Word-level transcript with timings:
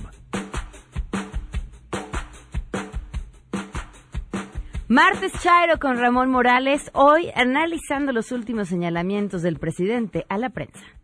Martes 4.89 5.33
Chairo 5.41 5.79
con 5.79 5.97
Ramón 5.97 6.29
Morales, 6.29 6.89
hoy 6.93 7.29
analizando 7.35 8.13
los 8.13 8.31
últimos 8.31 8.69
señalamientos 8.69 9.41
del 9.41 9.59
presidente 9.59 10.25
a 10.29 10.37
la 10.37 10.49
prensa. 10.49 10.96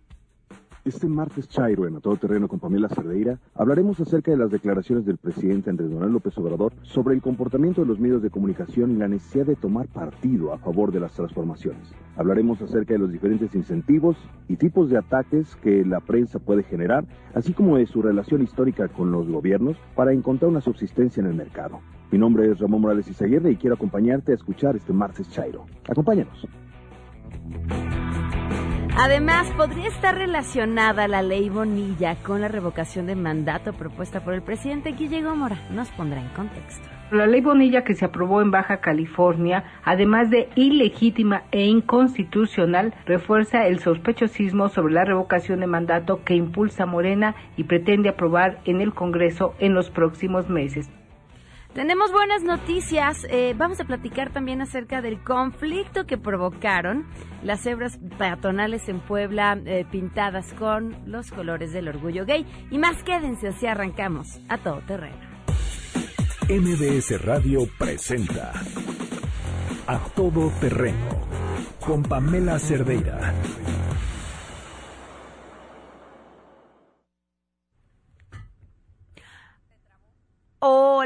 Este 0.85 1.07
martes 1.07 1.47
Chairo 1.47 1.87
en 1.87 1.95
A 1.95 2.01
Todo 2.01 2.17
Terreno 2.17 2.49
con 2.49 2.59
Pamela 2.59 2.89
Cerdeira 2.89 3.39
hablaremos 3.55 4.01
acerca 4.01 4.31
de 4.31 4.37
las 4.37 4.51
declaraciones 4.51 5.05
del 5.05 5.15
presidente 5.15 5.69
Andrés 5.69 5.89
Manuel 5.89 6.11
López 6.11 6.37
Obrador 6.37 6.73
sobre 6.81 7.15
el 7.15 7.21
comportamiento 7.21 7.79
de 7.79 7.87
los 7.87 8.01
medios 8.01 8.21
de 8.21 8.29
comunicación 8.29 8.91
y 8.91 8.97
la 8.97 9.07
necesidad 9.07 9.45
de 9.45 9.55
tomar 9.55 9.87
partido 9.87 10.51
a 10.51 10.57
favor 10.57 10.91
de 10.91 10.99
las 10.99 11.13
transformaciones. 11.13 11.95
Hablaremos 12.17 12.61
acerca 12.61 12.95
de 12.95 12.99
los 12.99 13.13
diferentes 13.13 13.55
incentivos 13.55 14.17
y 14.49 14.57
tipos 14.57 14.89
de 14.89 14.97
ataques 14.97 15.55
que 15.55 15.85
la 15.85 16.01
prensa 16.01 16.39
puede 16.39 16.63
generar, 16.63 17.05
así 17.33 17.53
como 17.53 17.77
de 17.77 17.85
su 17.85 18.01
relación 18.01 18.41
histórica 18.41 18.89
con 18.89 19.09
los 19.09 19.29
gobiernos 19.29 19.77
para 19.95 20.11
encontrar 20.11 20.51
una 20.51 20.59
subsistencia 20.59 21.21
en 21.21 21.27
el 21.27 21.35
mercado. 21.35 21.79
Mi 22.11 22.17
nombre 22.17 22.51
es 22.51 22.59
Ramón 22.59 22.81
Morales 22.81 23.07
Izaguirre 23.07 23.51
y 23.51 23.55
quiero 23.55 23.75
acompañarte 23.75 24.33
a 24.33 24.35
escuchar 24.35 24.75
este 24.75 24.91
martes 24.91 25.29
Chairo. 25.29 25.63
Acompáñanos. 25.87 26.45
Además, 28.95 29.51
podría 29.57 29.87
estar 29.87 30.15
relacionada 30.15 31.07
la 31.07 31.23
ley 31.23 31.49
Bonilla 31.49 32.15
con 32.23 32.41
la 32.41 32.47
revocación 32.47 33.07
de 33.07 33.15
mandato 33.15 33.73
propuesta 33.73 34.23
por 34.23 34.35
el 34.35 34.43
presidente 34.43 34.91
Guille 34.91 35.23
Gómora. 35.23 35.67
Nos 35.71 35.89
pondrá 35.89 36.21
en 36.21 36.29
contexto. 36.29 36.87
La 37.09 37.25
ley 37.25 37.41
Bonilla 37.41 37.83
que 37.83 37.95
se 37.95 38.05
aprobó 38.05 38.41
en 38.41 38.51
Baja 38.51 38.81
California, 38.81 39.63
además 39.83 40.29
de 40.29 40.49
ilegítima 40.55 41.43
e 41.51 41.65
inconstitucional, 41.65 42.93
refuerza 43.05 43.65
el 43.65 43.79
sospechosismo 43.79 44.69
sobre 44.69 44.93
la 44.93 45.05
revocación 45.05 45.61
de 45.61 45.67
mandato 45.67 46.23
que 46.23 46.35
impulsa 46.35 46.85
Morena 46.85 47.35
y 47.57 47.63
pretende 47.63 48.09
aprobar 48.09 48.59
en 48.65 48.79
el 48.79 48.93
Congreso 48.93 49.55
en 49.57 49.73
los 49.73 49.89
próximos 49.89 50.49
meses. 50.49 50.89
Tenemos 51.73 52.11
buenas 52.11 52.43
noticias. 52.43 53.25
Eh, 53.29 53.55
vamos 53.57 53.79
a 53.79 53.85
platicar 53.85 54.31
también 54.31 54.61
acerca 54.61 55.01
del 55.01 55.23
conflicto 55.23 56.05
que 56.05 56.19
provocaron 56.19 57.07
las 57.41 57.61
cebras 57.61 57.97
peatonales 58.19 58.87
en 58.89 58.99
Puebla 58.99 59.59
eh, 59.65 59.83
pintadas 59.89 60.53
con 60.53 60.95
los 61.07 61.31
colores 61.31 61.73
del 61.73 61.87
orgullo 61.87 62.25
gay. 62.25 62.45
Y 62.69 62.77
más 62.77 63.01
quédense, 63.03 63.47
así 63.47 63.65
arrancamos 63.65 64.39
a 64.49 64.59
todo 64.59 64.81
terreno. 64.81 65.17
MBS 66.47 67.19
Radio 67.23 67.67
presenta 67.79 68.51
A 69.87 69.97
Todo 70.15 70.51
Terreno 70.59 71.21
con 71.79 72.03
Pamela 72.03 72.59
Cerdeira. 72.59 73.33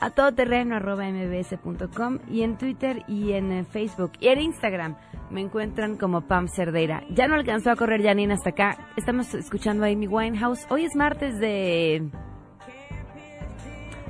a 0.00 0.10
todoterreno 0.10 0.76
arroba 0.76 1.04
mbs.com 1.10 2.18
y 2.30 2.42
en 2.42 2.56
Twitter 2.56 3.02
y 3.08 3.32
en 3.32 3.52
eh, 3.52 3.64
Facebook 3.64 4.12
y 4.20 4.28
en 4.28 4.40
Instagram 4.40 4.96
me 5.30 5.40
encuentran 5.40 5.96
como 5.96 6.22
Pam 6.22 6.48
Cerdeira. 6.48 7.02
Ya 7.10 7.28
no 7.28 7.34
alcanzó 7.34 7.70
a 7.70 7.76
correr 7.76 8.02
Janine 8.02 8.34
hasta 8.34 8.50
acá. 8.50 8.78
Estamos 8.96 9.34
escuchando 9.34 9.84
a 9.84 9.88
Amy 9.88 10.06
Winehouse. 10.06 10.66
Hoy 10.70 10.84
es 10.84 10.96
martes 10.96 11.38
de... 11.38 12.10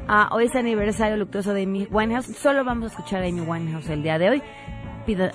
Ah, 0.06 0.30
hoy 0.32 0.44
es 0.44 0.54
aniversario 0.54 1.16
luctuoso 1.16 1.52
de 1.52 1.64
Amy 1.64 1.88
Winehouse. 1.90 2.26
Solo 2.36 2.64
vamos 2.64 2.84
a 2.84 2.96
escuchar 2.96 3.22
a 3.22 3.26
Amy 3.26 3.40
Winehouse 3.40 3.90
el 3.90 4.02
día 4.02 4.18
de 4.18 4.30
hoy. 4.30 4.42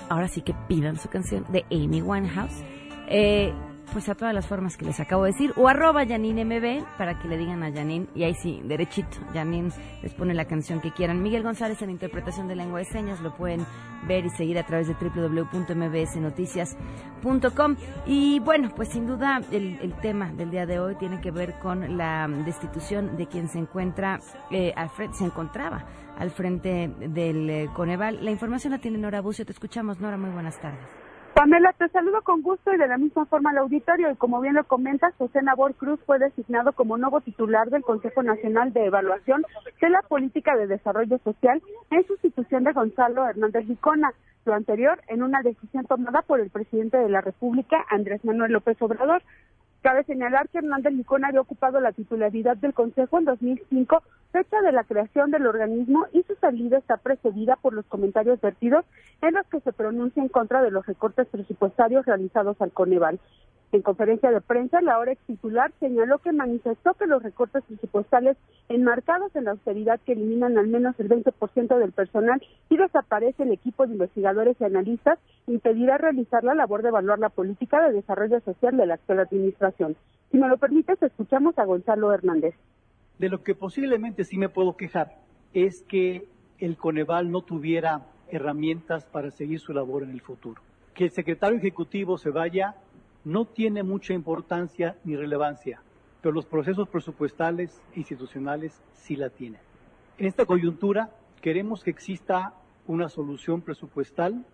ahora 0.08 0.28
sí 0.28 0.42
que 0.42 0.54
pidan 0.68 0.96
su 0.96 1.08
canción 1.08 1.44
de 1.50 1.64
Amy 1.70 2.02
Winehouse. 2.02 2.64
Eh, 3.08 3.52
pues 3.94 4.08
a 4.08 4.14
todas 4.16 4.34
las 4.34 4.48
formas 4.48 4.76
que 4.76 4.84
les 4.84 4.98
acabo 4.98 5.22
de 5.22 5.30
decir, 5.30 5.52
o 5.56 5.68
arroba 5.68 6.04
para 6.98 7.20
que 7.20 7.28
le 7.28 7.38
digan 7.38 7.62
a 7.62 7.72
Janine, 7.72 8.08
y 8.12 8.24
ahí 8.24 8.34
sí, 8.34 8.60
derechito, 8.64 9.18
Janine 9.32 9.70
les 10.02 10.12
pone 10.14 10.34
la 10.34 10.46
canción 10.46 10.80
que 10.80 10.90
quieran. 10.90 11.22
Miguel 11.22 11.44
González 11.44 11.80
en 11.80 11.90
interpretación 11.90 12.48
de 12.48 12.56
lengua 12.56 12.80
de 12.80 12.86
señas, 12.86 13.20
lo 13.20 13.36
pueden 13.36 13.64
ver 14.08 14.26
y 14.26 14.30
seguir 14.30 14.58
a 14.58 14.66
través 14.66 14.88
de 14.88 14.94
www.mbsnoticias.com. 14.94 17.76
Y 18.04 18.40
bueno, 18.40 18.72
pues 18.74 18.88
sin 18.88 19.06
duda 19.06 19.40
el, 19.52 19.94
tema 20.02 20.32
del 20.32 20.50
día 20.50 20.66
de 20.66 20.80
hoy 20.80 20.96
tiene 20.96 21.20
que 21.20 21.30
ver 21.30 21.54
con 21.60 21.96
la 21.96 22.26
destitución 22.44 23.16
de 23.16 23.28
quien 23.28 23.46
se 23.48 23.60
encuentra, 23.60 24.18
eh, 24.50 24.72
al 24.74 24.90
frente, 24.90 25.18
se 25.18 25.24
encontraba 25.24 25.86
al 26.18 26.32
frente 26.32 26.92
del 26.98 27.48
eh, 27.48 27.70
Coneval. 27.72 28.24
La 28.24 28.32
información 28.32 28.72
la 28.72 28.78
tiene 28.78 28.98
Nora 28.98 29.20
Bucio, 29.20 29.46
te 29.46 29.52
escuchamos 29.52 30.00
Nora, 30.00 30.16
muy 30.16 30.30
buenas 30.30 30.60
tardes. 30.60 31.03
Pamela, 31.34 31.72
te 31.72 31.88
saludo 31.88 32.22
con 32.22 32.42
gusto 32.42 32.72
y 32.72 32.76
de 32.76 32.86
la 32.86 32.96
misma 32.96 33.26
forma 33.26 33.50
al 33.50 33.58
auditorio. 33.58 34.08
Y 34.08 34.14
como 34.14 34.40
bien 34.40 34.54
lo 34.54 34.62
comentas, 34.64 35.12
José 35.18 35.42
Nabor 35.42 35.74
Cruz 35.74 35.98
fue 36.06 36.20
designado 36.20 36.72
como 36.74 36.96
nuevo 36.96 37.20
titular 37.22 37.70
del 37.70 37.82
Consejo 37.82 38.22
Nacional 38.22 38.72
de 38.72 38.84
Evaluación 38.84 39.44
de 39.80 39.90
la 39.90 40.00
Política 40.02 40.56
de 40.56 40.68
Desarrollo 40.68 41.18
Social 41.24 41.60
en 41.90 42.06
sustitución 42.06 42.62
de 42.62 42.72
Gonzalo 42.72 43.26
Hernández 43.26 43.66
Licona. 43.66 44.12
Lo 44.44 44.54
anterior 44.54 45.00
en 45.08 45.24
una 45.24 45.42
decisión 45.42 45.84
tomada 45.86 46.22
por 46.22 46.38
el 46.38 46.50
presidente 46.50 46.98
de 46.98 47.08
la 47.08 47.20
República, 47.20 47.84
Andrés 47.90 48.24
Manuel 48.24 48.52
López 48.52 48.80
Obrador. 48.80 49.22
Cabe 49.84 50.02
señalar 50.04 50.48
que 50.48 50.56
Hernández 50.56 50.94
Licona 50.94 51.28
había 51.28 51.42
ocupado 51.42 51.78
la 51.78 51.92
titularidad 51.92 52.56
del 52.56 52.72
Consejo 52.72 53.18
en 53.18 53.26
2005, 53.26 54.02
fecha 54.32 54.62
de 54.62 54.72
la 54.72 54.84
creación 54.84 55.30
del 55.30 55.46
organismo, 55.46 56.06
y 56.14 56.22
su 56.22 56.34
salida 56.36 56.78
está 56.78 56.96
precedida 56.96 57.56
por 57.56 57.74
los 57.74 57.84
comentarios 57.84 58.40
vertidos 58.40 58.86
en 59.20 59.34
los 59.34 59.46
que 59.48 59.60
se 59.60 59.74
pronuncia 59.74 60.22
en 60.22 60.30
contra 60.30 60.62
de 60.62 60.70
los 60.70 60.86
recortes 60.86 61.26
presupuestarios 61.26 62.06
realizados 62.06 62.58
al 62.62 62.72
Coneval. 62.72 63.20
En 63.74 63.82
conferencia 63.82 64.30
de 64.30 64.40
prensa, 64.40 64.80
la 64.82 65.00
hora 65.00 65.10
ex 65.10 65.20
titular 65.26 65.72
señaló 65.80 66.18
que 66.18 66.30
manifestó 66.30 66.94
que 66.94 67.08
los 67.08 67.20
recortes 67.20 67.64
presupuestales 67.64 68.36
enmarcados 68.68 69.34
en 69.34 69.46
la 69.46 69.50
austeridad 69.50 69.98
que 70.06 70.12
eliminan 70.12 70.56
al 70.58 70.68
menos 70.68 70.94
el 71.00 71.08
20% 71.08 71.76
del 71.80 71.90
personal 71.90 72.40
y 72.70 72.76
desaparece 72.76 73.42
el 73.42 73.50
equipo 73.50 73.84
de 73.84 73.94
investigadores 73.94 74.56
y 74.60 74.64
analistas 74.64 75.18
impedirá 75.48 75.98
realizar 75.98 76.44
la 76.44 76.54
labor 76.54 76.82
de 76.82 76.90
evaluar 76.90 77.18
la 77.18 77.30
política 77.30 77.84
de 77.84 77.94
desarrollo 77.94 78.38
social 78.42 78.76
de 78.76 78.86
la 78.86 78.94
actual 78.94 79.18
administración. 79.18 79.96
Si 80.30 80.38
me 80.38 80.46
lo 80.46 80.56
permites, 80.56 81.02
escuchamos 81.02 81.58
a 81.58 81.64
Gonzalo 81.64 82.12
Hernández. 82.12 82.54
De 83.18 83.28
lo 83.28 83.42
que 83.42 83.56
posiblemente 83.56 84.22
sí 84.22 84.38
me 84.38 84.48
puedo 84.48 84.76
quejar 84.76 85.16
es 85.52 85.82
que 85.88 86.28
el 86.60 86.76
Coneval 86.76 87.28
no 87.28 87.42
tuviera 87.42 88.02
herramientas 88.28 89.04
para 89.04 89.32
seguir 89.32 89.58
su 89.58 89.72
labor 89.72 90.04
en 90.04 90.10
el 90.10 90.20
futuro. 90.20 90.62
Que 90.94 91.02
el 91.02 91.10
secretario 91.10 91.58
ejecutivo 91.58 92.18
se 92.18 92.30
vaya 92.30 92.76
no 93.24 93.46
tiene 93.46 93.82
mucha 93.82 94.12
importancia 94.12 94.96
ni 95.04 95.16
relevancia, 95.16 95.82
pero 96.20 96.34
los 96.34 96.46
procesos 96.46 96.88
presupuestales 96.88 97.82
e 97.94 98.00
institucionales 98.00 98.80
sí 98.92 99.16
la 99.16 99.30
tienen. 99.30 99.60
En 100.18 100.26
esta 100.26 100.46
coyuntura 100.46 101.10
queremos 101.40 101.82
que 101.82 101.90
exista 101.90 102.54
una 102.86 103.08
solución 103.08 103.62
presupuestal 103.62 104.44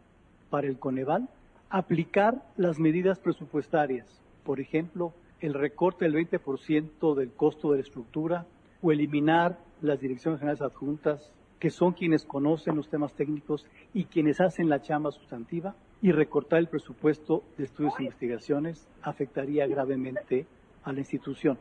para 0.50 0.66
el 0.66 0.78
Coneval, 0.78 1.28
aplicar 1.69 2.42
las 2.56 2.78
medidas 2.78 3.19
presupuestarias, 3.19 4.06
por 4.44 4.60
ejemplo, 4.60 5.12
el 5.41 5.54
recorte 5.54 6.04
del 6.04 6.14
20% 6.14 7.14
del 7.14 7.32
costo 7.32 7.70
de 7.70 7.78
la 7.78 7.82
estructura 7.82 8.47
o 8.82 8.92
eliminar 8.92 9.58
las 9.81 10.00
direcciones 10.00 10.41
generales 10.41 10.62
adjuntas, 10.62 11.32
que 11.58 11.70
son 11.70 11.93
quienes 11.93 12.25
conocen 12.25 12.76
los 12.76 12.88
temas 12.88 13.14
técnicos 13.14 13.67
y 13.94 14.05
quienes 14.05 14.40
hacen 14.40 14.69
la 14.69 14.82
chamba 14.82 15.11
sustantiva, 15.11 15.75
y 16.02 16.12
recortar 16.12 16.61
el 16.61 16.69
presupuesto 16.69 17.43
de 17.58 17.64
estudios 17.64 17.94
e 17.99 18.05
investigaciones 18.05 18.88
afectaría 19.02 19.67
gravemente 19.67 20.47
a 20.85 20.93
la 20.93 21.00
institución. 21.00 21.58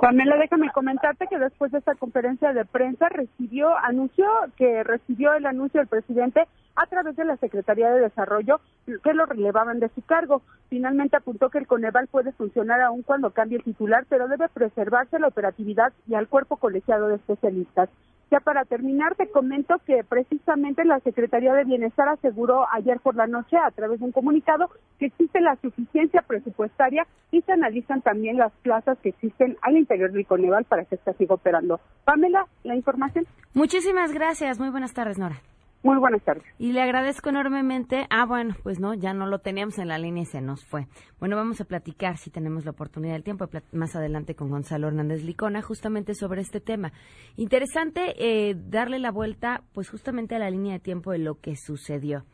Pamela, 0.00 0.36
déjame 0.36 0.70
comentarte 0.70 1.26
que 1.26 1.38
después 1.38 1.72
de 1.72 1.78
esta 1.78 1.94
conferencia 1.94 2.52
de 2.52 2.64
prensa 2.64 3.08
recibió, 3.08 3.76
anunció 3.76 4.26
que 4.56 4.82
recibió 4.84 5.34
el 5.34 5.46
anuncio 5.46 5.80
del 5.80 5.88
presidente 5.88 6.46
a 6.76 6.86
través 6.86 7.16
de 7.16 7.24
la 7.24 7.36
Secretaría 7.36 7.90
de 7.90 8.00
Desarrollo 8.00 8.60
que 8.86 9.14
lo 9.14 9.26
relevaban 9.26 9.80
de 9.80 9.90
su 9.90 10.02
cargo. 10.02 10.42
Finalmente 10.68 11.16
apuntó 11.16 11.50
que 11.50 11.58
el 11.58 11.66
Coneval 11.66 12.06
puede 12.06 12.32
funcionar 12.32 12.80
aún 12.80 13.02
cuando 13.02 13.30
cambie 13.30 13.58
el 13.58 13.64
titular, 13.64 14.06
pero 14.08 14.28
debe 14.28 14.48
preservarse 14.48 15.18
la 15.18 15.28
operatividad 15.28 15.92
y 16.06 16.14
al 16.14 16.28
cuerpo 16.28 16.56
colegiado 16.56 17.08
de 17.08 17.16
especialistas. 17.16 17.90
Ya 18.30 18.38
para 18.38 18.64
terminar, 18.64 19.16
te 19.16 19.28
comento 19.28 19.74
que 19.84 20.04
precisamente 20.04 20.84
la 20.84 21.00
Secretaría 21.00 21.52
de 21.52 21.64
Bienestar 21.64 22.08
aseguró 22.08 22.66
ayer 22.72 23.00
por 23.00 23.16
la 23.16 23.26
noche 23.26 23.56
a 23.56 23.70
través 23.72 23.98
de 23.98 24.06
un 24.06 24.12
comunicado 24.12 24.70
que 24.98 25.06
existe 25.06 25.40
la 25.40 25.56
suficiencia 25.56 26.22
presupuestaria 26.22 27.06
y 27.32 27.42
se 27.42 27.52
analizan 27.52 28.02
también 28.02 28.36
las 28.36 28.52
plazas 28.62 28.98
que 28.98 29.08
existen 29.08 29.56
al 29.62 29.76
interior 29.76 30.12
del 30.12 30.26
Coneval 30.26 30.64
para 30.64 30.84
que 30.84 30.94
esta 30.94 31.12
siga 31.14 31.34
operando. 31.34 31.80
Pamela, 32.04 32.46
la 32.62 32.76
información. 32.76 33.26
Muchísimas 33.52 34.12
gracias. 34.12 34.60
Muy 34.60 34.70
buenas 34.70 34.94
tardes, 34.94 35.18
Nora. 35.18 35.40
Muy 35.82 35.96
buenas 35.98 36.22
tardes. 36.22 36.44
Y 36.58 36.72
le 36.72 36.82
agradezco 36.82 37.30
enormemente. 37.30 38.06
Ah, 38.10 38.26
bueno, 38.26 38.54
pues 38.62 38.78
no, 38.78 38.92
ya 38.92 39.14
no 39.14 39.26
lo 39.26 39.38
teníamos 39.38 39.78
en 39.78 39.88
la 39.88 39.96
línea 39.96 40.24
y 40.24 40.26
se 40.26 40.42
nos 40.42 40.62
fue. 40.66 40.88
Bueno, 41.18 41.36
vamos 41.36 41.58
a 41.62 41.64
platicar, 41.64 42.18
si 42.18 42.30
tenemos 42.30 42.66
la 42.66 42.72
oportunidad 42.72 43.14
del 43.14 43.24
tiempo, 43.24 43.48
más 43.72 43.96
adelante 43.96 44.34
con 44.34 44.50
Gonzalo 44.50 44.88
Hernández 44.88 45.24
Licona, 45.24 45.62
justamente 45.62 46.14
sobre 46.14 46.42
este 46.42 46.60
tema. 46.60 46.92
Interesante 47.36 48.14
eh, 48.18 48.54
darle 48.54 48.98
la 48.98 49.10
vuelta, 49.10 49.62
pues 49.72 49.88
justamente 49.88 50.34
a 50.34 50.38
la 50.38 50.50
línea 50.50 50.74
de 50.74 50.80
tiempo 50.80 51.12
de 51.12 51.18
lo 51.18 51.40
que 51.40 51.56
sucedió. 51.56 52.24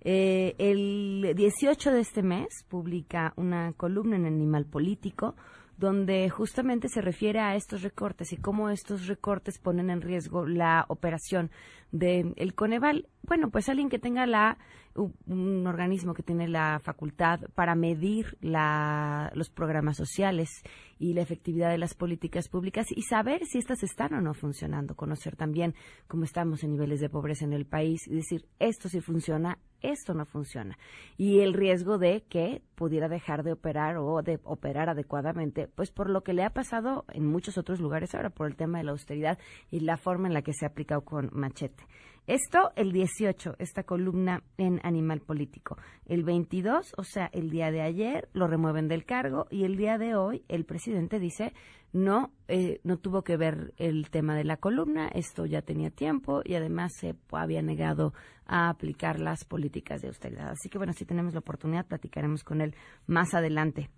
Eh, 0.00 0.54
el 0.58 1.34
18 1.34 1.92
de 1.92 2.00
este 2.00 2.22
mes 2.22 2.64
publica 2.68 3.34
una 3.36 3.72
columna 3.74 4.16
en 4.16 4.24
Animal 4.24 4.64
Político 4.64 5.34
donde 5.76 6.28
justamente 6.30 6.88
se 6.88 7.00
refiere 7.00 7.40
a 7.40 7.56
estos 7.56 7.82
recortes 7.82 8.32
y 8.32 8.36
cómo 8.36 8.70
estos 8.70 9.06
recortes 9.06 9.58
ponen 9.58 9.90
en 9.90 10.00
riesgo 10.00 10.46
la 10.46 10.84
operación 10.88 11.50
del 11.90 12.34
el 12.36 12.54
Coneval. 12.54 13.08
Bueno, 13.22 13.50
pues 13.50 13.68
alguien 13.68 13.88
que 13.88 13.98
tenga 13.98 14.26
la 14.26 14.58
un 14.94 15.66
organismo 15.66 16.14
que 16.14 16.22
tiene 16.22 16.48
la 16.48 16.80
facultad 16.80 17.40
para 17.54 17.74
medir 17.74 18.36
la, 18.40 19.30
los 19.34 19.50
programas 19.50 19.96
sociales 19.96 20.50
y 20.98 21.14
la 21.14 21.22
efectividad 21.22 21.70
de 21.70 21.78
las 21.78 21.94
políticas 21.94 22.48
públicas 22.48 22.86
y 22.90 23.02
saber 23.02 23.44
si 23.44 23.58
estas 23.58 23.82
están 23.82 24.14
o 24.14 24.20
no 24.20 24.34
funcionando, 24.34 24.94
conocer 24.94 25.36
también 25.36 25.74
cómo 26.06 26.24
estamos 26.24 26.62
en 26.62 26.72
niveles 26.72 27.00
de 27.00 27.08
pobreza 27.08 27.44
en 27.44 27.52
el 27.52 27.66
país 27.66 28.06
y 28.06 28.14
decir 28.14 28.46
esto 28.58 28.88
sí 28.88 29.00
funciona, 29.00 29.58
esto 29.82 30.14
no 30.14 30.24
funciona 30.24 30.78
y 31.16 31.40
el 31.40 31.52
riesgo 31.52 31.98
de 31.98 32.22
que 32.28 32.62
pudiera 32.74 33.08
dejar 33.08 33.42
de 33.42 33.52
operar 33.52 33.96
o 33.98 34.22
de 34.22 34.40
operar 34.44 34.88
adecuadamente, 34.88 35.68
pues 35.74 35.90
por 35.90 36.08
lo 36.08 36.22
que 36.22 36.32
le 36.32 36.44
ha 36.44 36.50
pasado 36.50 37.04
en 37.12 37.26
muchos 37.26 37.58
otros 37.58 37.80
lugares 37.80 38.14
ahora 38.14 38.30
por 38.30 38.46
el 38.46 38.56
tema 38.56 38.78
de 38.78 38.84
la 38.84 38.92
austeridad 38.92 39.38
y 39.70 39.80
la 39.80 39.96
forma 39.96 40.28
en 40.28 40.34
la 40.34 40.42
que 40.42 40.52
se 40.52 40.64
ha 40.64 40.68
aplicado 40.68 41.02
con 41.02 41.30
machete. 41.32 41.84
Esto 42.26 42.72
el 42.74 42.90
18, 42.90 43.56
esta 43.58 43.82
columna 43.82 44.42
en 44.56 44.80
Animal 44.82 45.20
Político. 45.20 45.76
El 46.06 46.24
22, 46.24 46.94
o 46.96 47.04
sea, 47.04 47.28
el 47.34 47.50
día 47.50 47.70
de 47.70 47.82
ayer, 47.82 48.30
lo 48.32 48.46
remueven 48.46 48.88
del 48.88 49.04
cargo 49.04 49.46
y 49.50 49.64
el 49.64 49.76
día 49.76 49.98
de 49.98 50.14
hoy 50.14 50.42
el 50.48 50.64
presidente 50.64 51.18
dice 51.18 51.52
no, 51.92 52.32
eh, 52.48 52.80
no 52.82 52.96
tuvo 52.96 53.22
que 53.22 53.36
ver 53.36 53.74
el 53.76 54.08
tema 54.08 54.34
de 54.34 54.44
la 54.44 54.56
columna, 54.56 55.08
esto 55.08 55.44
ya 55.44 55.60
tenía 55.60 55.90
tiempo 55.90 56.40
y 56.44 56.54
además 56.54 56.92
se 56.98 57.14
había 57.30 57.60
negado 57.60 58.14
a 58.46 58.70
aplicar 58.70 59.20
las 59.20 59.44
políticas 59.44 60.00
de 60.00 60.08
austeridad. 60.08 60.50
Así 60.50 60.70
que 60.70 60.78
bueno, 60.78 60.94
si 60.94 61.04
tenemos 61.04 61.34
la 61.34 61.40
oportunidad, 61.40 61.86
platicaremos 61.86 62.42
con 62.42 62.62
él 62.62 62.74
más 63.06 63.34
adelante. 63.34 63.90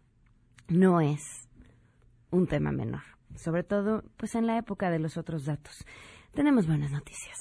No 0.68 1.00
es 1.00 1.48
un 2.30 2.48
tema 2.48 2.72
menor, 2.72 3.02
sobre 3.36 3.62
todo 3.62 4.02
pues 4.16 4.34
en 4.34 4.48
la 4.48 4.58
época 4.58 4.90
de 4.90 4.98
los 4.98 5.16
otros 5.16 5.44
datos. 5.46 5.86
Tenemos 6.36 6.66
buenas 6.66 6.90
noticias. 6.90 7.38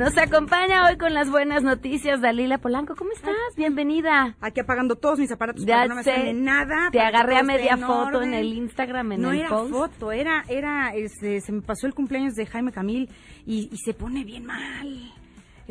Nos 0.00 0.16
acompaña 0.16 0.86
hoy 0.86 0.96
con 0.96 1.12
las 1.12 1.30
buenas 1.30 1.62
noticias 1.62 2.22
Dalila 2.22 2.56
Polanco. 2.56 2.96
¿Cómo 2.96 3.12
estás? 3.12 3.34
Bienvenida. 3.54 4.34
Aquí 4.40 4.60
apagando 4.60 4.96
todos 4.96 5.18
mis 5.18 5.30
aparatos 5.30 5.62
para 5.66 5.82
que 5.82 5.88
no 5.90 5.94
me 5.96 6.02
sale 6.02 6.32
nada. 6.32 6.88
Te 6.90 7.00
agarré 7.00 7.36
a 7.36 7.42
media 7.42 7.76
foto 7.76 8.22
en 8.22 8.32
el 8.32 8.50
Instagram, 8.54 9.12
en 9.12 9.20
no 9.20 9.30
el 9.30 9.40
era 9.40 9.50
foto, 9.50 10.10
era, 10.10 10.42
era, 10.48 10.94
este, 10.94 11.42
se 11.42 11.52
me 11.52 11.60
pasó 11.60 11.86
el 11.86 11.92
cumpleaños 11.92 12.34
de 12.34 12.46
Jaime 12.46 12.72
Camil 12.72 13.10
y, 13.44 13.68
y 13.70 13.76
se 13.76 13.92
pone 13.92 14.24
bien 14.24 14.46
mal. 14.46 15.12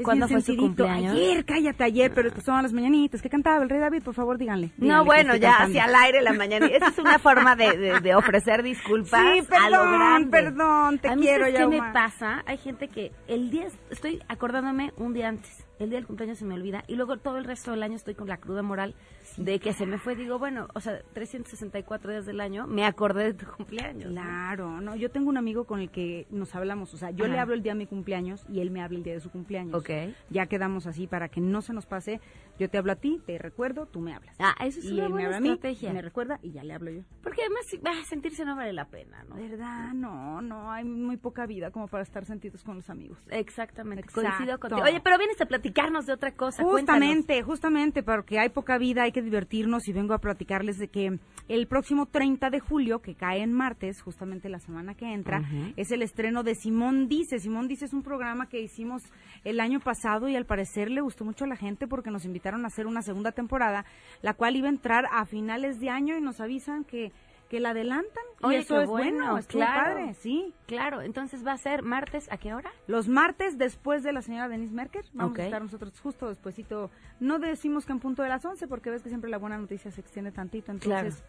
¿Cuándo 0.03 0.27
fue 0.27 0.41
su 0.41 0.55
cumpleaños? 0.55 1.13
Ayer, 1.15 1.45
cállate, 1.45 1.83
ayer, 1.83 2.11
pero 2.13 2.29
es 2.29 2.43
son 2.43 2.61
las 2.63 2.73
mañanitas. 2.73 3.21
¿Qué 3.21 3.29
cantaba 3.29 3.61
el 3.63 3.69
rey 3.69 3.79
David? 3.79 4.03
Por 4.03 4.13
favor, 4.13 4.37
díganle. 4.37 4.71
no, 4.77 5.05
bueno, 5.05 5.35
ya 5.35 5.57
hacia 5.57 5.85
el 5.85 5.95
aire 5.95 6.21
la 6.21 6.33
mañanita. 6.33 6.75
Esa 6.75 6.87
es 6.87 6.99
una 6.99 7.19
forma 7.19 7.55
de, 7.55 7.99
de, 8.01 8.15
ofrecer 8.15 8.63
disculpas 8.63 9.21
sí, 9.21 9.41
perdón, 9.47 10.29
perdón, 10.29 10.99
te 10.99 11.09
quiero, 11.15 11.45
¿Qué 11.45 11.67
me 11.67 11.91
pasa? 11.93 12.43
Hay 12.45 12.57
gente 12.57 12.87
que 12.87 13.11
el 13.27 13.49
día, 13.49 13.67
estoy 13.89 14.21
acordándome 14.27 14.93
un 14.97 15.13
día 15.13 15.29
antes, 15.29 15.65
el 15.79 15.89
día 15.89 15.97
del 15.97 16.07
cumpleaños 16.07 16.37
se 16.37 16.45
me 16.45 16.53
olvida 16.55 16.83
y 16.87 16.95
luego 16.95 17.17
todo 17.17 17.37
el 17.37 17.45
resto 17.45 17.71
del 17.71 17.83
año 17.83 17.95
estoy 17.95 18.15
con 18.15 18.27
la 18.27 18.37
cruda 18.37 18.61
moral 18.61 18.95
de 19.37 19.59
que 19.59 19.73
se 19.73 19.85
me 19.85 19.97
fue, 19.97 20.15
digo, 20.15 20.39
bueno, 20.39 20.67
o 20.73 20.79
sea, 20.79 21.01
364 21.13 22.11
días 22.11 22.25
del 22.25 22.41
año, 22.41 22.67
me 22.67 22.85
acordé 22.85 23.25
de 23.25 23.33
tu 23.33 23.45
cumpleaños. 23.45 24.11
Claro, 24.11 24.81
no, 24.81 24.95
yo 24.95 25.09
tengo 25.09 25.29
un 25.29 25.37
amigo 25.37 25.65
con 25.65 25.79
el 25.79 25.89
que 25.89 26.27
nos 26.29 26.55
hablamos, 26.55 26.93
o 26.93 26.97
sea, 26.97 27.11
yo 27.11 27.27
le 27.27 27.39
hablo 27.39 27.53
el 27.53 27.63
día 27.63 27.73
de 27.73 27.79
mi 27.79 27.87
cumpleaños 27.87 28.45
y 28.49 28.59
él 28.59 28.71
me 28.71 28.81
habla 28.81 28.97
el 28.97 29.03
día 29.03 29.13
de 29.13 29.19
su 29.19 29.29
cumpleaños. 29.29 29.75
Ok. 29.75 29.89
Ya 30.29 30.47
quedamos 30.47 30.87
así 30.87 31.07
para 31.07 31.29
que 31.29 31.41
no 31.41 31.61
se 31.61 31.73
nos 31.73 31.85
pase. 31.85 32.19
Yo 32.57 32.69
te 32.69 32.77
hablo 32.77 32.91
a 32.91 32.95
ti, 32.95 33.21
te 33.25 33.37
recuerdo, 33.37 33.85
tú 33.85 34.01
me 34.01 34.13
hablas. 34.13 34.35
Ah, 34.39 34.55
eso 34.65 34.79
es 34.79 34.85
y 34.85 34.93
una 34.93 35.05
él 35.05 35.11
buena 35.11 35.29
me 35.29 35.35
habla 35.35 35.53
estrategia. 35.53 35.89
A 35.89 35.93
mí, 35.93 35.97
me 35.97 36.01
recuerda 36.01 36.39
y 36.43 36.51
ya 36.51 36.63
le 36.63 36.73
hablo 36.73 36.91
yo. 36.91 37.01
Porque 37.23 37.41
además 37.41 38.01
a 38.01 38.05
sentirse 38.05 38.43
no 38.43 38.55
vale 38.55 38.73
la 38.73 38.85
pena, 38.85 39.23
¿no? 39.23 39.35
¿Verdad? 39.35 39.93
No, 39.93 40.41
no, 40.41 40.71
hay 40.71 40.83
muy 40.83 41.17
poca 41.17 41.45
vida 41.45 41.71
como 41.71 41.87
para 41.87 42.03
estar 42.03 42.25
sentidos 42.25 42.63
con 42.63 42.75
los 42.75 42.89
amigos. 42.89 43.17
Exactamente, 43.29 44.11
coincido 44.11 44.59
contigo. 44.59 44.81
Oye, 44.83 44.99
pero 44.99 45.17
vienes 45.17 45.39
a 45.41 45.45
platicarnos 45.45 46.05
de 46.05 46.13
otra 46.13 46.33
cosa, 46.33 46.63
Justamente, 46.63 47.41
justamente, 47.43 48.03
porque 48.03 48.39
hay 48.39 48.49
poca 48.49 48.77
vida, 48.77 49.03
hay 49.03 49.11
que 49.11 49.21
divertirnos 49.29 49.87
y 49.87 49.93
vengo 49.93 50.13
a 50.13 50.17
platicarles 50.17 50.77
de 50.77 50.87
que 50.87 51.19
el 51.47 51.67
próximo 51.67 52.07
30 52.07 52.49
de 52.49 52.59
julio, 52.59 52.99
que 52.99 53.15
cae 53.15 53.43
en 53.43 53.53
martes, 53.53 54.01
justamente 54.01 54.49
la 54.49 54.59
semana 54.59 54.95
que 54.95 55.13
entra, 55.13 55.43
es 55.77 55.91
el 55.91 56.01
estreno 56.01 56.43
de 56.43 56.55
Simón 56.55 57.07
Dice. 57.07 57.39
Simón 57.39 57.67
Dice 57.67 57.85
es 57.85 57.93
un 57.93 58.01
programa 58.01 58.49
que 58.49 58.59
hicimos 58.59 59.03
el 59.43 59.59
año 59.59 59.79
pasado 59.79 60.27
y 60.27 60.35
al 60.35 60.45
parecer 60.45 60.89
le 60.89 61.01
gustó 61.01 61.25
mucho 61.25 61.45
a 61.45 61.47
la 61.47 61.55
gente 61.55 61.87
porque 61.87 62.11
nos 62.11 62.25
invitaron 62.25 62.63
a 62.65 62.67
hacer 62.67 62.87
una 62.87 63.01
segunda 63.01 63.31
temporada, 63.31 63.85
la 64.21 64.33
cual 64.33 64.55
iba 64.55 64.67
a 64.67 64.71
entrar 64.71 65.05
a 65.11 65.25
finales 65.25 65.79
de 65.79 65.89
año 65.89 66.17
y 66.17 66.21
nos 66.21 66.41
avisan 66.41 66.83
que 66.83 67.11
que 67.49 67.59
la 67.59 67.71
adelantan. 67.71 68.23
y 68.43 68.55
eso 68.55 68.79
es 68.79 68.87
bueno, 68.87 69.39
claro. 69.47 69.95
padre, 69.95 70.13
sí. 70.13 70.53
Claro, 70.67 71.01
entonces 71.01 71.45
va 71.45 71.53
a 71.53 71.57
ser 71.57 71.81
martes, 71.83 72.31
¿a 72.31 72.37
qué 72.37 72.53
hora? 72.53 72.71
Los 72.87 73.07
martes 73.07 73.57
después 73.57 74.03
de 74.03 74.13
la 74.13 74.21
señora 74.21 74.47
Denise 74.47 74.73
Merker. 74.73 75.03
Vamos 75.13 75.37
a 75.39 75.45
estar 75.45 75.61
nosotros 75.61 75.99
justo 75.99 76.29
despuesito. 76.29 76.91
No 77.19 77.39
decimos 77.39 77.85
que 77.85 77.91
en 77.91 77.99
punto 77.99 78.21
de 78.21 78.29
las 78.29 78.45
11 78.45 78.67
porque 78.67 78.91
ves 78.91 79.01
que 79.01 79.09
siempre 79.09 79.29
la 79.29 79.39
buena 79.39 79.57
noticia 79.57 79.91
se 79.91 79.99
extiende 79.99 80.31
tantito, 80.31 80.71
entonces 80.71 81.23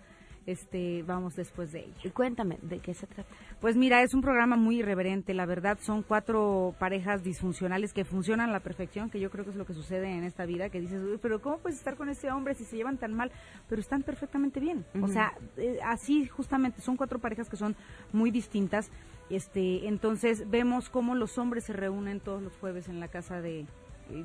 este 0.47 1.03
vamos 1.03 1.37
después 1.37 1.73
de 1.73 1.81
ella. 1.81 2.13
Cuéntame, 2.13 2.59
¿de 2.63 2.79
qué 2.79 2.95
se 2.95 3.07
trata? 3.07 3.29
Pues 3.61 3.77
mira, 3.77 4.03
es 4.03 4.15
un 4.15 4.23
programa 4.23 4.57
muy 4.57 4.79
irreverente, 4.79 5.35
la 5.35 5.47
verdad, 5.47 5.79
son 5.81 6.03
cuatro 6.03 6.75
parejas 6.79 7.23
disfuncionales 7.23 7.93
que 7.93 8.05
funcionan 8.05 8.51
a 8.51 8.53
la 8.53 8.61
perfección, 8.61 9.11
que 9.11 9.21
yo 9.21 9.31
creo 9.31 9.45
que 9.45 9.51
es 9.51 9.57
lo 9.57 9.67
que 9.67 9.75
sucede 9.75 10.11
en 10.17 10.25
esta 10.25 10.47
vida, 10.47 10.71
que 10.71 10.81
dices, 10.81 11.01
pero 11.21 11.41
¿cómo 11.41 11.59
puedes 11.59 11.79
estar 11.79 11.97
con 11.97 12.09
ese 12.09 12.31
hombre 12.31 12.55
si 12.55 12.65
se 12.65 12.77
llevan 12.77 12.99
tan 12.99 13.15
mal? 13.15 13.31
Pero 13.69 13.81
están 13.81 14.03
perfectamente 14.03 14.61
bien. 14.61 14.85
O 15.03 15.09
sea, 15.09 15.33
eh, 15.57 15.79
así 15.85 16.27
justamente, 16.27 16.81
son 16.81 16.97
cuatro 16.97 17.19
parejas 17.19 17.49
que 17.49 17.57
son 17.57 17.77
muy 18.13 18.31
distintas. 18.31 18.91
Este, 19.29 19.87
entonces 19.87 20.51
vemos 20.51 20.91
cómo 20.91 21.15
los 21.15 21.39
hombres 21.39 21.65
se 21.65 21.73
reúnen 21.73 22.19
todos 22.19 22.43
los 22.43 22.57
jueves 22.57 22.89
en 22.89 22.99
la 22.99 23.09
casa 23.09 23.41
de, 23.41 23.67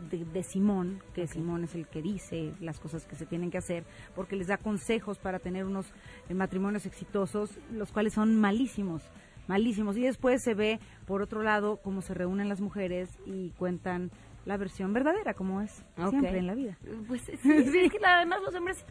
de, 0.10 0.44
Simón, 0.44 1.02
que 1.14 1.28
Simón 1.28 1.64
es 1.64 1.76
el 1.76 1.88
que 1.88 2.02
dice 2.02 2.54
las 2.60 2.80
cosas 2.80 3.06
que 3.06 3.16
se 3.16 3.26
tienen 3.26 3.52
que 3.52 3.58
hacer, 3.58 3.84
porque 4.16 4.36
les 4.36 4.48
da 4.48 4.58
consejos 4.58 5.18
para 5.18 5.40
tener 5.40 5.66
unos 5.66 5.94
eh, 6.30 6.34
matrimonios 6.34 6.86
exitosos, 6.86 7.58
los 7.72 7.92
cuales 7.92 8.14
son 8.14 8.36
malísimos, 8.40 9.04
malísimos. 9.48 9.98
Y 9.98 10.02
después 10.02 10.42
se 10.44 10.54
ve, 10.54 10.80
por 11.06 11.22
otro 11.22 11.44
lado, 11.44 11.78
cómo 11.78 12.02
se 12.02 12.14
reúnen 12.14 12.50
las 12.50 12.62
mujeres 12.62 13.10
y 13.26 13.52
cuentan 13.52 14.12
la 14.46 14.58
versión 14.58 14.94
verdadera, 14.94 15.34
como 15.34 15.62
es 15.62 15.84
siempre 16.10 16.38
en 16.38 16.48
la 16.48 16.56
vida. 16.56 16.78
Pues 17.08 17.22
sí, 17.22 17.32
es 17.44 17.92
que 17.92 18.00
además 18.06 18.42
los 18.46 18.54
hombres 18.56 18.86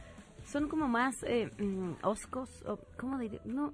son 0.44 0.68
como 0.68 0.88
más 0.88 1.22
eh, 1.22 1.50
mm, 1.58 1.92
oscos, 2.02 2.62
o, 2.66 2.78
¿cómo 2.98 3.18
diría? 3.18 3.40
No, 3.44 3.72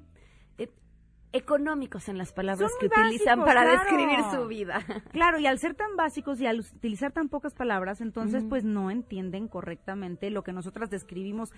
económicos 1.32 2.08
en 2.08 2.18
las 2.18 2.32
palabras 2.32 2.72
que 2.80 2.87
utilizan 2.87 3.40
básicos, 3.40 3.44
para 3.44 3.62
claro. 3.62 3.78
describir 3.80 4.18
su 4.32 4.46
vida. 4.49 4.80
Claro, 5.12 5.38
y 5.38 5.46
al 5.46 5.58
ser 5.58 5.75
tan 5.75 5.96
básicos 5.96 6.40
y 6.40 6.46
al 6.46 6.60
utilizar 6.60 7.12
tan 7.12 7.28
pocas 7.28 7.54
palabras, 7.54 8.00
entonces 8.00 8.44
pues 8.49 8.64
no 8.64 8.90
entienden 8.90 9.49
correctamente 9.49 10.30
lo 10.30 10.42
que 10.42 10.52
nosotras 10.52 10.88
describimos, 10.90 11.52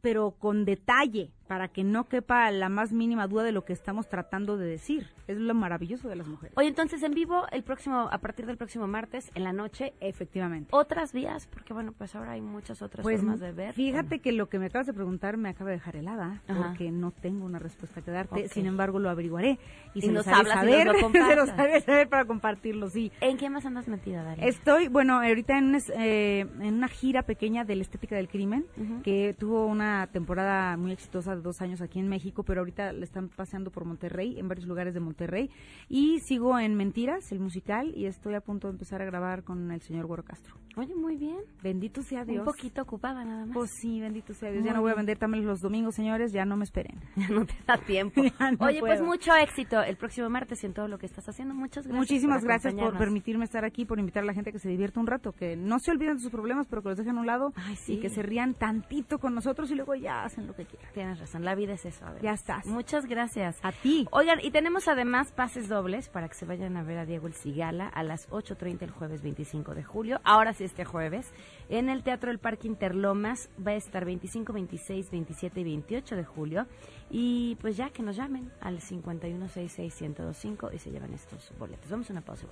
pero 0.00 0.32
con 0.32 0.64
detalle, 0.64 1.30
para 1.46 1.68
que 1.68 1.84
no 1.84 2.04
quepa 2.08 2.50
la 2.50 2.68
más 2.68 2.92
mínima 2.92 3.26
duda 3.28 3.42
de 3.44 3.52
lo 3.52 3.64
que 3.64 3.72
estamos 3.72 4.08
tratando 4.08 4.56
de 4.56 4.66
decir. 4.66 5.08
Es 5.26 5.36
lo 5.38 5.54
maravilloso 5.54 6.08
de 6.08 6.16
las 6.16 6.26
mujeres. 6.26 6.56
Oye, 6.56 6.68
entonces 6.68 7.02
en 7.02 7.12
vivo 7.12 7.46
el 7.50 7.62
próximo, 7.64 8.08
a 8.10 8.18
partir 8.18 8.46
del 8.46 8.56
próximo 8.56 8.86
martes, 8.86 9.30
en 9.34 9.44
la 9.44 9.52
noche, 9.52 9.94
Efectivamente. 10.00 10.68
otras 10.72 11.12
vías, 11.12 11.46
porque 11.48 11.72
bueno, 11.74 11.92
pues 11.92 12.14
ahora 12.14 12.32
hay 12.32 12.40
muchas 12.40 12.82
otras 12.82 13.02
Pues 13.02 13.20
formas 13.20 13.40
de 13.40 13.52
ver. 13.52 13.74
fíjate 13.74 14.20
que 14.20 14.32
lo 14.32 14.48
que 14.48 14.58
me 14.58 14.66
acabas 14.66 14.86
de 14.86 14.94
preguntar 14.94 15.36
me 15.36 15.48
acaba 15.50 15.70
de 15.70 15.76
dejar 15.76 15.96
helada, 15.96 16.42
Ajá. 16.48 16.68
porque 16.68 16.90
no 16.90 17.10
tengo 17.10 17.44
una 17.44 17.58
respuesta 17.58 18.02
que 18.02 18.10
darte, 18.10 18.48
sin 18.48 18.66
embargo 18.66 18.95
lo 18.98 19.10
averiguaré 19.10 19.58
y, 19.94 19.98
Y 19.98 20.02
se 20.02 20.06
nos 20.08 20.26
los 20.26 20.34
hablas 20.34 20.56
y 20.56 20.58
saber, 20.58 20.86
nos 20.86 20.94
lo 20.94 20.98
se 20.98 21.04
compartas. 21.04 21.36
los 21.36 21.48
haré 21.58 21.80
saber 21.80 22.08
para 22.08 22.24
compartirlo, 22.26 22.90
sí. 22.90 23.10
¿En 23.20 23.36
qué 23.38 23.48
más 23.50 23.64
andas 23.64 23.88
metida, 23.88 24.22
Daria? 24.22 24.44
Estoy, 24.46 24.88
bueno, 24.88 25.14
ahorita 25.22 25.56
en, 25.58 25.64
un 25.66 25.74
es- 25.76 25.92
eh, 25.96 26.40
en 26.60 26.74
una 26.74 26.88
gira 26.88 27.22
pequeña 27.22 27.64
de 27.64 27.76
la 27.76 27.82
estética 27.82 28.16
del 28.16 28.28
crimen, 28.28 28.66
que 29.02 29.34
tuvo 29.38 29.66
una 29.66 30.06
temporada 30.08 30.76
muy 30.76 30.92
exitosa 30.92 31.34
de 31.36 31.42
dos 31.42 31.62
años 31.62 31.80
aquí 31.80 31.98
en 31.98 32.08
México, 32.08 32.42
pero 32.42 32.60
ahorita 32.60 32.92
le 32.92 33.04
están 33.04 33.28
paseando 33.28 33.70
por 33.70 33.84
Monterrey, 33.84 34.38
en 34.38 34.48
varios 34.48 34.66
lugares 34.66 34.92
de 34.94 35.00
Monterrey. 35.00 35.50
Y 35.88 36.20
sigo 36.20 36.58
en 36.58 36.74
Mentiras, 36.74 37.32
el 37.32 37.40
musical, 37.40 37.92
y 37.96 38.06
estoy 38.06 38.34
a 38.34 38.40
punto 38.40 38.68
de 38.68 38.72
empezar 38.72 39.00
a 39.00 39.04
grabar 39.06 39.44
con 39.44 39.70
el 39.72 39.80
señor 39.80 40.06
Güero 40.06 40.24
Castro. 40.24 40.54
Oye, 40.76 40.94
muy 40.94 41.16
bien. 41.16 41.38
Bendito 41.62 42.02
sea 42.02 42.24
Dios. 42.26 42.40
Un 42.40 42.44
poquito 42.44 42.82
ocupada 42.82 43.24
nada 43.24 43.46
más. 43.46 43.54
Pues 43.54 43.70
sí, 43.80 43.98
bendito 43.98 44.34
sea 44.34 44.50
Dios. 44.50 44.60
Muy 44.60 44.68
ya 44.68 44.74
no 44.74 44.82
voy 44.82 44.92
a 44.92 44.94
vender 44.94 45.16
también 45.16 45.46
los 45.46 45.60
domingos, 45.62 45.94
señores, 45.94 46.32
ya 46.32 46.44
no 46.44 46.56
me 46.58 46.64
esperen. 46.64 47.00
Ya 47.16 47.28
no 47.30 47.46
te 47.46 47.54
da 47.66 47.78
tiempo. 47.78 48.20
No 48.60 48.66
Oye, 48.66 48.80
pues 48.86 49.00
mucho 49.02 49.34
éxito 49.34 49.82
el 49.82 49.96
próximo 49.96 50.28
martes 50.30 50.62
en 50.64 50.72
todo 50.74 50.88
lo 50.88 50.98
que 50.98 51.06
estás 51.06 51.28
haciendo. 51.28 51.54
Muchas 51.54 51.86
gracias. 51.86 51.98
Muchísimas 51.98 52.38
por 52.40 52.48
gracias 52.48 52.74
por 52.74 52.96
permitirme 52.98 53.44
estar 53.44 53.64
aquí, 53.64 53.84
por 53.84 53.98
invitar 53.98 54.22
a 54.22 54.26
la 54.26 54.34
gente 54.34 54.52
que 54.52 54.58
se 54.58 54.68
divierta 54.68 55.00
un 55.00 55.06
rato, 55.06 55.32
que 55.32 55.56
no 55.56 55.78
se 55.78 55.90
olviden 55.90 56.16
de 56.16 56.20
sus 56.22 56.30
problemas, 56.30 56.66
pero 56.68 56.82
que 56.82 56.90
los 56.90 56.98
dejen 56.98 57.16
a 57.18 57.20
un 57.20 57.26
lado 57.26 57.52
Ay, 57.56 57.76
sí. 57.76 57.94
y 57.94 58.00
que 58.00 58.08
se 58.08 58.22
rían 58.22 58.54
tantito 58.54 59.18
con 59.18 59.34
nosotros 59.34 59.70
y 59.70 59.74
luego 59.74 59.94
ya 59.94 60.24
hacen 60.24 60.46
lo 60.46 60.54
que 60.54 60.64
quieran. 60.64 60.90
Tienes 60.92 61.18
razón, 61.18 61.44
la 61.44 61.54
vida 61.54 61.74
es 61.74 61.84
eso. 61.84 62.04
además. 62.04 62.22
Ya 62.22 62.32
estás. 62.32 62.66
Muchas 62.66 63.06
gracias. 63.06 63.58
A 63.62 63.72
ti. 63.72 64.06
Oigan, 64.10 64.38
y 64.42 64.50
tenemos 64.50 64.88
además 64.88 65.32
pases 65.32 65.68
dobles 65.68 66.08
para 66.08 66.28
que 66.28 66.34
se 66.34 66.46
vayan 66.46 66.76
a 66.76 66.82
ver 66.82 66.98
a 66.98 67.04
Diego 67.06 67.26
El 67.26 67.34
Cigala 67.34 67.88
a 67.88 68.02
las 68.02 68.28
8.30 68.30 68.82
el 68.82 68.90
jueves 68.90 69.22
25 69.22 69.74
de 69.74 69.82
julio. 69.84 70.20
Ahora 70.24 70.52
sí 70.52 70.64
este 70.64 70.84
jueves. 70.84 71.32
En 71.68 71.88
el 71.88 72.02
Teatro 72.02 72.30
del 72.30 72.38
Parque 72.38 72.68
Interlomas 72.68 73.48
va 73.64 73.72
a 73.72 73.74
estar 73.74 74.04
25, 74.04 74.52
26, 74.52 75.10
27 75.10 75.60
y 75.60 75.64
28 75.64 76.16
de 76.16 76.24
julio. 76.24 76.66
Y 77.10 77.56
pues 77.56 77.76
ya 77.76 77.90
que 77.90 78.02
nos 78.02 78.16
llamen 78.16 78.50
al 78.60 78.80
5166-1025 78.80 80.74
y 80.74 80.78
se 80.78 80.90
llevan 80.90 81.12
estos 81.14 81.52
boletos. 81.58 81.90
Vamos 81.90 82.08
a 82.10 82.12
una 82.12 82.22
pausa. 82.22 82.46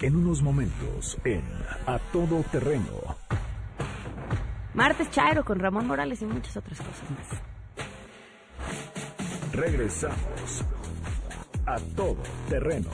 En 0.00 0.16
unos 0.16 0.42
momentos, 0.42 1.16
en 1.24 1.42
A 1.86 1.98
Todo 2.12 2.42
Terreno, 2.52 3.16
Martes 4.74 5.10
Chairo 5.10 5.44
con 5.44 5.58
Ramón 5.58 5.86
Morales 5.86 6.20
y 6.22 6.26
muchas 6.26 6.56
otras 6.56 6.78
cosas 6.78 7.10
más. 7.10 7.26
regresamos. 9.52 10.64
A 11.66 11.76
Todo 11.96 12.22
Terreno. 12.48 12.90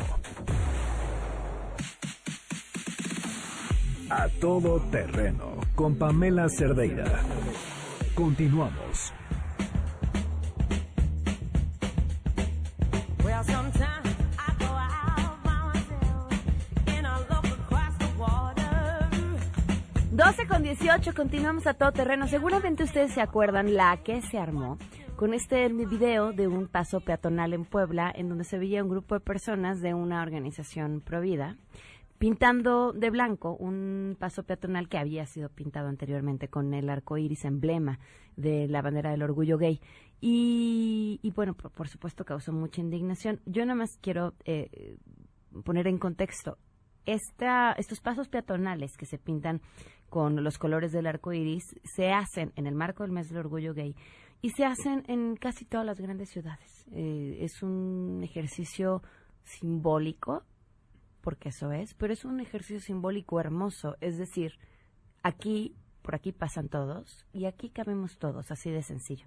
A 4.10 4.28
Todo 4.40 4.80
Terreno, 4.90 5.56
con 5.74 5.96
Pamela 5.96 6.48
Cerdeira. 6.48 7.20
Continuamos. 8.14 9.12
18, 20.80 21.14
continuamos 21.14 21.66
a 21.66 21.74
todo 21.74 21.90
terreno. 21.92 22.28
Seguramente 22.28 22.84
ustedes 22.84 23.12
se 23.12 23.22
acuerdan 23.22 23.74
la 23.74 23.96
que 24.02 24.20
se 24.20 24.38
armó 24.38 24.76
con 25.16 25.32
este 25.32 25.68
video 25.68 26.32
de 26.32 26.48
un 26.48 26.68
paso 26.68 27.00
peatonal 27.00 27.54
en 27.54 27.64
Puebla, 27.64 28.12
en 28.14 28.28
donde 28.28 28.44
se 28.44 28.58
veía 28.58 28.82
un 28.82 28.90
grupo 28.90 29.14
de 29.14 29.20
personas 29.20 29.80
de 29.80 29.94
una 29.94 30.22
organización 30.22 31.00
provida 31.00 31.56
pintando 32.18 32.92
de 32.92 33.10
blanco 33.10 33.56
un 33.56 34.16
paso 34.18 34.42
peatonal 34.42 34.88
que 34.88 34.98
había 34.98 35.26
sido 35.26 35.48
pintado 35.48 35.88
anteriormente 35.88 36.48
con 36.48 36.72
el 36.74 36.90
arco 36.90 37.16
iris 37.16 37.44
emblema 37.44 37.98
de 38.36 38.68
la 38.68 38.82
bandera 38.82 39.10
del 39.10 39.22
orgullo 39.22 39.56
gay. 39.56 39.80
Y, 40.20 41.32
bueno, 41.34 41.54
por, 41.54 41.70
por 41.70 41.88
supuesto 41.88 42.24
causó 42.24 42.52
mucha 42.52 42.82
indignación. 42.82 43.40
Yo 43.46 43.64
nada 43.64 43.76
más 43.76 43.98
quiero 44.00 44.34
eh, 44.44 44.98
poner 45.64 45.86
en 45.86 45.98
contexto 45.98 46.58
esta, 47.06 47.72
estos 47.72 48.00
pasos 48.00 48.28
peatonales 48.28 48.96
que 48.96 49.06
se 49.06 49.18
pintan 49.18 49.62
con 50.08 50.42
los 50.42 50.58
colores 50.58 50.92
del 50.92 51.06
arco 51.06 51.32
iris 51.32 51.74
se 51.84 52.12
hacen 52.12 52.52
en 52.56 52.66
el 52.66 52.74
marco 52.74 53.02
del 53.02 53.12
mes 53.12 53.28
del 53.28 53.38
orgullo 53.38 53.74
gay 53.74 53.94
y 54.42 54.50
se 54.50 54.64
hacen 54.64 55.04
en 55.08 55.36
casi 55.36 55.64
todas 55.64 55.86
las 55.86 56.00
grandes 56.00 56.30
ciudades. 56.30 56.86
Eh, 56.92 57.38
es 57.40 57.62
un 57.62 58.20
ejercicio 58.22 59.02
simbólico, 59.42 60.44
porque 61.20 61.48
eso 61.48 61.72
es, 61.72 61.94
pero 61.94 62.12
es 62.12 62.24
un 62.24 62.40
ejercicio 62.40 62.80
simbólico 62.80 63.40
hermoso. 63.40 63.96
Es 64.00 64.18
decir, 64.18 64.58
aquí, 65.22 65.74
por 66.02 66.14
aquí 66.14 66.32
pasan 66.32 66.68
todos 66.68 67.26
y 67.32 67.46
aquí 67.46 67.70
cabemos 67.70 68.18
todos, 68.18 68.50
así 68.50 68.70
de 68.70 68.82
sencillo. 68.82 69.26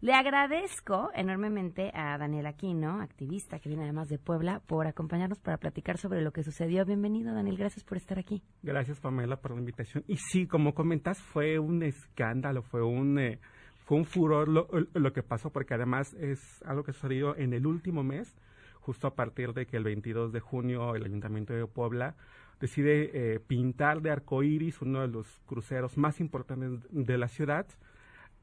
Le 0.00 0.14
agradezco 0.14 1.10
enormemente 1.12 1.90
a 1.92 2.16
Daniel 2.18 2.46
Aquino, 2.46 3.00
activista 3.00 3.58
que 3.58 3.68
viene 3.68 3.82
además 3.82 4.08
de 4.08 4.16
Puebla, 4.16 4.62
por 4.64 4.86
acompañarnos 4.86 5.40
para 5.40 5.56
platicar 5.56 5.98
sobre 5.98 6.22
lo 6.22 6.30
que 6.30 6.44
sucedió. 6.44 6.84
Bienvenido, 6.84 7.34
Daniel, 7.34 7.56
gracias 7.56 7.82
por 7.82 7.96
estar 7.96 8.16
aquí. 8.16 8.40
Gracias, 8.62 9.00
Pamela, 9.00 9.40
por 9.40 9.50
la 9.50 9.58
invitación. 9.58 10.04
Y 10.06 10.18
sí, 10.18 10.46
como 10.46 10.72
comentas, 10.72 11.20
fue 11.20 11.58
un 11.58 11.82
escándalo, 11.82 12.62
fue 12.62 12.80
un, 12.80 13.18
eh, 13.18 13.40
fue 13.86 13.98
un 13.98 14.04
furor 14.04 14.46
lo, 14.46 14.68
lo 14.94 15.12
que 15.12 15.24
pasó, 15.24 15.50
porque 15.50 15.74
además 15.74 16.14
es 16.14 16.62
algo 16.62 16.84
que 16.84 16.92
sucedió 16.92 17.36
en 17.36 17.52
el 17.52 17.66
último 17.66 18.04
mes, 18.04 18.36
justo 18.78 19.08
a 19.08 19.16
partir 19.16 19.52
de 19.52 19.66
que 19.66 19.78
el 19.78 19.82
22 19.82 20.32
de 20.32 20.38
junio 20.38 20.94
el 20.94 21.06
Ayuntamiento 21.06 21.54
de 21.54 21.66
Puebla 21.66 22.14
decide 22.60 23.34
eh, 23.34 23.40
pintar 23.40 24.00
de 24.00 24.12
arco 24.12 24.44
iris 24.44 24.80
uno 24.80 25.00
de 25.00 25.08
los 25.08 25.26
cruceros 25.46 25.98
más 25.98 26.20
importantes 26.20 26.86
de 26.90 27.18
la 27.18 27.26
ciudad, 27.26 27.66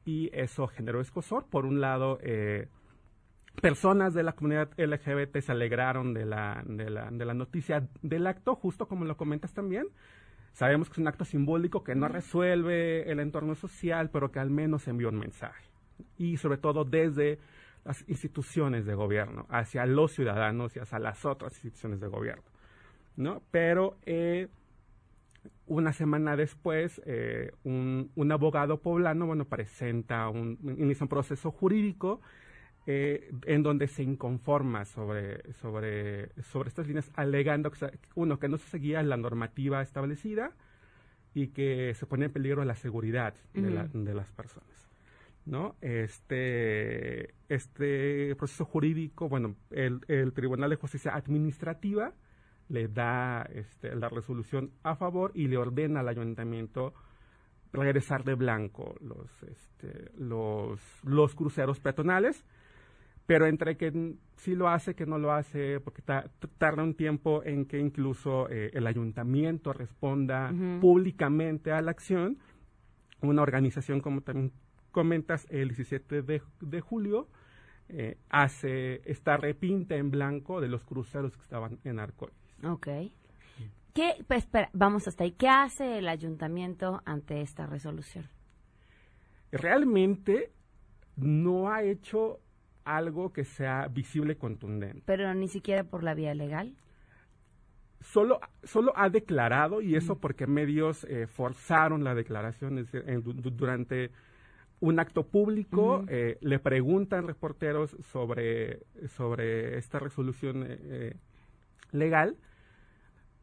y 0.06 0.30
eso 0.32 0.68
generó 0.68 1.02
escosor. 1.02 1.44
Por 1.50 1.66
un 1.66 1.80
lado, 1.80 2.18
eh, 2.22 2.68
personas 3.60 4.14
de 4.14 4.22
la 4.22 4.32
comunidad 4.32 4.70
LGBT 4.78 5.40
se 5.40 5.52
alegraron 5.52 6.14
de 6.14 6.24
la, 6.24 6.62
de 6.64 6.88
la, 6.88 7.10
de 7.10 7.24
la 7.26 7.34
noticia 7.34 7.86
del 8.00 8.26
acto, 8.26 8.54
justo 8.54 8.86
como 8.86 9.04
lo 9.04 9.16
comentas 9.16 9.52
también. 9.52 9.88
Sabemos 10.52 10.88
que 10.88 10.94
es 10.94 10.98
un 10.98 11.08
acto 11.08 11.24
simbólico 11.26 11.84
que 11.84 11.94
no 11.94 12.08
resuelve 12.08 13.10
el 13.10 13.20
entorno 13.20 13.54
social, 13.56 14.08
pero 14.10 14.30
que 14.30 14.38
al 14.38 14.48
menos 14.48 14.88
envió 14.88 15.10
un 15.10 15.18
mensaje. 15.18 15.66
Y 16.16 16.36
sobre 16.38 16.56
todo 16.56 16.84
desde 16.84 17.38
las 17.84 18.08
instituciones 18.08 18.86
de 18.86 18.94
gobierno, 18.94 19.46
hacia 19.50 19.86
los 19.86 20.12
ciudadanos 20.12 20.74
y 20.76 20.80
hacia 20.80 20.98
las 20.98 21.24
otras 21.24 21.52
instituciones 21.52 22.00
de 22.00 22.06
gobierno. 22.06 22.44
¿no? 23.16 23.42
Pero 23.50 23.96
eh, 24.06 24.48
una 25.66 25.92
semana 25.92 26.36
después, 26.36 27.00
eh, 27.06 27.52
un, 27.64 28.10
un 28.14 28.32
abogado 28.32 28.80
poblano, 28.80 29.26
bueno, 29.26 29.44
presenta 29.44 30.28
un, 30.28 30.58
inicia 30.78 31.04
un 31.04 31.08
proceso 31.08 31.50
jurídico 31.50 32.20
eh, 32.86 33.32
en 33.46 33.62
donde 33.62 33.88
se 33.88 34.02
inconforma 34.02 34.84
sobre, 34.84 35.52
sobre, 35.54 36.30
sobre 36.42 36.68
estas 36.68 36.86
líneas, 36.86 37.10
alegando 37.14 37.70
que, 37.70 37.98
uno, 38.14 38.38
que 38.38 38.48
no 38.48 38.58
se 38.58 38.68
seguía 38.68 39.02
la 39.02 39.16
normativa 39.16 39.82
establecida 39.82 40.52
y 41.34 41.48
que 41.48 41.92
se 41.94 42.06
pone 42.06 42.26
en 42.26 42.32
peligro 42.32 42.64
la 42.64 42.76
seguridad 42.76 43.34
de, 43.54 43.70
la- 43.70 43.88
de 43.88 44.14
las 44.14 44.30
personas. 44.32 44.88
¿no? 45.44 45.76
Este, 45.80 47.34
este 47.48 48.34
proceso 48.36 48.64
jurídico, 48.64 49.28
bueno, 49.28 49.54
el, 49.70 50.00
el 50.08 50.32
Tribunal 50.32 50.70
de 50.70 50.76
Justicia 50.76 51.14
Administrativa 51.14 52.12
le 52.68 52.88
da 52.88 53.42
este, 53.54 53.94
la 53.94 54.08
resolución 54.08 54.70
a 54.82 54.96
favor 54.96 55.30
y 55.34 55.48
le 55.48 55.56
ordena 55.56 56.00
al 56.00 56.08
ayuntamiento 56.08 56.94
regresar 57.72 58.24
de 58.24 58.34
blanco 58.34 58.94
los, 59.00 59.42
este, 59.44 60.10
los, 60.18 60.80
los 61.04 61.34
cruceros 61.34 61.78
peatonales, 61.80 62.44
pero 63.26 63.46
entre 63.46 63.76
que 63.76 64.14
sí 64.36 64.54
lo 64.54 64.68
hace, 64.68 64.94
que 64.94 65.04
no 65.06 65.18
lo 65.18 65.32
hace, 65.32 65.80
porque 65.80 66.00
ta- 66.02 66.30
tarda 66.58 66.82
un 66.82 66.94
tiempo 66.94 67.42
en 67.44 67.66
que 67.66 67.78
incluso 67.78 68.48
eh, 68.48 68.70
el 68.72 68.86
ayuntamiento 68.86 69.72
responda 69.72 70.50
públicamente 70.80 71.72
a 71.72 71.80
la 71.82 71.90
acción, 71.90 72.38
una 73.20 73.42
organización, 73.42 74.00
como 74.00 74.20
también 74.20 74.52
comentas, 74.92 75.46
el 75.50 75.68
17 75.68 76.22
de, 76.22 76.40
de 76.60 76.80
julio, 76.80 77.28
eh, 77.88 78.16
hace 78.30 79.00
esta 79.10 79.36
repinta 79.36 79.96
en 79.96 80.10
blanco 80.10 80.60
de 80.60 80.68
los 80.68 80.84
cruceros 80.84 81.36
que 81.36 81.42
estaban 81.42 81.78
en 81.84 81.98
Arcoíris. 81.98 82.45
Ok. 82.64 82.88
¿Qué, 83.94 84.24
pues, 84.28 84.44
espera, 84.44 84.68
vamos 84.74 85.08
hasta 85.08 85.24
ahí. 85.24 85.32
¿Qué 85.32 85.48
hace 85.48 85.98
el 85.98 86.08
ayuntamiento 86.08 87.02
ante 87.04 87.40
esta 87.40 87.66
resolución? 87.66 88.28
realmente 89.52 90.50
no 91.16 91.70
ha 91.70 91.82
hecho 91.82 92.40
algo 92.84 93.32
que 93.32 93.44
sea 93.44 93.88
visible 93.88 94.34
y 94.34 94.36
contundente. 94.36 95.02
Pero 95.06 95.32
ni 95.34 95.48
siquiera 95.48 95.84
por 95.84 96.02
la 96.02 96.14
vía 96.14 96.34
legal. 96.34 96.74
Solo, 98.00 98.40
solo 98.64 98.92
ha 98.96 99.08
declarado, 99.08 99.80
y 99.80 99.96
eso 99.96 100.18
porque 100.18 100.46
medios 100.46 101.04
eh, 101.04 101.26
forzaron 101.26 102.04
la 102.04 102.14
declaración, 102.14 102.78
es 102.78 102.90
decir, 102.92 103.08
en- 103.08 103.22
du- 103.22 103.32
du- 103.32 103.50
durante 103.50 104.10
un 104.80 105.00
acto 105.00 105.26
público, 105.26 106.04
eh, 106.08 106.36
le 106.42 106.58
preguntan 106.58 107.26
reporteros 107.26 107.96
sobre, 108.12 108.80
sobre 109.16 109.78
esta 109.78 109.98
resolución 109.98 110.64
eh, 110.64 110.78
eh, 110.82 111.16
legal, 111.92 112.36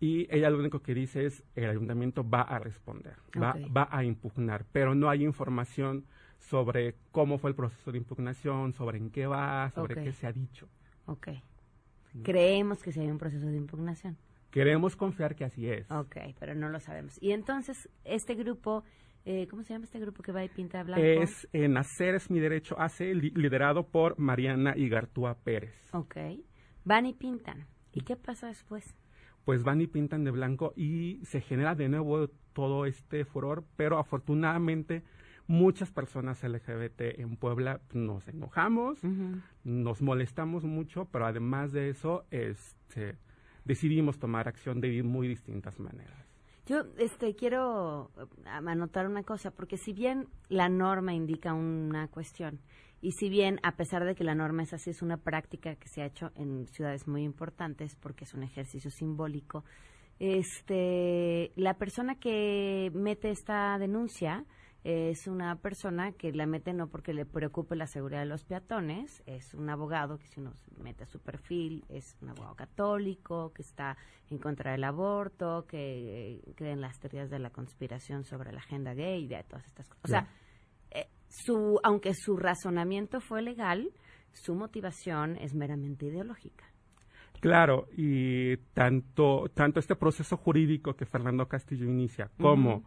y 0.03 0.27
ella 0.29 0.49
lo 0.49 0.57
único 0.59 0.79
que 0.81 0.93
dice 0.93 1.25
es 1.25 1.43
el 1.55 1.69
ayuntamiento 1.69 2.27
va 2.27 2.41
a 2.41 2.59
responder, 2.59 3.15
va, 3.41 3.53
va 3.75 3.87
a 3.89 4.03
impugnar, 4.03 4.65
pero 4.71 4.95
no 4.95 5.09
hay 5.09 5.23
información 5.23 6.05
sobre 6.39 6.95
cómo 7.11 7.37
fue 7.37 7.51
el 7.51 7.55
proceso 7.55 7.91
de 7.91 7.99
impugnación, 7.99 8.73
sobre 8.73 8.97
en 8.97 9.09
qué 9.11 9.27
va, 9.27 9.69
sobre 9.69 9.95
qué 10.03 10.11
se 10.11 10.27
ha 10.27 10.33
dicho. 10.33 10.67
Ok. 11.05 11.27
Creemos 12.23 12.83
que 12.83 12.91
sí 12.91 12.99
hay 12.99 13.09
un 13.09 13.17
proceso 13.17 13.47
de 13.47 13.55
impugnación. 13.57 14.17
Queremos 14.51 14.95
confiar 14.95 15.35
que 15.35 15.45
así 15.45 15.67
es. 15.69 15.89
Ok, 15.89 16.15
pero 16.39 16.53
no 16.53 16.69
lo 16.69 16.79
sabemos. 16.79 17.17
Y 17.21 17.31
entonces, 17.31 17.89
este 18.03 18.35
grupo, 18.35 18.83
eh, 19.25 19.47
¿cómo 19.47 19.63
se 19.63 19.73
llama 19.73 19.85
este 19.85 19.99
grupo 19.99 20.21
que 20.21 20.31
va 20.31 20.43
y 20.43 20.49
pinta 20.49 20.83
blanco? 20.83 21.01
Es 21.01 21.47
eh, 21.53 21.67
Nacer 21.67 22.13
es 22.15 22.29
mi 22.29 22.39
derecho 22.39 22.79
hace 22.79 23.15
li- 23.15 23.31
liderado 23.31 23.87
por 23.87 24.19
Mariana 24.19 24.75
Igartúa 24.77 25.35
Pérez. 25.43 25.73
Ok. 25.93 26.17
Van 26.85 27.05
y 27.05 27.13
pintan. 27.13 27.65
¿Y 27.93 28.01
qué 28.01 28.15
pasa 28.15 28.47
después? 28.47 28.83
Pues 29.45 29.63
van 29.63 29.81
y 29.81 29.87
pintan 29.87 30.23
de 30.23 30.31
blanco 30.31 30.73
y 30.75 31.19
se 31.23 31.41
genera 31.41 31.75
de 31.75 31.89
nuevo 31.89 32.29
todo 32.53 32.85
este 32.85 33.25
furor, 33.25 33.63
pero 33.75 33.97
afortunadamente 33.97 35.03
muchas 35.47 35.91
personas 35.91 36.43
LGBT 36.43 37.19
en 37.19 37.35
Puebla 37.35 37.81
nos 37.93 38.27
enojamos, 38.27 38.99
nos 39.63 40.01
molestamos 40.01 40.63
mucho, 40.63 41.05
pero 41.05 41.25
además 41.25 41.71
de 41.71 41.89
eso, 41.89 42.25
este, 42.31 43.17
decidimos 43.65 44.19
tomar 44.19 44.47
acción 44.47 44.79
de 44.81 45.03
muy 45.03 45.27
distintas 45.27 45.79
maneras. 45.79 46.23
Yo 46.65 46.85
este, 46.97 47.35
quiero 47.35 48.09
eh, 48.17 48.25
anotar 48.47 49.05
una 49.07 49.23
cosa, 49.23 49.51
porque 49.51 49.77
si 49.77 49.91
bien 49.91 50.27
la 50.47 50.69
norma 50.69 51.13
indica 51.13 51.53
una 51.53 52.07
cuestión, 52.07 52.59
y 53.03 53.11
si 53.11 53.27
bien, 53.27 53.59
a 53.63 53.75
pesar 53.75 54.05
de 54.05 54.15
que 54.15 54.23
la 54.23 54.33
norma 54.33 54.63
es 54.63 54.73
así, 54.73 54.89
es 54.89 55.01
una 55.01 55.17
práctica 55.17 55.75
que 55.75 55.89
se 55.89 56.01
ha 56.01 56.05
hecho 56.05 56.31
en 56.35 56.67
ciudades 56.67 57.05
muy 57.05 57.23
importantes, 57.23 57.97
porque 57.97 58.23
es 58.23 58.33
un 58.33 58.43
ejercicio 58.43 58.89
simbólico, 58.89 59.65
este, 60.19 61.51
la 61.57 61.73
persona 61.73 62.15
que 62.15 62.91
mete 62.93 63.29
esta 63.29 63.77
denuncia 63.77 64.45
es 64.85 65.27
una 65.27 65.57
persona 65.57 66.13
que 66.13 66.31
la 66.31 66.45
mete 66.45 66.73
no 66.73 66.87
porque 66.87 67.13
le 67.13 67.25
preocupe 67.25 67.75
la 67.75 67.87
seguridad 67.87 68.19
de 68.19 68.25
los 68.25 68.45
peatones, 68.45 69.21
es 69.25 69.53
un 69.53 69.69
abogado 69.69 70.17
que 70.17 70.27
si 70.27 70.39
uno 70.39 70.53
mete 70.77 71.05
su 71.05 71.19
perfil 71.19 71.85
es 71.89 72.17
un 72.21 72.29
abogado 72.29 72.55
católico, 72.55 73.51
que 73.53 73.63
está 73.63 73.97
en 74.29 74.37
contra 74.37 74.71
del 74.71 74.83
aborto, 74.85 75.65
que 75.67 76.35
eh, 76.35 76.53
cree 76.55 76.71
en 76.71 76.81
las 76.81 76.99
teorías 76.99 77.29
de 77.29 77.39
la 77.39 77.49
conspiración 77.49 78.23
sobre 78.23 78.53
la 78.53 78.59
agenda 78.59 78.93
gay 78.93 79.27
de 79.27 79.43
todas 79.43 79.65
estas 79.65 79.87
cosas. 79.87 80.03
O 80.03 80.07
sea, 80.07 80.19
eh, 80.21 80.42
su, 81.33 81.79
aunque 81.83 82.13
su 82.13 82.37
razonamiento 82.37 83.19
fue 83.19 83.41
legal, 83.41 83.89
su 84.33 84.53
motivación 84.53 85.35
es 85.37 85.55
meramente 85.55 86.05
ideológica. 86.05 86.65
Claro, 87.39 87.87
y 87.97 88.55
tanto, 88.73 89.49
tanto 89.53 89.79
este 89.79 89.95
proceso 89.95 90.37
jurídico 90.37 90.93
que 90.95 91.05
Fernando 91.05 91.47
Castillo 91.47 91.85
inicia 91.85 92.29
como, 92.39 92.83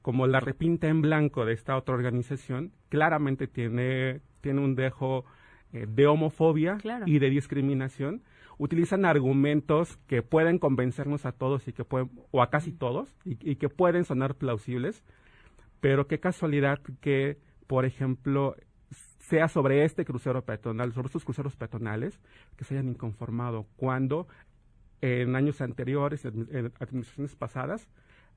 como 0.00 0.26
la 0.26 0.40
repinta 0.40 0.86
en 0.88 1.02
blanco 1.02 1.44
de 1.44 1.52
esta 1.54 1.76
otra 1.76 1.94
organización, 1.96 2.72
claramente 2.88 3.48
tiene, 3.48 4.20
tiene 4.40 4.60
un 4.60 4.74
dejo 4.76 5.24
eh, 5.72 5.86
de 5.88 6.06
homofobia 6.06 6.76
Claro. 6.76 7.04
y 7.06 7.18
de 7.18 7.30
discriminación. 7.30 8.22
Utilizan 8.58 9.04
argumentos 9.04 9.96
que 10.06 10.22
pueden 10.22 10.58
convencernos 10.58 11.26
a 11.26 11.32
todos 11.32 11.66
y 11.68 11.72
que 11.72 11.84
pueden, 11.84 12.10
o 12.30 12.42
a 12.42 12.48
casi 12.48 12.72
todos, 12.72 13.14
y, 13.24 13.36
y 13.50 13.56
que 13.56 13.68
pueden 13.68 14.04
sonar 14.04 14.36
plausibles, 14.36 15.02
pero 15.80 16.06
qué 16.06 16.18
casualidad 16.20 16.78
que, 17.00 17.38
por 17.66 17.84
ejemplo, 17.84 18.56
sea 19.18 19.48
sobre 19.48 19.84
este 19.84 20.04
crucero 20.04 20.44
peatonal, 20.44 20.92
sobre 20.92 21.06
estos 21.06 21.24
cruceros 21.24 21.56
peatonales, 21.56 22.20
que 22.56 22.64
se 22.64 22.74
hayan 22.74 22.88
inconformado, 22.88 23.66
cuando 23.76 24.26
en 25.00 25.34
años 25.34 25.60
anteriores, 25.60 26.24
en, 26.24 26.72
administraciones 26.78 27.34
pasadas, 27.34 27.88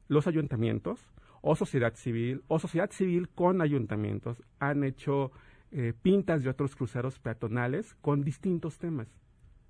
los 0.08 0.28
ayuntamientos 0.28 1.00
o 1.42 1.56
sociedad 1.56 1.94
civil, 1.96 2.44
o 2.48 2.60
sociedad 2.60 2.90
civil 2.92 3.30
con 3.30 3.62
ayuntamientos, 3.62 4.42
han 4.60 4.84
hecho 4.84 5.32
eh, 5.72 5.94
pintas 6.02 6.44
de 6.44 6.50
otros 6.50 6.76
cruceros 6.76 7.20
peatonales 7.20 7.94
con 8.02 8.24
distintos 8.24 8.80
temas. 8.80 9.08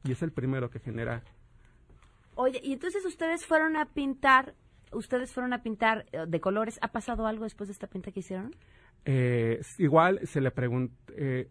Y 0.05 0.11
es 0.11 0.21
el 0.21 0.31
primero 0.31 0.69
que 0.69 0.79
genera 0.79 1.23
Oye, 2.35 2.59
y 2.61 2.73
entonces 2.73 3.05
ustedes 3.05 3.45
fueron 3.45 3.77
a 3.77 3.85
pintar, 3.85 4.55
ustedes 4.95 5.33
fueron 5.33 5.53
a 5.53 5.61
pintar 5.63 6.05
eh, 6.11 6.25
de 6.27 6.39
colores. 6.39 6.79
¿Ha 6.81 6.89
pasado 6.91 7.27
algo 7.27 7.43
después 7.43 7.67
de 7.67 7.73
esta 7.73 7.87
pinta 7.87 8.11
que 8.11 8.19
hicieron? 8.21 8.55
Eh, 9.05 9.61
igual 9.77 10.19
se 10.23 10.41
le 10.41 10.49
pregunta, 10.51 10.95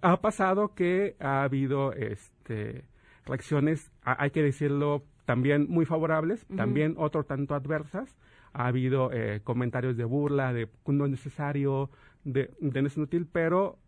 ha 0.02 0.20
pasado 0.20 0.74
que 0.74 1.14
ha 1.20 1.44
habido 1.44 1.92
este, 1.92 2.84
reacciones, 3.26 3.92
a- 4.02 4.20
hay 4.22 4.30
que 4.30 4.42
decirlo, 4.42 5.04
también 5.24 5.66
muy 5.68 5.84
favorables, 5.86 6.46
también 6.56 6.94
otro 6.98 7.24
tanto 7.24 7.54
adversas. 7.54 8.16
Ha 8.52 8.66
habido 8.66 9.10
eh, 9.12 9.40
comentarios 9.42 9.96
de 9.96 10.04
burla, 10.04 10.52
de 10.52 10.68
no 10.86 11.04
es 11.06 11.10
necesario, 11.12 11.90
de, 12.24 12.50
de 12.60 12.82
no 12.82 12.88
es 12.88 12.96
inútil, 12.96 13.26
pero 13.30 13.78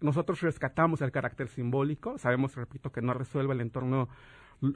nosotros 0.00 0.40
rescatamos 0.40 1.00
el 1.02 1.10
carácter 1.10 1.48
simbólico. 1.48 2.16
Sabemos, 2.18 2.54
repito, 2.56 2.92
que 2.92 3.02
no 3.02 3.12
resuelve 3.14 3.54
el 3.54 3.60
entorno, 3.60 4.08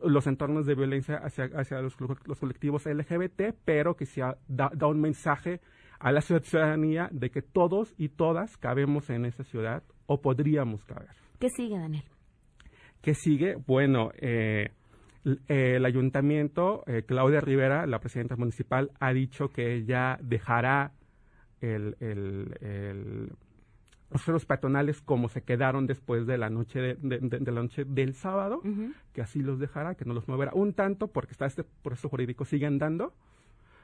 los 0.03 0.27
entornos 0.27 0.67
de 0.67 0.75
violencia 0.75 1.17
hacia, 1.19 1.45
hacia 1.55 1.81
los, 1.81 1.97
los 2.27 2.39
colectivos 2.41 2.87
LGBT, 2.87 3.55
pero 3.65 3.95
que 3.97 4.07
sí 4.07 4.21
ha- 4.21 4.37
da, 4.49 4.71
da 4.75 4.87
un 4.87 5.01
mensaje 5.01 5.61
a 5.99 6.13
la 6.13 6.21
ciudad- 6.21 6.43
ciudadanía 6.43 7.09
de 7.13 7.31
que 7.31 7.43
todos 7.43 7.95
y 7.99 8.09
todas 8.11 8.57
cabemos 8.57 9.11
en 9.11 9.25
esa 9.25 9.45
ciudad 9.45 9.83
o 10.07 10.21
podríamos 10.21 10.85
caber. 10.85 11.11
¿Qué 11.39 11.49
sigue, 11.51 11.79
Daniel? 11.79 12.05
¿Qué 13.03 13.15
sigue? 13.15 13.57
Bueno, 13.67 14.11
eh, 14.21 14.71
eh, 15.25 15.75
el 15.77 15.85
ayuntamiento, 15.85 16.83
eh, 16.87 17.03
Claudia 17.07 17.41
Rivera, 17.41 17.87
la 17.87 18.01
presidenta 18.01 18.37
municipal, 18.37 18.91
ha 19.01 19.13
dicho 19.13 19.49
que 19.49 19.75
ella 19.75 20.19
dejará 20.23 20.93
el, 21.61 21.97
el- 22.01 22.55
el- 22.61 23.33
los 24.11 24.23
fueros 24.23 24.47
peatonales 24.47 25.03
como 25.03 25.29
se 25.29 25.43
quedaron 25.43 25.87
después 25.87 26.27
de 26.27 26.39
la 26.39 26.49
noche 26.51 26.81
de, 26.81 26.95
de- 26.97 27.19
de- 27.19 27.39
de 27.41 27.53
la 27.53 27.63
noche 27.63 27.85
del 27.85 28.15
sábado, 28.15 28.63
que 29.13 29.21
así 29.23 29.41
los 29.43 29.59
dejará, 29.59 29.95
que 29.97 30.05
no 30.05 30.15
los 30.15 30.29
moverá 30.29 30.53
un 30.55 30.73
tanto 30.73 31.09
porque 31.09 31.33
está 31.33 31.47
este 31.47 31.65
proceso 31.65 32.09
jurídico 32.09 32.45
sigue 32.45 32.67
andando, 32.67 33.13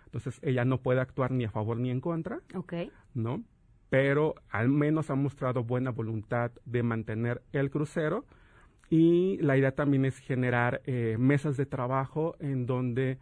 entonces 0.07 0.39
ella 0.43 0.65
no 0.65 0.79
puede 0.79 1.01
actuar 1.01 1.31
ni 1.33 1.45
a 1.45 1.51
favor 1.51 1.77
ni 1.79 1.91
en 1.91 2.01
contra. 2.01 2.41
Ok. 2.55 2.73
¿no? 3.15 3.43
Pero 3.91 4.35
al 4.51 4.69
menos 4.71 5.11
ha 5.11 5.15
mostrado 5.15 5.63
buena 5.65 5.91
voluntad 5.91 6.53
de 6.65 6.83
mantener 6.83 7.43
el 7.53 7.71
crucero 7.71 8.25
y 8.91 9.39
la 9.43 9.57
idea 9.57 9.73
también 9.73 10.05
es 10.05 10.19
generar 10.19 10.81
eh, 10.87 11.17
mesas 11.19 11.57
de 11.57 11.67
trabajo 11.67 12.37
en 12.41 12.67
donde 12.67 13.19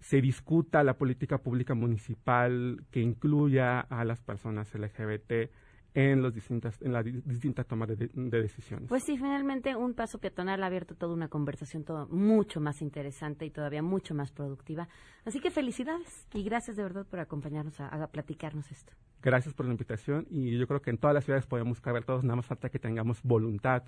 se 0.00 0.20
discuta 0.20 0.84
la 0.84 0.94
política 0.98 1.38
pública 1.38 1.74
municipal 1.74 2.82
que 2.90 3.00
incluya 3.00 3.80
a 3.80 4.04
las 4.04 4.20
personas 4.20 4.72
LGBT 4.74 5.50
en, 5.96 6.20
los 6.22 6.34
distintas, 6.34 6.80
en 6.82 6.92
la 6.92 7.02
di- 7.02 7.22
distinta 7.24 7.64
toma 7.64 7.86
de, 7.86 7.96
de- 7.96 8.10
de 8.14 8.42
decisiones. 8.42 8.86
Pues 8.88 9.02
sí, 9.02 9.16
finalmente 9.16 9.74
un 9.74 9.94
paso 9.94 10.18
peatonal 10.18 10.62
ha 10.62 10.66
abierto 10.66 10.94
toda 10.94 11.14
una 11.14 11.28
conversación 11.28 11.84
todo 11.84 12.06
mucho 12.08 12.60
más 12.60 12.82
interesante 12.82 13.46
y 13.46 13.50
todavía 13.50 13.82
mucho 13.82 14.14
más 14.14 14.30
productiva. 14.30 14.88
Así 15.24 15.40
que 15.40 15.50
felicidades 15.50 16.26
y 16.34 16.42
gracias 16.44 16.76
de 16.76 16.82
verdad 16.82 17.06
por 17.06 17.18
acompañarnos 17.20 17.80
a, 17.80 17.88
a 17.88 18.06
platicarnos 18.08 18.70
esto. 18.70 18.92
Gracias 19.22 19.54
por 19.54 19.64
la 19.64 19.72
invitación 19.72 20.26
y 20.30 20.58
yo 20.58 20.66
creo 20.66 20.82
que 20.82 20.90
en 20.90 20.98
todas 20.98 21.14
las 21.14 21.24
ciudades 21.24 21.46
podemos 21.46 21.80
caber 21.80 22.04
todos, 22.04 22.22
nada 22.22 22.36
más 22.36 22.46
falta 22.46 22.68
que 22.68 22.78
tengamos 22.78 23.22
voluntad 23.22 23.82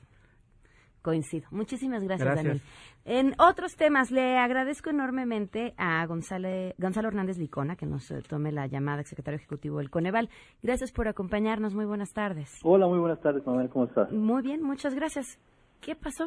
Coincido. 1.02 1.46
Muchísimas 1.50 2.02
gracias, 2.04 2.26
Gracias. 2.26 2.44
Daniel. 2.44 2.62
En 3.04 3.34
otros 3.40 3.76
temas, 3.76 4.10
le 4.10 4.36
agradezco 4.36 4.90
enormemente 4.90 5.72
a 5.78 6.04
Gonzalo, 6.06 6.48
Gonzalo 6.76 7.08
Hernández 7.08 7.38
Licona 7.38 7.76
que 7.76 7.86
nos 7.86 8.10
eh, 8.10 8.20
tome 8.28 8.52
la 8.52 8.66
llamada, 8.66 9.02
secretario 9.04 9.36
ejecutivo 9.38 9.78
del 9.78 9.90
Coneval. 9.90 10.28
Gracias 10.62 10.92
por 10.92 11.08
acompañarnos. 11.08 11.74
Muy 11.74 11.86
buenas 11.86 12.12
tardes. 12.12 12.58
Hola, 12.64 12.86
muy 12.88 12.98
buenas 12.98 13.20
tardes, 13.20 13.46
Manuel, 13.46 13.68
¿cómo 13.70 13.86
estás? 13.86 14.10
Muy 14.12 14.42
bien, 14.42 14.62
muchas 14.62 14.94
gracias. 14.94 15.38
¿Qué 15.80 15.94
pasó? 15.94 16.26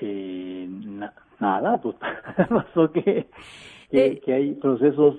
Eh, 0.00 0.66
na- 0.68 1.14
nada, 1.40 1.80
pues 1.80 1.96
pasó 2.48 2.92
que, 2.92 3.26
que, 3.90 4.06
Eh. 4.06 4.20
que 4.24 4.34
hay 4.34 4.54
procesos, 4.54 5.16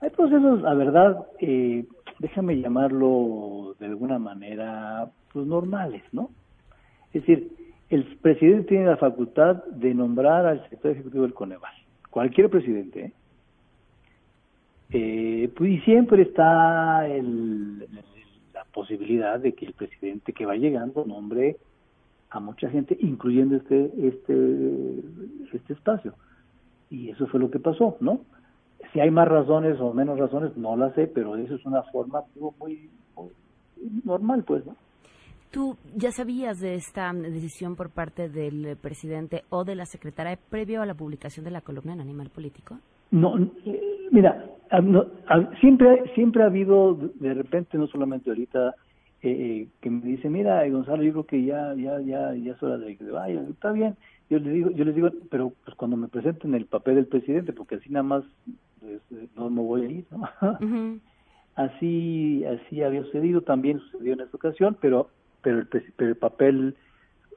hay 0.00 0.10
procesos, 0.10 0.60
la 0.60 0.74
verdad, 0.74 1.26
eh, 1.40 1.86
déjame 2.18 2.60
llamarlo 2.60 3.74
de 3.80 3.86
alguna 3.86 4.18
manera, 4.18 5.10
pues 5.32 5.46
normales, 5.46 6.02
¿no? 6.12 6.30
Es 7.14 7.24
decir, 7.24 7.52
el 7.90 8.16
presidente 8.18 8.68
tiene 8.68 8.86
la 8.86 8.96
facultad 8.96 9.64
de 9.66 9.94
nombrar 9.94 10.46
al 10.46 10.68
sector 10.68 10.90
ejecutivo 10.90 11.22
del 11.22 11.32
Coneval, 11.32 11.72
cualquier 12.10 12.50
presidente, 12.50 13.04
¿eh? 13.04 13.12
Eh, 14.90 15.48
pues, 15.56 15.70
y 15.70 15.78
siempre 15.80 16.22
está 16.22 17.06
el- 17.08 17.80
la 18.52 18.64
posibilidad 18.72 19.40
de 19.40 19.52
que 19.52 19.66
el 19.66 19.72
presidente 19.72 20.32
que 20.32 20.46
va 20.46 20.56
llegando 20.56 21.04
nombre 21.04 21.56
a 22.30 22.40
mucha 22.40 22.68
gente, 22.68 22.96
incluyendo 23.00 23.56
este, 23.56 23.90
este, 24.06 25.00
este 25.52 25.72
espacio. 25.72 26.14
Y 26.90 27.10
eso 27.10 27.26
fue 27.28 27.40
lo 27.40 27.50
que 27.50 27.58
pasó, 27.60 27.96
¿no? 28.00 28.20
Si 28.92 29.00
hay 29.00 29.10
más 29.10 29.26
razones 29.28 29.80
o 29.80 29.92
menos 29.92 30.18
razones, 30.18 30.56
no 30.56 30.76
las 30.76 30.94
sé, 30.94 31.06
pero 31.06 31.36
eso 31.36 31.54
es 31.54 31.64
una 31.64 31.82
forma 31.84 32.22
muy, 32.36 32.90
muy 33.16 33.30
normal, 34.04 34.44
pues, 34.44 34.64
¿no? 34.66 34.76
¿Tú 35.54 35.76
ya 35.94 36.10
sabías 36.10 36.58
de 36.58 36.74
esta 36.74 37.12
decisión 37.12 37.76
por 37.76 37.90
parte 37.90 38.28
del 38.28 38.76
presidente 38.76 39.44
o 39.50 39.62
de 39.62 39.76
la 39.76 39.86
secretaria 39.86 40.36
previo 40.50 40.82
a 40.82 40.86
la 40.86 40.94
publicación 40.94 41.44
de 41.44 41.52
la 41.52 41.60
columna 41.60 41.92
en 41.92 42.00
Animal 42.00 42.28
Político? 42.30 42.76
No, 43.12 43.38
eh, 43.64 44.08
mira, 44.10 44.50
ah, 44.72 44.80
no, 44.80 45.06
ah, 45.28 45.48
siempre, 45.60 46.10
siempre 46.16 46.42
ha 46.42 46.46
habido, 46.46 46.94
de 46.94 47.34
repente, 47.34 47.78
no 47.78 47.86
solamente 47.86 48.30
ahorita, 48.30 48.74
eh, 49.22 49.30
eh, 49.30 49.68
que 49.80 49.90
me 49.90 50.04
dice, 50.04 50.28
mira, 50.28 50.68
Gonzalo, 50.68 51.04
yo 51.04 51.12
creo 51.12 51.26
que 51.26 51.44
ya, 51.44 51.72
ya, 51.76 52.00
ya, 52.00 52.34
ya 52.34 52.52
es 52.52 52.60
hora 52.60 52.76
de 52.76 52.96
que 52.96 53.04
vaya, 53.04 53.40
está 53.48 53.70
bien. 53.70 53.94
Yo 54.28 54.40
les 54.40 54.52
digo, 54.52 54.70
yo 54.72 54.84
les 54.84 54.96
digo, 54.96 55.10
pero 55.30 55.52
pues 55.64 55.76
cuando 55.76 55.96
me 55.96 56.08
presenten 56.08 56.56
el 56.56 56.66
papel 56.66 56.96
del 56.96 57.06
presidente, 57.06 57.52
porque 57.52 57.76
así 57.76 57.90
nada 57.90 58.02
más 58.02 58.24
pues, 58.80 59.00
eh, 59.12 59.28
no 59.36 59.50
me 59.50 59.62
voy 59.62 59.82
a 59.82 59.88
ir, 59.88 60.04
¿no? 60.10 60.28
Así, 61.56 62.44
así 62.46 62.82
había 62.82 63.04
sucedido, 63.04 63.42
también 63.42 63.78
sucedió 63.78 64.14
en 64.14 64.22
esta 64.22 64.36
ocasión, 64.36 64.76
pero, 64.80 65.10
pero 65.44 65.58
el, 65.60 65.68
pero 65.68 66.10
el 66.10 66.16
papel 66.16 66.74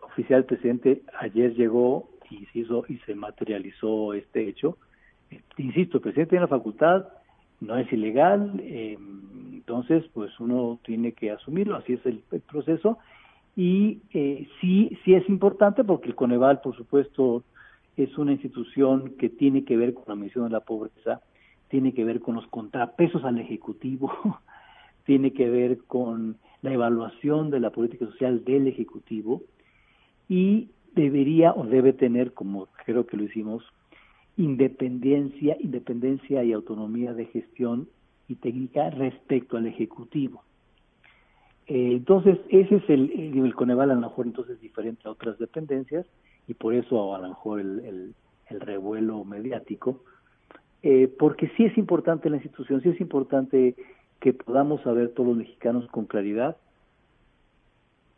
oficial 0.02 0.42
del 0.42 0.46
presidente 0.46 1.02
ayer 1.20 1.54
llegó 1.54 2.10
y 2.32 2.46
se 2.48 2.60
hizo 2.60 2.84
y 2.90 2.98
se 3.00 3.14
materializó 3.14 4.14
este 4.14 4.48
hecho. 4.48 4.78
Eh, 5.30 5.42
Insisto, 5.58 5.98
el 5.98 6.02
presidente 6.02 6.32
tiene 6.32 6.46
la 6.46 6.48
facultad, 6.48 7.08
no 7.60 7.78
es 7.78 7.92
ilegal, 7.92 8.60
eh, 8.64 8.98
entonces 9.54 10.06
pues 10.14 10.32
uno 10.40 10.80
tiene 10.84 11.12
que 11.12 11.32
asumirlo, 11.32 11.76
así 11.76 11.94
es 11.94 12.06
el, 12.06 12.24
proceso 12.42 12.98
y 13.56 14.00
eh, 14.14 14.48
sí, 14.62 14.98
sí 15.04 15.14
es 15.14 15.28
importante 15.30 15.84
porque 15.84 16.08
el 16.08 16.16
Coneval, 16.16 16.62
por 16.62 16.76
supuesto, 16.76 17.44
es 17.98 18.16
una 18.18 18.32
institución 18.32 19.16
que 19.18 19.30
tiene 19.30 19.66
que 19.66 19.76
ver 19.76 19.94
con 19.94 20.06
la 20.08 20.16
misión 20.16 20.46
de 20.46 20.52
la 20.52 20.60
pobreza, 20.60 21.22
tiene 21.68 21.94
que 21.94 22.06
ver 22.06 22.22
con 22.22 22.36
los 22.36 22.48
contrapesos 22.48 23.24
al 23.26 23.40
Ejecutivo, 23.40 24.12
tiene 25.06 25.34
que 25.34 25.50
ver 25.50 25.80
con 25.88 26.38
evaluación 26.74 27.50
de 27.50 27.60
la 27.60 27.72
política 27.72 28.06
social 28.06 28.44
del 28.44 28.68
Ejecutivo 28.68 29.42
y 30.30 30.70
debería 30.94 31.54
o 31.54 31.66
debe 31.66 31.94
tener, 31.94 32.34
como 32.34 32.68
creo 32.86 33.06
que 33.06 33.18
lo 33.18 33.24
hicimos, 33.24 33.64
independencia, 34.36 35.58
independencia 35.60 36.44
y 36.44 36.54
autonomía 36.54 37.14
de 37.14 37.26
gestión 37.26 37.88
y 38.28 38.36
técnica 38.36 38.90
respecto 38.90 39.58
al 39.58 39.68
Ejecutivo. 39.68 40.44
Eh, 41.68 41.92
entonces, 41.94 42.40
ese 42.50 42.76
es 42.76 42.90
el, 42.90 43.12
el, 43.12 43.46
el 43.46 43.56
Coneval 43.56 43.92
a 43.92 43.96
lo 43.96 44.02
mejor 44.02 44.26
entonces 44.26 44.60
diferente 44.62 45.02
a 45.06 45.12
otras 45.12 45.38
dependencias 45.38 46.06
y 46.48 46.54
por 46.54 46.74
eso 46.74 47.16
a 47.16 47.20
lo 47.20 47.30
mejor 47.30 47.60
el, 47.60 47.80
el, 47.80 48.16
el 48.50 48.60
revuelo 48.62 49.24
mediático, 49.26 50.04
eh, 50.84 51.14
porque 51.20 51.52
sí 51.58 51.66
es 51.66 51.78
importante 51.78 52.30
la 52.30 52.38
institución, 52.38 52.82
sí 52.82 52.90
es 52.90 53.02
importante 53.02 53.76
que 54.20 54.34
podamos 54.34 54.82
saber 54.82 55.14
todos 55.14 55.30
los 55.30 55.38
mexicanos 55.38 55.88
con 55.92 56.06
claridad 56.06 56.58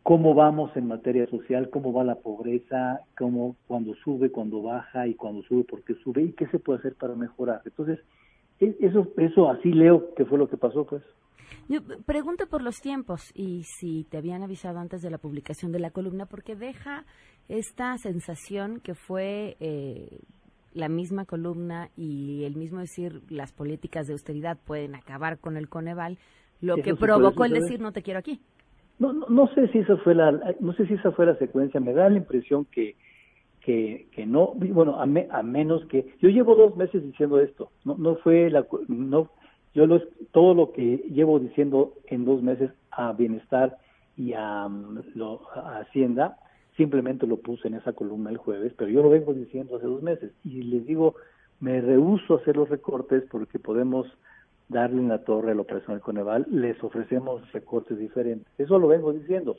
cómo 0.02 0.34
vamos 0.34 0.76
en 0.76 0.88
materia 0.88 1.24
social, 1.28 1.70
cómo 1.70 1.92
va 1.92 2.04
la 2.04 2.16
pobreza, 2.16 3.00
cómo 3.16 3.56
cuando 3.66 3.94
sube, 3.96 4.32
cuando 4.32 4.62
baja 4.62 5.06
y 5.06 5.14
cuando 5.14 5.42
sube, 5.42 5.64
por 5.64 5.84
qué 5.84 5.94
sube 6.02 6.22
y 6.22 6.32
qué 6.32 6.46
se 6.48 6.58
puede 6.58 6.78
hacer 6.80 6.94
para 6.94 7.14
mejorar. 7.14 7.62
Entonces, 7.64 8.00
e- 8.58 8.76
eso, 8.80 9.06
eso 9.18 9.50
así 9.50 9.72
leo 9.72 10.14
que 10.14 10.24
fue 10.24 10.38
lo 10.38 10.48
que 10.48 10.56
pasó, 10.56 10.84
pues. 10.84 11.02
Yo 11.68 11.80
pregunto 12.06 12.48
por 12.48 12.62
los 12.62 12.80
tiempos 12.80 13.30
y 13.34 13.62
si 13.64 14.04
te 14.04 14.16
habían 14.18 14.42
avisado 14.42 14.78
antes 14.78 15.02
de 15.02 15.10
la 15.10 15.18
publicación 15.18 15.70
de 15.70 15.80
la 15.80 15.90
columna, 15.90 16.26
porque 16.26 16.56
deja 16.56 17.04
esta 17.48 17.96
sensación 17.98 18.80
que 18.80 18.94
fue 18.94 19.56
eh, 19.60 20.20
la 20.72 20.88
misma 20.88 21.24
columna 21.24 21.88
y 21.96 22.44
el 22.44 22.56
mismo 22.56 22.78
decir 22.80 23.22
las 23.28 23.52
políticas 23.52 24.06
de 24.06 24.12
austeridad 24.12 24.58
pueden 24.64 24.94
acabar 24.94 25.38
con 25.38 25.56
el 25.56 25.68
Coneval, 25.68 26.18
lo 26.60 26.74
Eso 26.74 26.82
que 26.84 26.90
sí 26.90 26.96
provocó 26.96 27.44
el 27.44 27.52
decir 27.52 27.80
no 27.80 27.92
te 27.92 28.02
quiero 28.02 28.20
aquí. 28.20 28.40
No, 28.98 29.12
no, 29.12 29.26
no 29.28 29.48
sé 29.54 29.68
si 29.68 29.78
esa 29.78 29.96
fue 29.98 30.14
la, 30.14 30.30
no 30.60 30.72
sé 30.74 30.86
si 30.86 30.94
esa 30.94 31.10
fue 31.12 31.26
la 31.26 31.34
secuencia. 31.36 31.80
Me 31.80 31.94
da 31.94 32.08
la 32.10 32.18
impresión 32.18 32.66
que, 32.66 32.96
que, 33.62 34.08
que 34.12 34.26
no, 34.26 34.52
bueno, 34.54 35.00
a, 35.00 35.06
me- 35.06 35.26
a 35.30 35.42
menos 35.42 35.84
que 35.86 36.14
yo 36.20 36.28
llevo 36.28 36.54
dos 36.54 36.76
meses 36.76 37.02
diciendo 37.02 37.40
esto. 37.40 37.70
No, 37.84 37.96
no 37.96 38.16
fue 38.16 38.50
la, 38.50 38.66
no, 38.88 39.30
yo 39.74 39.86
lo, 39.86 40.00
todo 40.32 40.54
lo 40.54 40.72
que 40.72 40.98
llevo 41.10 41.38
diciendo 41.40 41.94
en 42.08 42.24
dos 42.26 42.42
meses 42.42 42.70
a 42.90 43.12
bienestar 43.12 43.78
y 44.16 44.34
a, 44.34 44.68
mm, 44.68 45.02
lo- 45.14 45.48
a 45.54 45.78
Hacienda 45.78 46.36
simplemente 46.80 47.26
lo 47.26 47.36
puse 47.36 47.68
en 47.68 47.74
esa 47.74 47.92
columna 47.92 48.30
el 48.30 48.38
jueves, 48.38 48.72
pero 48.74 48.90
yo 48.90 49.02
lo 49.02 49.10
vengo 49.10 49.34
diciendo 49.34 49.76
hace 49.76 49.84
dos 49.84 50.02
meses 50.02 50.32
y 50.44 50.62
les 50.62 50.86
digo, 50.86 51.14
me 51.60 51.78
rehuso 51.82 52.32
a 52.32 52.36
hacer 52.38 52.56
los 52.56 52.70
recortes 52.70 53.22
porque 53.30 53.58
podemos 53.58 54.06
darle 54.70 55.02
en 55.02 55.08
la 55.08 55.22
torre 55.22 55.52
a 55.52 55.54
la 55.54 55.60
operación 55.60 55.96
del 55.96 56.02
Coneval, 56.02 56.46
les 56.50 56.82
ofrecemos 56.82 57.52
recortes 57.52 57.98
diferentes. 57.98 58.48
Eso 58.56 58.78
lo 58.78 58.88
vengo 58.88 59.12
diciendo. 59.12 59.58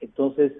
Entonces, 0.00 0.52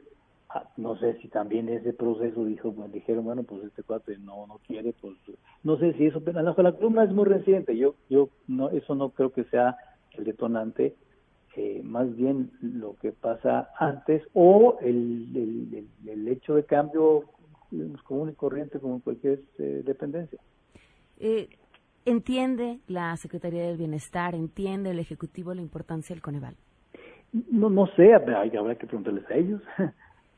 ah, 0.49 0.65
no 0.77 0.99
sé 0.99 1.17
si 1.23 1.29
también 1.29 1.69
ese 1.69 1.93
proceso 1.93 2.45
dijo, 2.45 2.73
bueno, 2.73 2.93
dijeron, 2.93 3.25
bueno, 3.25 3.45
pues 3.45 3.63
este 3.63 3.85
cuate 3.85 4.19
no 4.19 4.49
no 4.49 4.59
quiere, 4.67 4.93
pues 5.01 5.15
no 5.63 5.77
sé 5.77 5.93
si 5.93 6.07
eso, 6.07 6.21
pero 6.25 6.41
a 6.41 6.43
lo 6.43 6.49
mejor 6.49 6.65
la 6.65 6.73
columna 6.73 7.05
es 7.05 7.13
muy 7.13 7.27
reciente, 7.27 7.77
yo 7.77 7.95
yo 8.09 8.31
no 8.49 8.71
eso 8.71 8.97
no 8.97 9.11
creo 9.11 9.31
que 9.31 9.45
sea 9.45 9.77
el 10.19 10.25
detonante, 10.25 10.97
eh, 11.57 11.83
más 11.85 12.15
bien 12.17 12.51
lo 12.61 12.97
que 12.97 13.13
pasa 13.13 13.71
antes 13.79 14.23
o 14.35 14.79
el, 14.81 15.29
el, 15.35 15.87
el- 16.09 16.29
hecho 16.29 16.55
de 16.55 16.65
cambio 16.65 17.25
digamos, 17.71 18.03
común 18.03 18.31
y 18.31 18.35
corriente 18.35 18.79
como 18.79 18.95
en 18.97 19.01
cualquier 19.01 19.41
eh, 19.59 19.83
dependencia. 19.85 20.39
Eh, 21.19 21.49
¿Entiende 22.05 22.81
la 22.89 23.17
Secretaría 23.17 23.67
del 23.67 23.77
Bienestar, 23.77 24.35
entiende 24.35 24.91
el 24.91 24.99
Ejecutivo 24.99 25.53
la 25.55 25.61
importancia 25.61 26.15
del 26.15 26.23
Coneval? 26.23 26.57
No, 27.33 27.69
no 27.71 27.87
sé, 27.89 28.15
habrá, 28.15 28.41
habrá 28.43 28.75
que 28.77 28.87
preguntarles 28.87 29.29
a 29.31 29.35
ellos. 29.35 29.63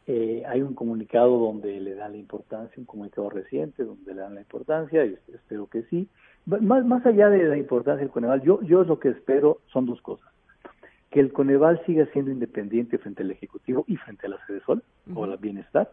Eh, 0.08 0.42
hay 0.48 0.62
un 0.62 0.74
comunicado 0.74 1.38
donde 1.38 1.78
le 1.78 1.94
dan 1.94 2.10
la 2.10 2.18
importancia, 2.18 2.74
un 2.76 2.86
comunicado 2.86 3.30
reciente 3.30 3.84
donde 3.84 4.12
le 4.12 4.20
dan 4.20 4.34
la 4.34 4.40
importancia, 4.40 5.06
y 5.06 5.16
espero 5.32 5.68
que 5.68 5.84
sí. 5.84 6.08
Más, 6.44 6.84
más 6.84 7.06
allá 7.06 7.30
de 7.30 7.44
la 7.44 7.56
importancia 7.56 8.00
del 8.00 8.10
Coneval, 8.10 8.42
yo, 8.42 8.60
yo 8.62 8.82
lo 8.82 8.98
que 8.98 9.10
espero 9.10 9.60
son 9.72 9.86
dos 9.86 10.02
cosas. 10.02 10.31
Que 11.12 11.20
el 11.20 11.32
Coneval 11.32 11.80
siga 11.86 12.06
siendo 12.06 12.32
independiente 12.32 12.98
frente 12.98 13.22
al 13.22 13.30
Ejecutivo 13.30 13.84
y 13.86 13.96
frente 13.96 14.26
a 14.26 14.30
la 14.30 14.46
Sede 14.46 14.60
Sol 14.66 14.82
o 15.14 15.26
la 15.26 15.36
Bienestar. 15.36 15.92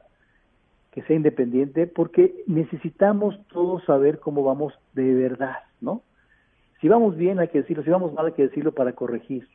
Que 0.91 1.03
sea 1.03 1.15
independiente 1.15 1.85
porque 1.85 2.43
necesitamos 2.47 3.39
todos 3.49 3.83
saber 3.83 4.19
cómo 4.19 4.43
vamos 4.43 4.73
de 4.93 5.13
verdad, 5.13 5.57
¿no? 5.81 6.01
Si 6.81 6.87
vamos 6.87 7.17
bien 7.17 7.39
hay 7.39 7.49
que 7.49 7.59
decirlo, 7.59 7.83
si 7.83 7.89
vamos 7.89 8.13
mal 8.13 8.27
hay 8.27 8.31
que 8.31 8.47
decirlo 8.47 8.73
para 8.73 8.93
corregir. 8.93 9.47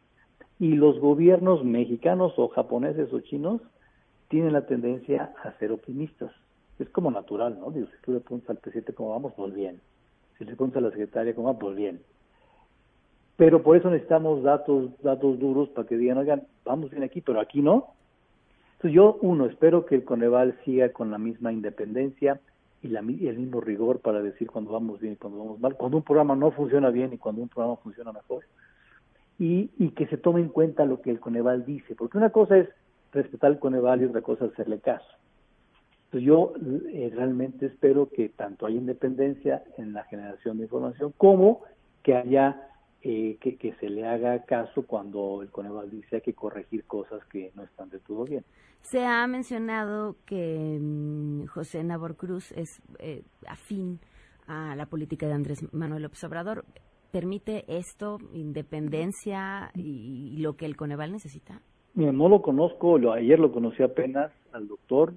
Y 0.59 0.75
los 0.75 1.01
gobiernos 1.01 1.65
mexicanos 1.65 2.35
o 2.37 2.49
japoneses 2.49 3.13
o 3.13 3.21
chinos 3.21 3.61
tienen 4.29 4.53
la 4.53 4.67
tendencia 4.67 5.33
a 5.43 5.53
ser 5.59 5.73
optimistas. 5.73 6.31
Es 6.79 6.89
como 6.91 7.11
natural, 7.11 7.59
¿no? 7.59 7.71
Digo, 7.71 7.87
si 7.87 8.03
tú 8.03 8.13
le 8.13 8.21
preguntas 8.21 8.51
al 8.51 8.59
presidente 8.59 8.93
cómo 8.93 9.11
vamos, 9.11 9.33
pues 9.35 9.55
bien. 9.55 9.81
Si 10.37 10.45
le 10.45 10.55
preguntas 10.55 10.83
a 10.83 10.87
la 10.87 10.91
secretaria 10.91 11.35
cómo 11.35 11.53
va, 11.53 11.59
pues 11.59 11.75
bien. 11.75 12.01
Pero 13.37 13.63
por 13.63 13.77
eso 13.77 13.91
necesitamos 13.91 14.43
datos, 14.43 14.91
datos 15.03 15.39
duros 15.39 15.69
para 15.71 15.89
que 15.89 15.97
digan, 15.97 16.19
oigan, 16.19 16.43
vamos 16.65 16.91
bien 16.91 17.03
aquí, 17.03 17.21
pero 17.21 17.41
aquí 17.41 17.63
no. 17.63 17.95
Entonces 18.77 18.95
yo, 18.95 19.19
uno, 19.23 19.47
espero 19.47 19.87
que 19.87 19.97
el 19.97 20.05
Coneval 20.05 20.57
siga 20.65 20.91
con 20.91 21.11
la 21.11 21.19
misma 21.19 21.53
independencia 21.53 22.41
y, 22.83 22.89
la, 22.89 23.03
y 23.03 23.27
el 23.27 23.39
mismo 23.39 23.61
rigor 23.61 24.01
para 24.01 24.23
decir 24.23 24.51
cuando 24.51 24.73
vamos 24.73 25.01
bien 25.01 25.15
y 25.15 25.17
cuando 25.17 25.39
vamos 25.39 25.59
mal, 25.59 25.75
cuando 25.75 25.97
un 25.97 26.03
programa 26.05 26.37
no 26.37 26.51
funciona 26.53 26.91
bien 26.91 27.13
y 27.13 27.19
cuando 27.19 27.43
un 27.43 27.49
programa 27.49 27.77
funciona 27.77 28.13
mejor. 28.13 28.45
Y, 29.39 29.71
y 29.79 29.91
que 29.91 30.07
se 30.07 30.17
tome 30.17 30.41
en 30.41 30.49
cuenta 30.49 30.85
lo 30.85 31.01
que 31.01 31.11
el 31.11 31.19
Coneval 31.19 31.65
dice, 31.65 31.97
porque 31.97 32.19
una 32.19 32.31
cosa 32.31 32.59
es 32.59 32.69
respetar 33.13 33.51
el 33.51 33.59
Coneval 33.59 34.03
y 34.03 34.05
otra 34.05 34.23
cosa 34.23 34.45
es 34.45 34.53
hacerle 34.53 34.79
caso. 34.79 35.07
Entonces 36.07 36.27
yo 36.29 36.53
eh, 36.93 37.11
realmente 37.13 37.67
espero 37.67 38.09
que 38.09 38.29
tanto 38.29 38.67
haya 38.67 38.77
independencia 38.77 39.65
en 39.79 39.93
la 39.93 40.05
generación 40.05 40.59
de 40.59 40.65
información 40.65 41.13
como 41.17 41.63
que 42.05 42.15
haya 42.15 42.69
eh, 43.07 43.37
que, 43.39 43.57
que 43.57 43.75
se 43.75 43.91
le 43.91 44.07
haga 44.07 44.45
caso 44.45 44.87
cuando 44.87 45.43
el 45.43 45.51
Coneval 45.51 45.91
dice 45.91 46.17
hay 46.17 46.23
que 46.23 46.33
corregir 46.33 46.85
cosas 46.85 47.23
que 47.27 47.53
no 47.55 47.63
están 47.63 47.91
de 47.91 48.01
todo 48.01 48.25
bien. 48.25 48.47
Se 48.81 49.05
ha 49.05 49.27
mencionado 49.27 50.17
que 50.25 50.79
mm, 50.81 51.45
José 51.45 51.85
Nabor 51.85 52.17
Cruz 52.17 52.51
es 52.53 52.81
eh, 53.01 53.23
afín 53.47 54.01
a 54.47 54.75
la 54.75 54.87
política 54.87 55.27
de 55.27 55.35
Andrés 55.35 55.71
Manuel 55.75 56.05
López 56.05 56.25
Obrador. 56.25 56.65
¿Permite 57.13 57.67
esto 57.69 58.17
independencia 58.33 59.71
y, 59.75 60.33
y 60.35 60.39
lo 60.39 60.57
que 60.57 60.65
el 60.65 60.75
Coneval 60.75 61.13
necesita? 61.13 61.61
Mira, 61.93 62.11
no 62.11 62.31
lo 62.31 62.41
conozco, 62.41 62.97
lo, 62.97 63.13
ayer 63.13 63.39
lo 63.39 63.53
conocí 63.53 63.83
apenas 63.83 64.33
al 64.53 64.67
doctor, 64.67 65.13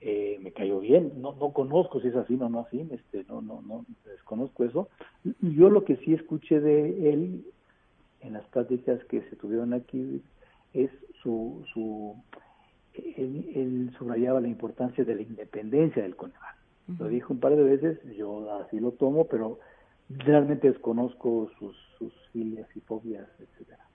eh, 0.00 0.38
me 0.42 0.52
cayó 0.52 0.80
bien, 0.80 1.12
no, 1.16 1.34
no 1.34 1.52
conozco 1.52 2.00
si 2.00 2.08
es 2.08 2.16
afín 2.16 2.42
o 2.42 2.48
no 2.48 2.60
afín, 2.60 2.88
este, 2.92 3.24
no, 3.28 3.40
no, 3.40 3.62
no, 3.62 3.84
desconozco 4.04 4.64
eso. 4.64 4.88
Yo 5.40 5.70
lo 5.70 5.84
que 5.84 5.96
sí 5.96 6.14
escuché 6.14 6.60
de 6.60 7.12
él 7.12 7.44
en 8.20 8.32
las 8.34 8.44
pláticas 8.46 9.02
que 9.04 9.22
se 9.22 9.36
tuvieron 9.36 9.72
aquí 9.72 10.22
es 10.74 10.90
su, 11.22 11.64
su 11.72 12.14
él, 12.94 13.50
él 13.54 13.94
subrayaba 13.98 14.40
la 14.40 14.48
importancia 14.48 15.04
de 15.04 15.14
la 15.14 15.22
independencia 15.22 16.02
del 16.02 16.16
Coneval. 16.16 16.54
Lo 16.98 17.08
dijo 17.08 17.32
un 17.32 17.40
par 17.40 17.56
de 17.56 17.64
veces, 17.64 17.98
yo 18.16 18.60
así 18.60 18.78
lo 18.78 18.92
tomo, 18.92 19.26
pero 19.26 19.58
realmente 20.08 20.70
desconozco 20.70 21.50
sus, 21.58 21.76
sus 21.98 22.12
filias 22.32 22.68
y 22.76 22.80
fobias, 22.80 23.28
etcétera. 23.40 23.85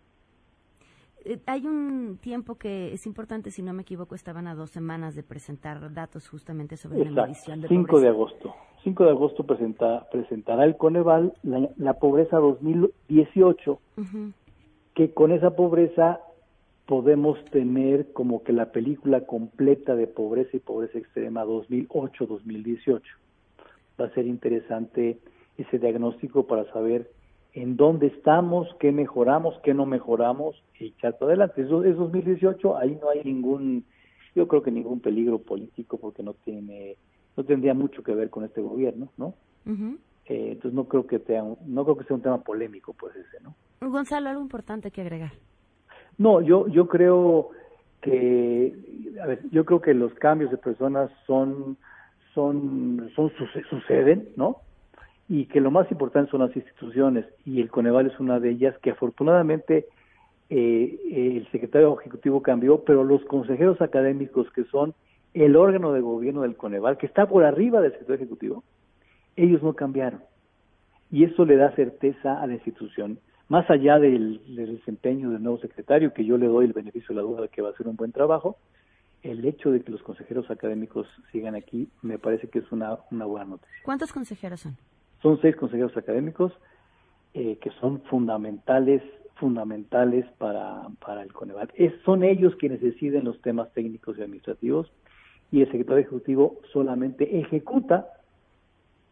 Eh, 1.25 1.39
Hay 1.45 1.65
un 1.65 2.17
tiempo 2.21 2.55
que 2.55 2.93
es 2.93 3.05
importante, 3.05 3.51
si 3.51 3.61
no 3.61 3.73
me 3.73 3.83
equivoco, 3.83 4.15
estaban 4.15 4.47
a 4.47 4.55
dos 4.55 4.71
semanas 4.71 5.15
de 5.15 5.23
presentar 5.23 5.93
datos 5.93 6.27
justamente 6.27 6.77
sobre 6.77 6.99
la 6.99 7.03
Exacto, 7.05 7.21
medición 7.27 7.61
de 7.61 7.67
5 7.67 7.99
de 7.99 8.07
agosto. 8.07 8.55
5 8.83 9.03
de 9.03 9.09
agosto 9.11 9.43
presenta, 9.45 10.09
presentará 10.09 10.65
el 10.65 10.75
Coneval 10.77 11.33
la, 11.43 11.69
la 11.77 11.93
pobreza 11.99 12.37
2018, 12.37 13.79
Ujú. 13.97 14.31
que 14.95 15.13
con 15.13 15.31
esa 15.31 15.55
pobreza 15.55 16.19
podemos 16.87 17.43
tener 17.51 18.11
como 18.11 18.43
que 18.43 18.53
la 18.53 18.71
película 18.71 19.25
completa 19.27 19.95
de 19.95 20.07
pobreza 20.07 20.57
y 20.57 20.59
pobreza 20.59 20.97
extrema 20.97 21.45
2008-2018. 21.45 23.01
Va 23.99 24.05
a 24.05 24.13
ser 24.13 24.25
interesante 24.25 25.19
ese 25.57 25.77
diagnóstico 25.77 26.47
para 26.47 26.65
saber 26.73 27.11
en 27.53 27.75
dónde 27.75 28.07
estamos, 28.07 28.67
qué 28.79 28.91
mejoramos, 28.91 29.59
qué 29.63 29.73
no 29.73 29.85
mejoramos 29.85 30.55
y 30.79 30.87
echar 30.87 31.17
para 31.17 31.31
adelante. 31.31 31.61
Eso 31.61 31.83
es 31.83 31.97
2018, 31.97 32.77
ahí 32.77 32.97
no 33.01 33.09
hay 33.09 33.21
ningún, 33.23 33.85
yo 34.35 34.47
creo 34.47 34.61
que 34.63 34.71
ningún 34.71 35.01
peligro 35.01 35.39
político 35.39 35.99
porque 35.99 36.23
no 36.23 36.33
tiene, 36.45 36.97
no 37.35 37.43
tendría 37.43 37.73
mucho 37.73 38.03
que 38.03 38.13
ver 38.15 38.29
con 38.29 38.45
este 38.45 38.61
gobierno, 38.61 39.11
¿no? 39.17 39.35
Eh, 40.25 40.51
entonces 40.53 40.73
no 40.73 40.87
creo 40.87 41.05
que 41.07 41.19
sea, 41.19 41.43
un- 41.43 41.57
no 41.65 41.83
creo 41.83 41.97
que 41.97 42.05
sea 42.05 42.15
un 42.15 42.21
tema 42.21 42.41
polémico, 42.41 42.93
pues 42.97 43.15
ese, 43.15 43.43
¿no? 43.43 43.55
Gonzalo, 43.81 44.29
algo 44.29 44.41
importante 44.41 44.91
que 44.91 45.01
agregar. 45.01 45.31
No, 46.17 46.39
yo, 46.41 46.67
yo 46.67 46.87
creo 46.87 47.49
que, 48.01 48.73
a 49.21 49.25
ver, 49.27 49.41
yo 49.51 49.65
creo 49.65 49.81
que 49.81 49.93
los 49.93 50.13
cambios 50.15 50.51
de 50.51 50.57
personas 50.57 51.11
son, 51.25 51.77
son, 52.33 53.09
son 53.15 53.29
suce- 53.31 53.63
suceden, 53.69 54.29
¿no? 54.35 54.61
Y 55.33 55.45
que 55.45 55.61
lo 55.61 55.71
más 55.71 55.89
importante 55.89 56.29
son 56.29 56.41
las 56.41 56.53
instituciones 56.53 57.25
y 57.45 57.61
el 57.61 57.69
Coneval 57.69 58.07
es 58.07 58.19
una 58.19 58.41
de 58.41 58.49
ellas 58.49 58.77
que 58.79 58.91
afortunadamente 58.91 59.85
eh, 60.49 60.99
eh, 61.09 61.37
el 61.37 61.49
secretario 61.53 61.97
ejecutivo 61.97 62.41
cambió, 62.41 62.83
pero 62.83 63.05
los 63.05 63.23
consejeros 63.23 63.79
académicos 63.79 64.51
que 64.51 64.65
son 64.65 64.93
el 65.33 65.55
órgano 65.55 65.93
de 65.93 66.01
gobierno 66.01 66.41
del 66.41 66.57
Coneval, 66.57 66.97
que 66.97 67.05
está 67.05 67.29
por 67.29 67.45
arriba 67.45 67.79
del 67.79 67.93
secretario 67.93 68.25
ejecutivo, 68.25 68.63
ellos 69.37 69.63
no 69.63 69.73
cambiaron. 69.73 70.19
Y 71.09 71.23
eso 71.23 71.45
le 71.45 71.55
da 71.55 71.73
certeza 71.77 72.41
a 72.41 72.45
la 72.45 72.55
institución, 72.55 73.17
más 73.47 73.69
allá 73.69 73.99
del, 73.99 74.41
del 74.53 74.79
desempeño 74.79 75.29
del 75.29 75.41
nuevo 75.41 75.59
secretario, 75.59 76.13
que 76.13 76.25
yo 76.25 76.37
le 76.37 76.47
doy 76.47 76.65
el 76.65 76.73
beneficio 76.73 77.15
de 77.15 77.21
la 77.21 77.21
duda 77.21 77.43
de 77.43 77.47
que 77.47 77.61
va 77.61 77.69
a 77.69 77.71
hacer 77.71 77.87
un 77.87 77.95
buen 77.95 78.11
trabajo, 78.11 78.57
el 79.23 79.45
hecho 79.45 79.71
de 79.71 79.79
que 79.79 79.93
los 79.93 80.03
consejeros 80.03 80.51
académicos 80.51 81.07
sigan 81.31 81.55
aquí 81.55 81.87
me 82.01 82.19
parece 82.19 82.49
que 82.49 82.59
es 82.59 82.69
una, 82.73 82.97
una 83.11 83.23
buena 83.23 83.45
noticia. 83.45 83.77
¿Cuántos 83.85 84.11
consejeros 84.11 84.59
son? 84.59 84.75
Son 85.21 85.39
seis 85.41 85.55
consejeros 85.55 85.95
académicos 85.95 86.53
eh, 87.33 87.57
que 87.61 87.69
son 87.79 88.01
fundamentales 88.03 89.01
fundamentales 89.41 90.25
para, 90.37 90.87
para 91.03 91.23
el 91.23 91.33
Coneval. 91.33 91.71
Es, 91.73 91.91
son 92.05 92.23
ellos 92.23 92.55
quienes 92.57 92.79
deciden 92.79 93.25
los 93.25 93.41
temas 93.41 93.73
técnicos 93.73 94.17
y 94.17 94.21
administrativos 94.21 94.91
y 95.51 95.61
el 95.61 95.65
secretario 95.65 96.01
ejecutivo 96.01 96.59
solamente 96.71 97.39
ejecuta 97.39 98.07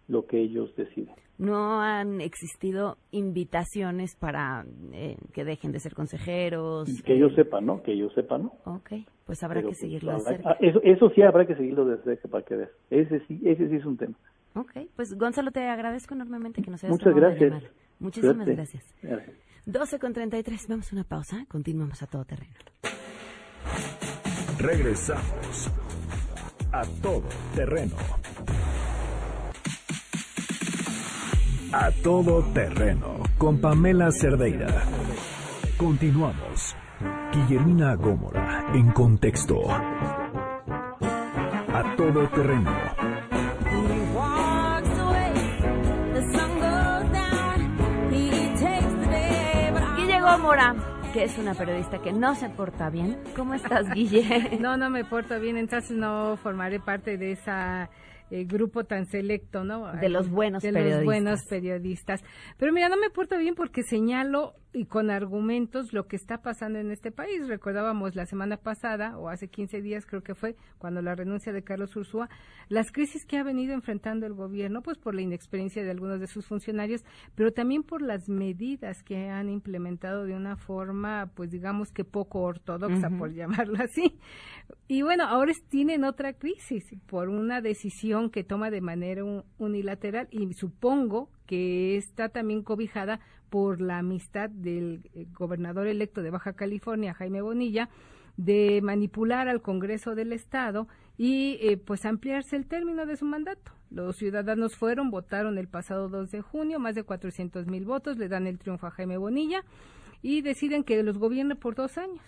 lo 0.07 0.25
que 0.27 0.39
ellos 0.39 0.73
deciden. 0.75 1.15
No 1.39 1.81
han 1.81 2.21
existido 2.21 2.97
invitaciones 3.11 4.15
para 4.17 4.65
eh, 4.91 5.17
que 5.33 5.45
dejen 5.45 5.71
de 5.71 5.79
ser 5.79 5.95
consejeros. 5.95 6.89
Que 7.03 7.17
yo 7.17 7.29
sepa, 7.29 7.61
¿no? 7.61 7.81
Que 7.81 7.97
yo 7.97 8.09
sepa, 8.09 8.37
¿no? 8.37 8.53
Ok, 8.65 8.91
pues 9.25 9.41
habrá 9.43 9.61
Pero, 9.61 9.69
que 9.69 9.71
pues, 9.71 9.79
seguirlo 9.79 10.13
de 10.13 10.19
cerca. 10.19 10.49
ah, 10.51 10.57
eso, 10.59 10.81
eso 10.83 11.09
sí 11.11 11.21
habrá 11.21 11.47
que 11.47 11.55
seguirlo 11.55 11.85
de 11.85 11.97
cerca 12.03 12.27
para 12.27 12.43
que 12.43 12.55
veas. 12.55 12.71
Ese 12.89 13.21
sí, 13.27 13.39
ese 13.45 13.69
sí 13.69 13.75
es 13.77 13.85
un 13.85 13.97
tema. 13.97 14.15
Ok, 14.55 14.71
pues 14.95 15.13
Gonzalo, 15.17 15.51
te 15.51 15.67
agradezco 15.67 16.13
enormemente 16.15 16.61
que 16.61 16.71
nos 16.71 16.83
hayas 16.83 16.91
Muchas 16.91 17.15
gracias. 17.15 17.63
Muchísimas 17.99 18.35
Suerte. 18.35 18.53
gracias. 18.55 18.83
Gracias. 19.01 19.35
12 19.65 19.99
con 19.99 20.13
33, 20.13 20.67
vamos 20.67 20.91
a 20.91 20.95
una 20.95 21.03
pausa, 21.03 21.45
continuamos 21.47 22.01
a 22.01 22.07
todo 22.07 22.25
terreno. 22.25 22.53
Regresamos 24.57 25.71
a 26.71 26.81
todo 27.01 27.27
terreno. 27.55 27.95
A 31.71 31.91
todo 32.03 32.43
terreno 32.51 33.19
con 33.37 33.61
Pamela 33.61 34.11
Cerdeira. 34.11 34.83
Continuamos. 35.77 36.75
Guillermina 37.31 37.93
Gómora 37.95 38.71
en 38.73 38.91
contexto. 38.91 39.69
A 41.71 41.93
todo 41.95 42.27
terreno. 42.29 42.73
Que 51.11 51.23
es 51.23 51.39
una 51.39 51.55
periodista 51.55 51.97
que 52.03 52.11
no 52.11 52.35
se 52.35 52.49
porta 52.49 52.91
bien. 52.91 53.17
¿Cómo 53.35 53.55
estás, 53.55 53.89
Guille? 53.95 54.59
No, 54.59 54.77
no 54.77 54.91
me 54.91 55.03
porto 55.03 55.39
bien, 55.39 55.57
entonces 55.57 55.97
no 55.97 56.37
formaré 56.37 56.79
parte 56.79 57.17
de 57.17 57.31
esa 57.31 57.89
eh, 58.29 58.43
grupo 58.45 58.83
tan 58.83 59.07
selecto, 59.07 59.63
¿no? 59.63 59.91
De 59.93 60.07
los 60.07 60.29
buenos 60.29 60.61
de 60.61 60.71
periodistas. 60.71 60.97
los 60.97 61.05
buenos 61.05 61.45
periodistas. 61.49 62.23
Pero 62.57 62.71
mira, 62.71 62.89
no 62.89 62.97
me 62.97 63.09
porto 63.09 63.39
bien 63.39 63.55
porque 63.55 63.81
señalo 63.81 64.53
y 64.71 64.85
con 64.85 65.09
argumentos 65.09 65.93
lo 65.93 66.07
que 66.07 66.15
está 66.15 66.41
pasando 66.41 66.77
en 66.79 66.91
este 66.91 67.11
país. 67.11 67.47
Recordábamos 67.47 68.15
la 68.15 68.25
semana 68.25 68.57
pasada, 68.57 69.17
o 69.17 69.29
hace 69.29 69.47
15 69.47 69.81
días 69.81 70.05
creo 70.05 70.21
que 70.21 70.35
fue, 70.35 70.55
cuando 70.77 71.01
la 71.01 71.15
renuncia 71.15 71.51
de 71.51 71.63
Carlos 71.63 71.95
Ursúa, 71.95 72.29
las 72.67 72.91
crisis 72.91 73.25
que 73.25 73.37
ha 73.37 73.43
venido 73.43 73.73
enfrentando 73.73 74.27
el 74.27 74.33
gobierno, 74.33 74.83
pues 74.83 74.97
por 74.97 75.15
la 75.15 75.21
inexperiencia 75.21 75.83
de 75.83 75.89
algunos 75.89 76.19
de 76.19 76.27
sus 76.27 76.45
funcionarios, 76.45 77.03
pero 77.33 77.51
también 77.51 77.81
por 77.83 78.01
las 78.03 78.29
medidas 78.29 79.01
que 79.01 79.29
han 79.29 79.49
implementado 79.49 80.25
de 80.25 80.35
una 80.35 80.55
forma, 80.55 81.31
pues 81.33 81.49
digamos 81.49 81.91
que 81.91 82.03
poco 82.03 82.41
ortodoxa, 82.41 83.09
por 83.17 83.33
llamarlo 83.33 83.83
así. 83.83 84.19
Y 84.87 85.01
bueno, 85.01 85.23
ahora 85.25 85.53
tienen 85.69 86.03
otra 86.03 86.33
crisis 86.33 86.93
por 87.07 87.29
una 87.29 87.61
decisión 87.61 88.29
que 88.29 88.43
toma 88.43 88.69
de 88.69 88.81
manera 88.81 89.23
un- 89.23 89.43
unilateral 89.57 90.27
y 90.29 90.53
supongo 90.53 91.29
que 91.47 91.97
está 91.97 92.29
también 92.29 92.61
cobijada 92.61 93.19
por 93.49 93.81
la 93.81 93.99
amistad 93.99 94.49
del 94.49 95.09
eh, 95.13 95.25
gobernador 95.33 95.87
electo 95.87 96.21
de 96.21 96.29
Baja 96.29 96.53
California, 96.53 97.13
Jaime 97.13 97.41
Bonilla, 97.41 97.89
de 98.37 98.79
manipular 98.81 99.49
al 99.49 99.61
Congreso 99.61 100.15
del 100.15 100.31
Estado 100.31 100.87
y 101.17 101.57
eh, 101.61 101.77
pues 101.77 102.05
ampliarse 102.05 102.55
el 102.55 102.65
término 102.65 103.05
de 103.05 103.17
su 103.17 103.25
mandato. 103.25 103.71
Los 103.91 104.15
ciudadanos 104.15 104.75
fueron, 104.75 105.11
votaron 105.11 105.57
el 105.57 105.67
pasado 105.67 106.07
2 106.09 106.31
de 106.31 106.41
junio, 106.41 106.79
más 106.79 106.95
de 106.95 107.03
400 107.03 107.67
mil 107.67 107.85
votos, 107.85 108.17
le 108.17 108.29
dan 108.29 108.47
el 108.47 108.59
triunfo 108.59 108.87
a 108.87 108.91
Jaime 108.91 109.17
Bonilla 109.17 109.63
y 110.21 110.41
deciden 110.41 110.83
que 110.83 111.01
los 111.03 111.17
gobierne 111.17 111.55
por 111.55 111.75
dos 111.75 111.97
años. 111.97 112.23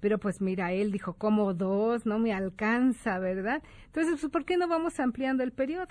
Pero 0.00 0.18
pues 0.18 0.42
mira, 0.42 0.72
él 0.72 0.92
dijo, 0.92 1.14
como 1.14 1.54
dos, 1.54 2.04
no 2.04 2.18
me 2.18 2.34
alcanza, 2.34 3.18
¿verdad? 3.18 3.62
Entonces, 3.86 4.20
pues, 4.20 4.30
¿por 4.30 4.44
qué 4.44 4.58
no 4.58 4.68
vamos 4.68 5.00
ampliando 5.00 5.42
el 5.42 5.52
periodo? 5.52 5.88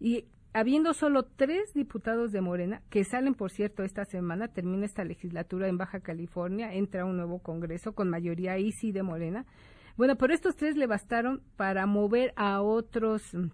Y 0.00 0.24
habiendo 0.54 0.94
solo 0.94 1.24
tres 1.24 1.74
diputados 1.74 2.30
de 2.30 2.40
Morena, 2.40 2.80
que 2.88 3.04
salen, 3.04 3.34
por 3.34 3.50
cierto, 3.50 3.82
esta 3.82 4.04
semana, 4.04 4.48
termina 4.48 4.86
esta 4.86 5.04
legislatura 5.04 5.68
en 5.68 5.76
Baja 5.76 6.00
California, 6.00 6.72
entra 6.72 7.04
un 7.04 7.16
nuevo 7.16 7.40
Congreso 7.40 7.92
con 7.92 8.08
mayoría 8.08 8.52
ahí 8.52 8.70
sí 8.70 8.92
de 8.92 9.02
Morena. 9.02 9.44
Bueno, 9.96 10.16
pero 10.16 10.32
estos 10.32 10.54
tres 10.54 10.76
le 10.76 10.86
bastaron 10.86 11.42
para 11.56 11.86
mover 11.86 12.32
a 12.36 12.62
otros 12.62 13.34
mm, 13.34 13.46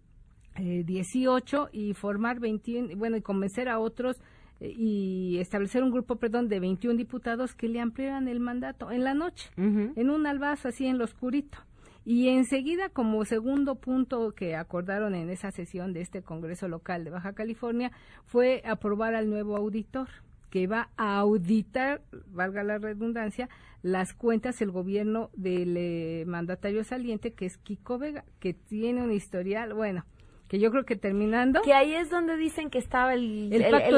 eh, 0.57 0.85
18 0.85 1.71
y 1.73 1.95
formar 1.95 2.39
21, 2.39 2.95
bueno, 2.97 3.17
y 3.17 3.23
convencer 3.23 3.71
a 3.71 3.79
otros 3.79 4.21
eh, 4.61 4.71
y 4.77 5.39
establecer 5.39 5.83
un 5.83 5.91
grupo, 5.91 6.17
perdón, 6.17 6.49
de 6.49 6.61
21 6.61 6.99
diputados 6.99 7.55
que 7.55 7.69
le 7.69 7.81
ampliaran 7.81 8.29
el 8.29 8.41
mandato 8.41 8.91
en 8.91 9.05
la 9.05 9.15
noche, 9.15 9.51
en 9.57 10.11
un 10.11 10.27
albazo 10.27 10.69
así 10.69 10.87
en 10.87 10.99
lo 10.99 11.05
oscurito. 11.05 11.59
Y 12.05 12.29
enseguida, 12.29 12.89
como 12.89 13.25
segundo 13.25 13.75
punto 13.75 14.33
que 14.33 14.57
acordaron 14.57 15.15
en 15.15 15.31
esa 15.31 15.51
sesión 15.51 15.93
de 15.93 16.01
este 16.01 16.23
Congreso 16.23 16.67
local 16.69 17.05
de 17.05 17.11
Baja 17.11 17.35
California, 17.35 17.93
fue 18.25 18.63
aprobar 18.65 19.15
al 19.15 19.29
nuevo 19.29 19.57
auditor 19.57 20.09
que 20.51 20.67
va 20.67 20.91
a 20.97 21.19
auditar, 21.19 22.03
valga 22.27 22.65
la 22.65 22.79
redundancia, 22.79 23.49
las 23.83 24.13
cuentas 24.13 24.59
del 24.59 24.71
gobierno 24.71 25.31
del 25.35 25.77
eh, 25.77 26.25
mandatario 26.27 26.85
saliente, 26.85 27.33
que 27.33 27.47
es 27.47 27.57
Kiko 27.57 27.99
Vega, 27.99 28.25
que 28.41 28.53
tiene 28.53 29.03
un 29.03 29.13
historial, 29.13 29.75
bueno, 29.75 30.05
que 30.49 30.59
yo 30.59 30.71
creo 30.73 30.85
que 30.85 30.97
terminando... 30.97 31.63
Que 31.63 31.73
ahí 31.73 31.95
es 31.95 32.11
donde 32.11 32.37
dicen 32.37 32.71
que 32.71 32.79
estaba 32.79 33.15
el... 33.15 33.53
El 33.53 33.71
pacto 33.71 33.97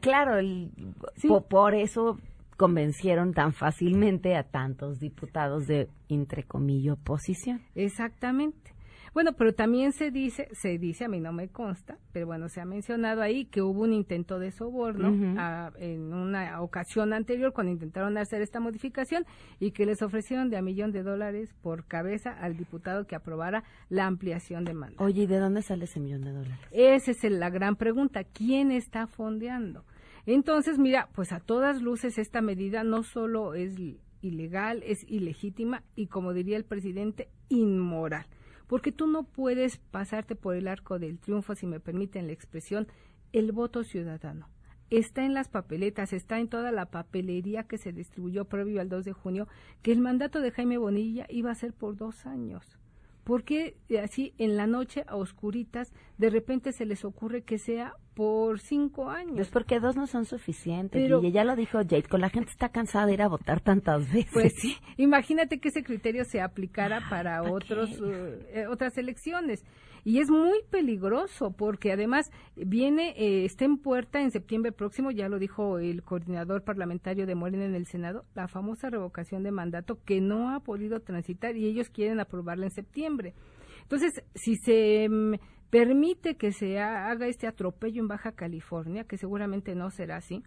claro, 0.00 0.40
Sí. 1.16 1.28
por 1.48 1.74
eso 1.74 2.18
convencieron 2.60 3.32
tan 3.32 3.54
fácilmente 3.54 4.36
a 4.36 4.42
tantos 4.42 5.00
diputados 5.00 5.66
de, 5.66 5.88
entre 6.10 6.42
comillas, 6.42 6.98
oposición. 6.98 7.62
Exactamente. 7.74 8.74
Bueno, 9.14 9.32
pero 9.32 9.54
también 9.54 9.92
se 9.92 10.10
dice, 10.10 10.46
se 10.52 10.76
dice, 10.76 11.06
a 11.06 11.08
mí 11.08 11.20
no 11.20 11.32
me 11.32 11.48
consta, 11.48 11.96
pero 12.12 12.26
bueno, 12.26 12.50
se 12.50 12.60
ha 12.60 12.66
mencionado 12.66 13.22
ahí 13.22 13.46
que 13.46 13.62
hubo 13.62 13.80
un 13.84 13.94
intento 13.94 14.38
de 14.38 14.50
soborno 14.50 15.08
en 15.78 16.12
una 16.12 16.60
ocasión 16.60 17.14
anterior 17.14 17.54
cuando 17.54 17.72
intentaron 17.72 18.18
hacer 18.18 18.42
esta 18.42 18.60
modificación 18.60 19.24
y 19.58 19.70
que 19.70 19.86
les 19.86 20.02
ofrecieron 20.02 20.50
de 20.50 20.58
a 20.58 20.62
millón 20.62 20.92
de 20.92 21.02
dólares 21.02 21.54
por 21.62 21.86
cabeza 21.86 22.30
al 22.30 22.58
diputado 22.58 23.06
que 23.06 23.16
aprobara 23.16 23.64
la 23.88 24.04
ampliación 24.04 24.66
de 24.66 24.74
mandato. 24.74 25.02
Oye, 25.02 25.22
¿y 25.22 25.26
de 25.26 25.38
dónde 25.38 25.62
sale 25.62 25.86
ese 25.86 25.98
millón 25.98 26.20
de 26.20 26.32
dólares? 26.32 26.58
Esa 26.72 27.10
es 27.10 27.24
la 27.24 27.48
gran 27.48 27.76
pregunta. 27.76 28.22
¿Quién 28.24 28.70
está 28.70 29.06
fondeando? 29.06 29.86
Entonces, 30.26 30.78
mira, 30.78 31.08
pues 31.14 31.32
a 31.32 31.40
todas 31.40 31.82
luces 31.82 32.18
esta 32.18 32.40
medida 32.40 32.84
no 32.84 33.02
solo 33.02 33.54
es 33.54 33.76
ilegal, 34.20 34.82
es 34.84 35.04
ilegítima 35.08 35.82
y, 35.96 36.06
como 36.06 36.32
diría 36.32 36.56
el 36.56 36.64
presidente, 36.64 37.28
inmoral. 37.48 38.26
Porque 38.66 38.92
tú 38.92 39.06
no 39.06 39.24
puedes 39.24 39.78
pasarte 39.78 40.36
por 40.36 40.54
el 40.54 40.68
arco 40.68 40.98
del 40.98 41.18
triunfo, 41.18 41.54
si 41.54 41.66
me 41.66 41.80
permiten 41.80 42.26
la 42.26 42.32
expresión, 42.32 42.86
el 43.32 43.52
voto 43.52 43.82
ciudadano. 43.82 44.48
Está 44.90 45.24
en 45.24 45.34
las 45.34 45.48
papeletas, 45.48 46.12
está 46.12 46.40
en 46.40 46.48
toda 46.48 46.72
la 46.72 46.86
papelería 46.86 47.64
que 47.64 47.78
se 47.78 47.92
distribuyó 47.92 48.46
previo 48.46 48.80
al 48.80 48.88
2 48.88 49.04
de 49.04 49.12
junio, 49.12 49.48
que 49.82 49.92
el 49.92 50.00
mandato 50.00 50.40
de 50.40 50.50
Jaime 50.50 50.78
Bonilla 50.78 51.26
iba 51.28 51.50
a 51.50 51.54
ser 51.54 51.72
por 51.72 51.96
dos 51.96 52.26
años. 52.26 52.78
¿Por 53.22 53.44
qué 53.44 53.76
eh, 53.88 54.00
así 54.00 54.34
en 54.38 54.56
la 54.56 54.66
noche 54.66 55.04
a 55.06 55.14
oscuritas 55.14 55.92
de 56.18 56.30
repente 56.30 56.72
se 56.72 56.86
les 56.86 57.04
ocurre 57.04 57.42
que 57.42 57.58
sea 57.58 57.94
por 58.14 58.60
cinco 58.60 59.08
años? 59.08 59.34
Pues 59.36 59.48
porque 59.48 59.80
dos 59.80 59.96
no 59.96 60.06
son 60.06 60.24
suficientes. 60.24 61.00
Pero- 61.02 61.20
Guille, 61.20 61.32
ya 61.32 61.44
lo 61.44 61.56
dijo 61.56 61.78
Jade, 61.78 62.02
con 62.04 62.20
la 62.20 62.28
gente 62.30 62.50
está 62.50 62.68
cansada 62.70 63.06
de 63.06 63.14
ir 63.14 63.22
a 63.22 63.28
votar 63.28 63.60
tantas 63.60 64.12
veces. 64.12 64.30
Pues 64.32 64.52
sí, 64.56 64.76
imagínate 64.96 65.58
que 65.60 65.68
ese 65.68 65.82
criterio 65.82 66.24
se 66.24 66.40
aplicara 66.40 67.00
para 67.08 67.42
¿pa' 67.42 67.50
otros, 67.50 67.90
eh, 68.02 68.50
eh, 68.54 68.66
otras 68.66 68.96
elecciones. 68.98 69.64
Y 70.02 70.20
es 70.20 70.30
muy 70.30 70.58
peligroso 70.70 71.50
porque 71.50 71.92
además 71.92 72.30
viene, 72.56 73.10
eh, 73.18 73.44
está 73.44 73.66
en 73.66 73.76
puerta 73.76 74.20
en 74.22 74.30
septiembre 74.30 74.72
próximo, 74.72 75.10
ya 75.10 75.28
lo 75.28 75.38
dijo 75.38 75.78
el 75.78 76.02
coordinador 76.02 76.62
parlamentario 76.64 77.26
de 77.26 77.34
Morena 77.34 77.66
en 77.66 77.74
el 77.74 77.86
Senado, 77.86 78.24
la 78.34 78.48
famosa 78.48 78.88
revocación 78.88 79.42
de 79.42 79.50
mandato 79.50 79.98
que 80.04 80.22
no 80.22 80.54
ha 80.54 80.60
podido 80.60 81.00
transitar 81.00 81.54
y 81.56 81.66
ellos 81.66 81.90
quieren 81.90 82.18
aprobarla 82.18 82.64
en 82.64 82.70
septiembre. 82.70 83.34
Entonces, 83.82 84.22
si 84.34 84.56
se 84.56 85.06
mm, 85.08 85.34
permite 85.70 86.36
que 86.36 86.52
se 86.52 86.78
ha- 86.80 87.10
haga 87.10 87.26
este 87.26 87.46
atropello 87.46 88.00
en 88.02 88.08
Baja 88.08 88.32
California, 88.32 89.04
que 89.04 89.16
seguramente 89.16 89.74
no 89.74 89.90
será 89.90 90.16
así, 90.16 90.42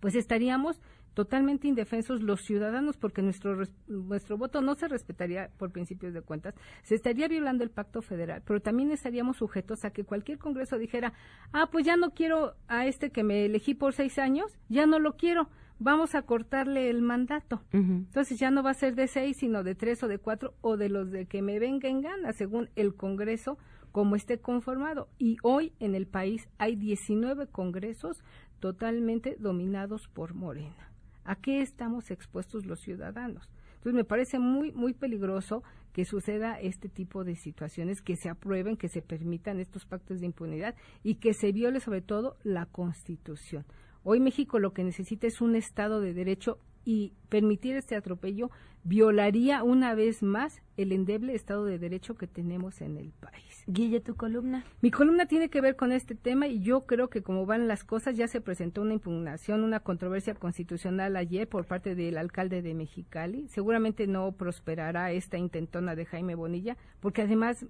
pues 0.00 0.14
estaríamos 0.14 0.80
totalmente 1.14 1.66
indefensos 1.66 2.22
los 2.22 2.42
ciudadanos 2.42 2.98
porque 2.98 3.22
nuestro 3.22 3.56
nuestro 3.88 4.36
voto 4.36 4.60
no 4.60 4.74
se 4.74 4.86
respetaría 4.86 5.48
por 5.56 5.72
principios 5.72 6.12
de 6.12 6.20
cuentas, 6.20 6.54
se 6.82 6.94
estaría 6.94 7.26
violando 7.26 7.64
el 7.64 7.70
pacto 7.70 8.02
federal, 8.02 8.42
pero 8.44 8.60
también 8.60 8.90
estaríamos 8.90 9.38
sujetos 9.38 9.86
a 9.86 9.90
que 9.90 10.04
cualquier 10.04 10.36
congreso 10.38 10.76
dijera, 10.76 11.14
ah, 11.54 11.70
pues 11.72 11.86
ya 11.86 11.96
no 11.96 12.10
quiero 12.10 12.54
a 12.68 12.86
este 12.86 13.10
que 13.10 13.24
me 13.24 13.46
elegí 13.46 13.72
por 13.72 13.94
seis 13.94 14.18
años, 14.18 14.58
ya 14.68 14.84
no 14.84 14.98
lo 14.98 15.16
quiero, 15.16 15.48
vamos 15.78 16.14
a 16.14 16.20
cortarle 16.20 16.90
el 16.90 17.00
mandato. 17.00 17.62
Entonces 17.72 18.38
ya 18.38 18.50
no 18.50 18.62
va 18.62 18.70
a 18.72 18.74
ser 18.74 18.94
de 18.94 19.08
seis, 19.08 19.38
sino 19.38 19.62
de 19.62 19.74
tres 19.74 20.02
o 20.02 20.08
de 20.08 20.18
cuatro 20.18 20.52
o 20.60 20.76
de 20.76 20.90
los 20.90 21.10
de 21.10 21.24
que 21.24 21.40
me 21.40 21.58
venga 21.58 21.88
en 21.88 22.02
gana, 22.02 22.34
según 22.34 22.68
el 22.76 22.94
Congreso 22.94 23.56
como 23.96 24.14
esté 24.14 24.38
conformado. 24.38 25.08
Y 25.18 25.38
hoy 25.42 25.72
en 25.80 25.94
el 25.94 26.06
país 26.06 26.50
hay 26.58 26.76
19 26.76 27.46
congresos 27.46 28.22
totalmente 28.60 29.36
dominados 29.38 30.06
por 30.08 30.34
Morena. 30.34 30.92
¿A 31.24 31.36
qué 31.36 31.62
estamos 31.62 32.10
expuestos 32.10 32.66
los 32.66 32.78
ciudadanos? 32.82 33.48
Entonces 33.76 33.94
me 33.94 34.04
parece 34.04 34.38
muy, 34.38 34.70
muy 34.72 34.92
peligroso 34.92 35.62
que 35.94 36.04
suceda 36.04 36.60
este 36.60 36.90
tipo 36.90 37.24
de 37.24 37.36
situaciones, 37.36 38.02
que 38.02 38.16
se 38.16 38.28
aprueben, 38.28 38.76
que 38.76 38.88
se 38.88 39.00
permitan 39.00 39.60
estos 39.60 39.86
pactos 39.86 40.20
de 40.20 40.26
impunidad 40.26 40.74
y 41.02 41.14
que 41.14 41.32
se 41.32 41.52
viole 41.52 41.80
sobre 41.80 42.02
todo 42.02 42.36
la 42.44 42.66
Constitución. 42.66 43.64
Hoy 44.02 44.20
México 44.20 44.58
lo 44.58 44.74
que 44.74 44.84
necesita 44.84 45.26
es 45.26 45.40
un 45.40 45.56
Estado 45.56 46.02
de 46.02 46.12
Derecho 46.12 46.58
y 46.86 47.12
permitir 47.28 47.76
este 47.76 47.96
atropello 47.96 48.50
violaría 48.84 49.64
una 49.64 49.96
vez 49.96 50.22
más 50.22 50.62
el 50.76 50.92
endeble 50.92 51.34
Estado 51.34 51.64
de 51.64 51.80
Derecho 51.80 52.14
que 52.14 52.28
tenemos 52.28 52.80
en 52.80 52.96
el 52.96 53.10
país. 53.10 53.64
Guille, 53.66 54.00
tu 54.00 54.14
columna. 54.14 54.64
Mi 54.80 54.92
columna 54.92 55.26
tiene 55.26 55.50
que 55.50 55.60
ver 55.60 55.74
con 55.74 55.90
este 55.90 56.14
tema 56.14 56.46
y 56.46 56.60
yo 56.60 56.86
creo 56.86 57.10
que 57.10 57.24
como 57.24 57.44
van 57.44 57.66
las 57.66 57.82
cosas 57.82 58.16
ya 58.16 58.28
se 58.28 58.40
presentó 58.40 58.82
una 58.82 58.94
impugnación, 58.94 59.64
una 59.64 59.80
controversia 59.80 60.34
constitucional 60.34 61.16
ayer 61.16 61.48
por 61.48 61.66
parte 61.66 61.96
del 61.96 62.16
alcalde 62.16 62.62
de 62.62 62.74
Mexicali. 62.74 63.48
Seguramente 63.48 64.06
no 64.06 64.30
prosperará 64.30 65.10
esta 65.10 65.36
intentona 65.36 65.96
de 65.96 66.06
Jaime 66.06 66.36
Bonilla 66.36 66.76
porque 67.00 67.22
además 67.22 67.66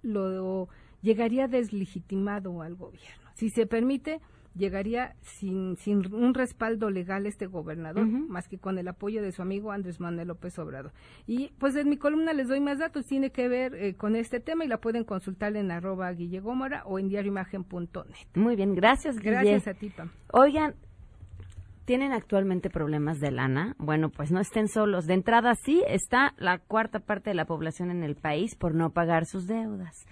lo 0.00 0.68
llegaría 1.02 1.48
deslegitimado 1.48 2.62
al 2.62 2.76
gobierno. 2.76 3.30
Si 3.34 3.50
se 3.50 3.66
permite, 3.66 4.22
llegaría 4.54 5.14
sin, 5.20 5.76
sin 5.76 6.12
un 6.14 6.34
respaldo 6.34 6.90
legal 6.90 7.26
este 7.26 7.46
gobernador, 7.46 8.06
más 8.06 8.48
que 8.48 8.58
con 8.58 8.78
el 8.78 8.88
apoyo 8.88 9.22
de 9.22 9.32
su 9.32 9.42
amigo 9.42 9.72
Andrés 9.72 10.00
Manuel 10.00 10.28
López 10.28 10.58
Obrador. 10.58 10.92
Y 11.26 11.52
pues 11.58 11.74
en 11.76 11.88
mi 11.88 11.96
columna 11.96 12.32
les 12.32 12.48
doy 12.48 12.60
más 12.60 12.78
datos, 12.78 13.06
tiene 13.06 13.30
que 13.30 13.48
ver 13.48 13.74
eh, 13.74 13.94
con 13.94 14.16
este 14.16 14.40
tema 14.40 14.64
y 14.64 14.68
la 14.68 14.78
pueden 14.78 15.04
consultar 15.04 15.56
en 15.56 15.70
arroba 15.70 16.12
guillegómora 16.12 16.84
o 16.86 16.98
en 16.98 17.08
diarioimagen.net. 17.08 18.04
Muy 18.34 18.56
bien, 18.56 18.74
gracias, 18.74 19.18
Guille. 19.18 19.30
Gracias 19.30 19.68
a 19.68 19.74
ti, 19.74 19.90
Pam. 19.90 20.10
Oigan, 20.32 20.74
¿tienen 21.84 22.12
actualmente 22.12 22.70
problemas 22.70 23.20
de 23.20 23.30
lana? 23.30 23.74
Bueno, 23.78 24.10
pues 24.10 24.30
no 24.30 24.40
estén 24.40 24.68
solos. 24.68 25.06
De 25.06 25.14
entrada, 25.14 25.54
sí, 25.54 25.82
está 25.88 26.34
la 26.38 26.58
cuarta 26.58 27.00
parte 27.00 27.30
de 27.30 27.34
la 27.34 27.44
población 27.44 27.90
en 27.90 28.02
el 28.02 28.14
país 28.14 28.54
por 28.54 28.74
no 28.74 28.90
pagar 28.90 29.26
sus 29.26 29.46
deudas. 29.46 30.06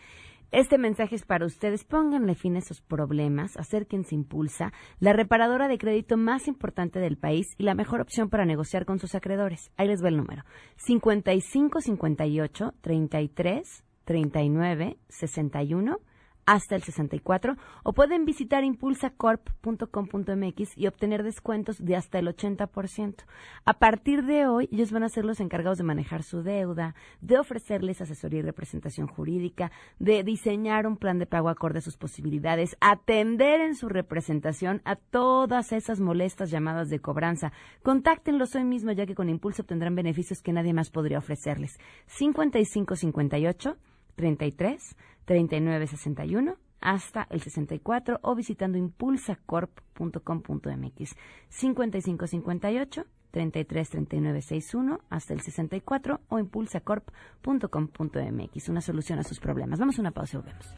Este 0.53 0.77
mensaje 0.77 1.17
es 1.17 1.25
para 1.25 1.47
ustedes. 1.47 1.83
Pónganle 1.83 2.35
fin 2.35 2.57
a 2.57 2.59
esos 2.59 2.83
problemas. 2.83 3.57
Acérquense 3.57 4.15
Impulsa, 4.15 4.75
la 5.01 5.15
reparadora 5.15 5.67
de 5.67 5.79
crédito 5.79 6.19
más 6.19 6.47
importante 6.47 6.99
del 6.99 7.17
país 7.17 7.55
y 7.57 7.62
la 7.62 7.75
mejor 7.75 8.03
opción 8.03 8.29
para 8.29 8.45
negociar 8.45 8.85
con 8.85 8.99
sus 8.99 9.15
acreedores. 9.15 9.73
Ahí 9.79 9.88
les 9.88 10.05
va 10.05 10.09
el 10.09 10.19
número. 10.19 10.45
5558 10.77 12.75
33 12.83 13.85
39 14.05 14.99
61 15.09 15.99
hasta 16.46 16.76
el 16.76 16.83
64 16.83 17.57
o 17.83 17.92
pueden 17.92 18.24
visitar 18.24 18.64
impulsacorp.com.mx 18.64 20.76
y 20.76 20.87
obtener 20.87 21.22
descuentos 21.22 21.85
de 21.85 21.96
hasta 21.96 22.18
el 22.18 22.28
80%. 22.28 23.24
A 23.64 23.74
partir 23.74 24.24
de 24.24 24.46
hoy, 24.46 24.68
ellos 24.72 24.92
van 24.92 25.05
a 25.05 25.09
ser 25.09 25.24
los 25.24 25.40
encargados 25.40 25.78
de 25.78 25.85
manejar 25.85 26.22
su 26.22 26.42
deuda, 26.42 26.94
de 27.20 27.38
ofrecerles 27.38 28.00
asesoría 28.00 28.40
y 28.40 28.42
representación 28.42 29.07
jurídica, 29.07 29.70
de 29.98 30.24
diseñar 30.24 30.87
un 30.87 30.96
plan 30.96 31.18
de 31.18 31.26
pago 31.26 31.48
acorde 31.48 31.78
a 31.78 31.83
sus 31.83 31.96
posibilidades, 31.96 32.76
atender 32.81 33.61
en 33.61 33.74
su 33.74 33.88
representación 33.88 34.83
a 34.85 34.96
todas 34.96 35.72
esas 35.72 36.00
molestas 36.00 36.50
llamadas 36.50 36.88
de 36.88 37.00
cobranza. 37.00 37.52
Contáctenlos 37.83 38.55
hoy 38.55 38.64
mismo 38.64 38.92
ya 38.92 39.07
que 39.07 39.14
con 39.14 39.28
Impulso 39.28 39.62
obtendrán 39.62 39.94
beneficios 39.94 40.42
que 40.42 40.52
nadie 40.52 40.72
más 40.72 40.90
podría 40.90 41.18
ofrecerles. 41.18 41.78
5558 42.07 43.76
33 44.14 44.96
39 45.25 45.87
61 45.87 46.59
hasta 46.81 47.27
el 47.31 47.41
64 47.41 48.19
o 48.23 48.35
visitando 48.35 48.77
impulsacorp.com.mx 48.77 51.17
55 51.49 52.27
58 52.27 53.07
33 53.31 53.91
39 53.91 54.43
61 54.43 55.01
hasta 55.09 55.33
el 55.35 55.41
64 55.41 56.21
o 56.29 56.39
impulsacorp.com.mx 56.39 58.69
una 58.69 58.81
solución 58.81 59.19
a 59.19 59.25
sus 59.25 59.41
problemas. 59.41 59.81
Vamos 59.81 59.99
a 59.99 60.03
una 60.03 60.13
pausa 60.13 60.37
y 60.37 60.41
volvemos. 60.41 60.73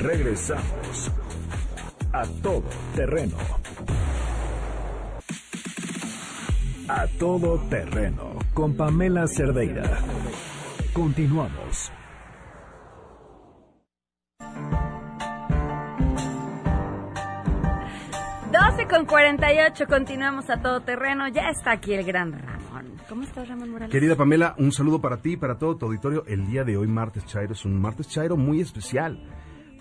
Regresamos 0.00 1.12
a 2.10 2.22
todo 2.42 2.64
terreno. 2.96 3.36
A 6.88 7.06
todo 7.18 7.58
terreno 7.68 8.38
con 8.54 8.74
Pamela 8.78 9.26
Cerdeira. 9.26 9.98
Continuamos. 10.94 11.92
Doce 18.50 18.88
con 18.88 19.04
48, 19.04 19.86
continuamos 19.86 20.48
a 20.48 20.62
todo 20.62 20.80
terreno. 20.80 21.28
Ya 21.28 21.50
está 21.50 21.72
aquí 21.72 21.92
el 21.92 22.04
gran 22.04 22.32
Ramón. 22.32 22.86
¿Cómo 23.06 23.24
estás, 23.24 23.46
Ramón 23.46 23.72
Morales? 23.72 23.92
Querida 23.92 24.16
Pamela, 24.16 24.54
un 24.56 24.72
saludo 24.72 25.02
para 25.02 25.18
ti 25.18 25.32
y 25.32 25.36
para 25.36 25.58
todo 25.58 25.76
tu 25.76 25.84
auditorio. 25.84 26.24
El 26.26 26.46
día 26.46 26.64
de 26.64 26.78
hoy, 26.78 26.86
martes 26.86 27.26
Chairo, 27.26 27.52
es 27.52 27.66
un 27.66 27.78
martes 27.78 28.08
Chairo 28.08 28.38
muy 28.38 28.62
especial 28.62 29.22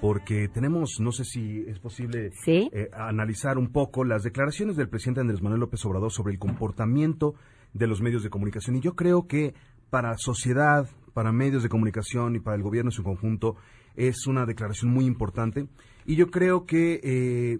porque 0.01 0.47
tenemos, 0.47 0.97
no 0.99 1.11
sé 1.11 1.25
si 1.25 1.63
es 1.67 1.79
posible 1.79 2.31
¿Sí? 2.43 2.69
eh, 2.71 2.89
analizar 2.93 3.57
un 3.57 3.71
poco 3.71 4.03
las 4.05 4.23
declaraciones 4.23 4.77
del 4.77 4.89
presidente 4.89 5.21
Andrés 5.21 5.41
Manuel 5.41 5.61
López 5.61 5.85
Obrador 5.85 6.11
sobre 6.11 6.33
el 6.33 6.39
comportamiento 6.39 7.35
de 7.73 7.87
los 7.87 8.01
medios 8.01 8.23
de 8.23 8.29
comunicación. 8.29 8.77
Y 8.77 8.81
yo 8.81 8.95
creo 8.95 9.27
que 9.27 9.53
para 9.89 10.15
sociedad, 10.17 10.87
para 11.13 11.31
medios 11.31 11.63
de 11.63 11.69
comunicación 11.69 12.35
y 12.35 12.39
para 12.39 12.55
el 12.55 12.63
gobierno 12.63 12.89
en 12.89 12.93
su 12.93 13.03
conjunto 13.03 13.55
es 13.95 14.27
una 14.27 14.45
declaración 14.45 14.91
muy 14.91 15.05
importante 15.05 15.67
y 16.05 16.15
yo 16.15 16.31
creo 16.31 16.65
que, 16.65 17.01
eh, 17.03 17.59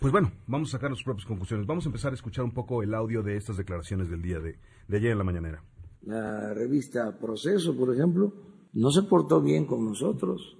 pues 0.00 0.10
bueno, 0.10 0.32
vamos 0.46 0.70
a 0.70 0.72
sacar 0.72 0.90
las 0.90 1.02
propias 1.02 1.26
conclusiones. 1.26 1.66
Vamos 1.66 1.86
a 1.86 1.88
empezar 1.88 2.12
a 2.12 2.14
escuchar 2.14 2.44
un 2.44 2.52
poco 2.52 2.82
el 2.82 2.92
audio 2.94 3.22
de 3.22 3.36
estas 3.36 3.56
declaraciones 3.56 4.10
del 4.10 4.22
día 4.22 4.40
de, 4.40 4.58
de 4.88 4.96
ayer 4.96 5.12
en 5.12 5.18
la 5.18 5.24
mañanera. 5.24 5.62
La 6.02 6.52
revista 6.52 7.16
Proceso, 7.18 7.76
por 7.76 7.94
ejemplo, 7.94 8.32
no 8.72 8.90
se 8.90 9.04
portó 9.04 9.40
bien 9.40 9.66
con 9.66 9.84
nosotros. 9.84 10.56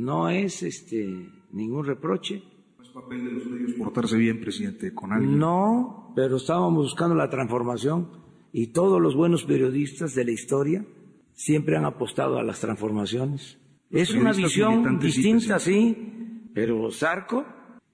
No 0.00 0.30
es 0.30 0.62
este 0.62 1.28
ningún 1.52 1.84
reproche. 1.84 2.42
Es 2.80 2.88
papel 2.88 3.22
de 3.22 3.32
los 3.32 3.46
medios 3.46 3.72
portarse 3.74 4.16
bien, 4.16 4.40
presidente, 4.40 4.94
con 4.94 5.12
alguien. 5.12 5.38
No, 5.38 6.12
pero 6.16 6.36
estábamos 6.36 6.84
buscando 6.84 7.14
la 7.14 7.28
transformación 7.28 8.08
y 8.50 8.68
todos 8.68 8.98
los 8.98 9.14
buenos 9.14 9.44
periodistas 9.44 10.14
de 10.14 10.24
la 10.24 10.30
historia 10.30 10.86
siempre 11.34 11.76
han 11.76 11.84
apostado 11.84 12.38
a 12.38 12.42
las 12.42 12.60
transformaciones. 12.60 13.58
Los 13.90 14.02
es 14.02 14.14
una 14.14 14.32
visión 14.32 14.98
sí, 15.00 15.06
distinta, 15.06 15.58
sí, 15.58 16.48
pero 16.54 16.90
Sarco 16.90 17.44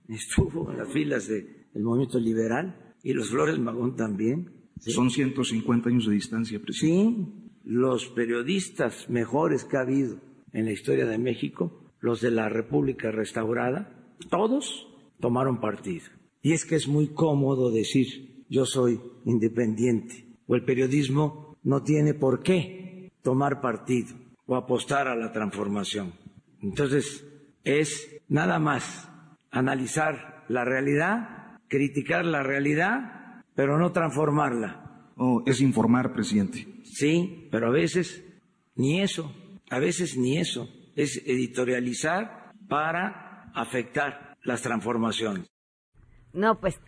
estuvo 0.06 0.70
en 0.70 0.78
las 0.78 0.88
filas 0.92 1.26
del 1.26 1.82
movimiento 1.82 2.20
liberal 2.20 2.94
y 3.02 3.14
los 3.14 3.30
Flores 3.30 3.58
Magón 3.58 3.96
también. 3.96 4.52
¿sí? 4.78 4.92
Son 4.92 5.10
150 5.10 5.88
años 5.88 6.06
de 6.06 6.14
distancia, 6.14 6.60
presidente. 6.60 7.24
Sí, 7.24 7.50
los 7.64 8.06
periodistas 8.06 9.10
mejores 9.10 9.64
que 9.64 9.76
ha 9.76 9.80
habido 9.80 10.20
en 10.52 10.66
la 10.66 10.70
historia 10.70 11.06
de 11.06 11.18
México, 11.18 11.85
los 12.00 12.20
de 12.20 12.30
la 12.30 12.48
República 12.48 13.10
restaurada, 13.10 14.14
todos 14.30 14.88
tomaron 15.20 15.60
partido. 15.60 16.06
Y 16.42 16.52
es 16.52 16.64
que 16.64 16.76
es 16.76 16.88
muy 16.88 17.08
cómodo 17.08 17.70
decir 17.70 18.44
yo 18.48 18.64
soy 18.64 19.00
independiente 19.24 20.38
o 20.46 20.54
el 20.54 20.64
periodismo 20.64 21.56
no 21.62 21.82
tiene 21.82 22.14
por 22.14 22.42
qué 22.42 23.10
tomar 23.22 23.60
partido 23.60 24.14
o 24.46 24.54
apostar 24.54 25.08
a 25.08 25.16
la 25.16 25.32
transformación. 25.32 26.12
Entonces 26.62 27.26
es 27.64 28.22
nada 28.28 28.58
más 28.58 29.10
analizar 29.50 30.44
la 30.48 30.64
realidad, 30.64 31.58
criticar 31.68 32.24
la 32.24 32.42
realidad, 32.42 33.42
pero 33.54 33.78
no 33.78 33.90
transformarla. 33.90 35.10
Oh, 35.16 35.42
es 35.46 35.60
informar, 35.60 36.12
presidente. 36.12 36.66
Sí, 36.84 37.48
pero 37.50 37.68
a 37.68 37.72
veces 37.72 38.22
ni 38.76 39.00
eso, 39.00 39.34
a 39.70 39.78
veces 39.80 40.16
ni 40.16 40.38
eso. 40.38 40.68
Es 40.96 41.22
editorializar 41.24 42.50
para 42.68 43.52
afectar 43.54 44.36
las 44.42 44.62
transformaciones. 44.62 45.46
No, 46.32 46.58
pues 46.58 46.80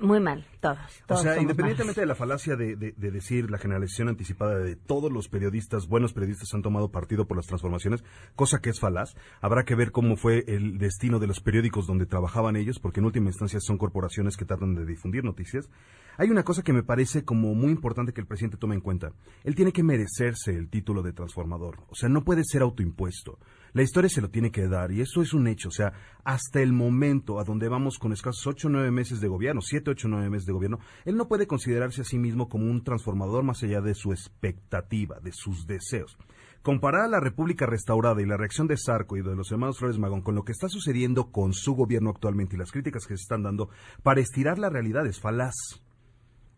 muy 0.00 0.20
mal, 0.20 0.46
todos. 0.60 0.78
O 1.08 1.16
sea, 1.16 1.40
independientemente 1.40 2.00
de 2.00 2.06
la 2.06 2.14
falacia 2.14 2.56
de, 2.56 2.76
de- 2.76 2.92
de 2.96 3.10
decir 3.10 3.50
la 3.50 3.58
generalización 3.58 4.08
anticipada 4.08 4.58
de 4.58 4.76
todos 4.76 5.10
los 5.12 5.28
periodistas, 5.28 5.86
buenos 5.88 6.12
periodistas 6.12 6.52
han 6.54 6.62
tomado 6.62 6.90
partido 6.90 7.26
por 7.26 7.36
las 7.36 7.46
transformaciones, 7.46 8.04
cosa 8.36 8.60
que 8.60 8.70
es 8.70 8.80
falaz, 8.80 9.14
habrá 9.40 9.64
que 9.64 9.74
ver 9.74 9.90
cómo 9.92 10.16
fue 10.16 10.44
el 10.48 10.78
destino 10.78 11.18
de 11.18 11.26
los 11.26 11.40
periódicos 11.40 11.86
donde 11.86 12.06
trabajaban 12.06 12.56
ellos, 12.56 12.78
porque 12.78 13.00
en 13.00 13.06
última 13.06 13.28
instancia 13.28 13.60
son 13.60 13.78
corporaciones 13.78 14.36
que 14.36 14.44
tratan 14.44 14.74
de 14.74 14.86
difundir 14.86 15.24
noticias. 15.24 15.68
Hay 16.16 16.30
una 16.30 16.42
cosa 16.42 16.62
que 16.62 16.72
me 16.72 16.82
parece 16.82 17.24
como 17.24 17.54
muy 17.54 17.70
importante 17.70 18.12
que 18.12 18.20
el 18.20 18.26
presidente 18.26 18.56
tome 18.56 18.74
en 18.74 18.80
cuenta. 18.80 19.12
Él 19.44 19.54
tiene 19.54 19.72
que 19.72 19.84
merecerse 19.84 20.52
el 20.52 20.68
título 20.68 21.02
de 21.02 21.12
transformador. 21.12 21.76
O 21.88 21.94
sea, 21.94 22.08
no 22.08 22.24
puede 22.24 22.42
ser 22.44 22.62
autoimpuesto. 22.62 23.38
La 23.72 23.82
historia 23.82 24.08
se 24.08 24.20
lo 24.20 24.30
tiene 24.30 24.50
que 24.50 24.66
dar 24.66 24.92
y 24.92 25.00
eso 25.00 25.22
es 25.22 25.34
un 25.34 25.46
hecho. 25.46 25.68
O 25.68 25.72
sea, 25.72 25.92
hasta 26.24 26.60
el 26.60 26.72
momento 26.72 27.38
a 27.38 27.44
donde 27.44 27.68
vamos 27.68 27.98
con 27.98 28.12
escasos 28.12 28.46
8 28.46 28.68
o 28.68 28.70
9 28.70 28.90
meses 28.90 29.20
de 29.20 29.28
gobierno, 29.28 29.60
7, 29.60 29.90
8 29.90 30.08
o 30.08 30.10
9 30.10 30.30
meses 30.30 30.46
de 30.46 30.52
gobierno, 30.52 30.78
él 31.04 31.16
no 31.16 31.28
puede 31.28 31.46
considerarse 31.46 32.02
a 32.02 32.04
sí 32.04 32.18
mismo 32.18 32.48
como 32.48 32.70
un 32.70 32.82
transformador 32.82 33.44
más 33.44 33.62
allá 33.62 33.80
de 33.80 33.94
su 33.94 34.12
expectativa, 34.12 35.18
de 35.20 35.32
sus 35.32 35.66
deseos. 35.66 36.16
Comparar 36.62 37.02
a 37.02 37.08
la 37.08 37.20
República 37.20 37.66
restaurada 37.66 38.20
y 38.20 38.26
la 38.26 38.36
reacción 38.36 38.66
de 38.66 38.76
Sarco 38.76 39.16
y 39.16 39.22
de 39.22 39.36
los 39.36 39.50
hermanos 39.52 39.78
Flores 39.78 39.98
Magón 39.98 40.22
con 40.22 40.34
lo 40.34 40.44
que 40.44 40.52
está 40.52 40.68
sucediendo 40.68 41.30
con 41.30 41.52
su 41.52 41.74
gobierno 41.74 42.10
actualmente 42.10 42.56
y 42.56 42.58
las 42.58 42.72
críticas 42.72 43.06
que 43.06 43.16
se 43.16 43.22
están 43.22 43.42
dando 43.42 43.70
para 44.02 44.20
estirar 44.20 44.58
la 44.58 44.68
realidad 44.68 45.06
es 45.06 45.20
falaz. 45.20 45.54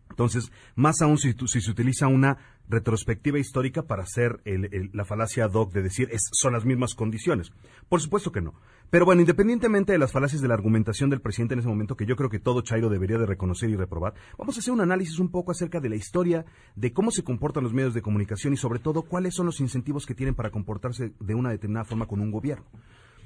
Entonces, 0.09 0.51
más 0.75 1.01
aún 1.03 1.19
si, 1.19 1.33
si 1.47 1.61
se 1.61 1.71
utiliza 1.71 2.09
una 2.09 2.50
retrospectiva 2.71 3.39
histórica 3.39 3.83
para 3.83 4.05
hacer 4.05 4.41
el- 4.45 4.91
la 4.93 5.05
falacia 5.05 5.45
ad 5.45 5.53
hoc 5.53 5.73
de 5.73 5.83
decir 5.83 6.09
es, 6.13 6.29
son 6.33 6.53
las 6.53 6.65
mismas 6.65 6.95
condiciones. 6.95 7.53
Por 7.89 8.01
supuesto 8.01 8.33
que 8.33 8.41
no. 8.41 8.55
Pero 8.91 9.05
bueno, 9.05 9.21
independientemente 9.21 9.93
de 9.93 9.99
las 9.99 10.13
falacias 10.13 10.41
de 10.41 10.49
la 10.49 10.55
argumentación 10.55 11.11
del 11.11 11.21
presidente 11.21 11.55
en 11.55 11.61
ese 11.61 11.69
momento, 11.69 11.97
que 11.97 12.07
yo 12.07 12.17
creo 12.17 12.31
que 12.31 12.39
todo 12.41 12.63
Chairo 12.63 12.89
debería 12.89 13.19
de 13.19 13.27
reconocer 13.27 13.71
y 13.71 13.77
reprobar, 13.77 14.15
vamos 14.39 14.57
a 14.57 14.61
hacer 14.61 14.73
un 14.73 14.81
análisis 14.81 15.19
un 15.19 15.31
poco 15.31 15.53
acerca 15.53 15.81
de 15.81 15.89
la 15.89 15.97
historia, 15.97 16.45
de 16.75 16.93
cómo 16.93 17.11
se 17.11 17.23
comportan 17.23 17.63
los 17.63 17.73
medios 17.73 17.95
de 17.95 18.03
comunicación 18.03 18.53
y 18.53 18.57
sobre 18.57 18.79
todo 18.81 19.03
cuáles 19.03 19.35
son 19.35 19.47
los 19.47 19.61
incentivos 19.61 20.07
que 20.07 20.15
tienen 20.15 20.35
para 20.35 20.51
comportarse 20.51 21.13
de 21.21 21.35
una 21.35 21.51
determinada 21.51 21.85
forma 21.85 22.07
con 22.07 22.21
un 22.21 22.31
gobierno 22.31 22.67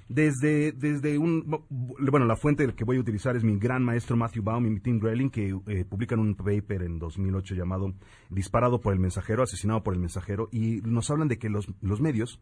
desde, 0.09 0.73
desde 0.73 1.19
un, 1.19 1.65
bueno, 1.71 2.27
la 2.27 2.37
fuente 2.37 2.75
que 2.75 2.85
voy 2.85 2.99
a 2.99 3.01
utilizar 3.01 3.37
es 3.37 3.45
mi 3.45 3.59
gran 3.59 3.83
maestro 3.83 4.17
Matthew 4.17 4.43
Baum 4.43 4.67
y 4.67 4.81
Tim 4.81 4.99
Grayling, 4.99 5.31
que 5.31 5.57
eh, 5.67 5.85
publican 5.85 6.19
un 6.19 6.35
paper 6.35 6.83
en 6.83 6.99
2008 6.99 7.55
llamado 7.55 7.95
Disparado 8.29 8.81
por 8.81 8.93
el 8.93 9.01
mensajero, 9.01 9.43
asesinado 9.43 9.83
por 9.83 9.95
el 9.95 10.01
mensajero, 10.01 10.49
y 10.53 10.81
nos 10.83 11.11
hablan 11.11 11.29
de 11.29 11.39
que 11.39 11.49
los, 11.49 11.69
los 11.81 12.01
medios 12.01 12.41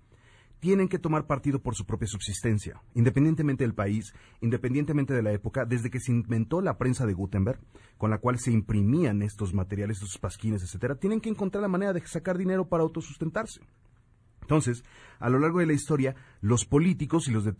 tienen 0.62 0.88
que 0.88 1.00
tomar 1.00 1.26
partido 1.26 1.60
por 1.60 1.74
su 1.74 1.84
propia 1.84 2.06
subsistencia, 2.06 2.80
independientemente 2.94 3.64
del 3.64 3.74
país, 3.74 4.14
independientemente 4.40 5.12
de 5.12 5.22
la 5.22 5.32
época, 5.32 5.64
desde 5.64 5.90
que 5.90 5.98
se 5.98 6.12
inventó 6.12 6.60
la 6.60 6.78
prensa 6.78 7.04
de 7.04 7.14
Gutenberg, 7.14 7.58
con 7.98 8.10
la 8.10 8.18
cual 8.18 8.38
se 8.38 8.52
imprimían 8.52 9.22
estos 9.22 9.54
materiales, 9.54 9.96
estos 9.96 10.18
pasquines, 10.18 10.62
etcétera, 10.62 10.94
tienen 10.94 11.20
que 11.20 11.30
encontrar 11.30 11.62
la 11.62 11.68
manera 11.68 11.92
de 11.92 12.06
sacar 12.06 12.38
dinero 12.38 12.68
para 12.68 12.84
autosustentarse. 12.84 13.60
Entonces, 14.42 14.84
a 15.18 15.28
lo 15.30 15.38
largo 15.38 15.60
de 15.60 15.66
la 15.66 15.72
historia, 15.72 16.14
los 16.42 16.66
políticos 16.66 17.28
y 17.28 17.30
los 17.32 17.44
de- 17.44 17.54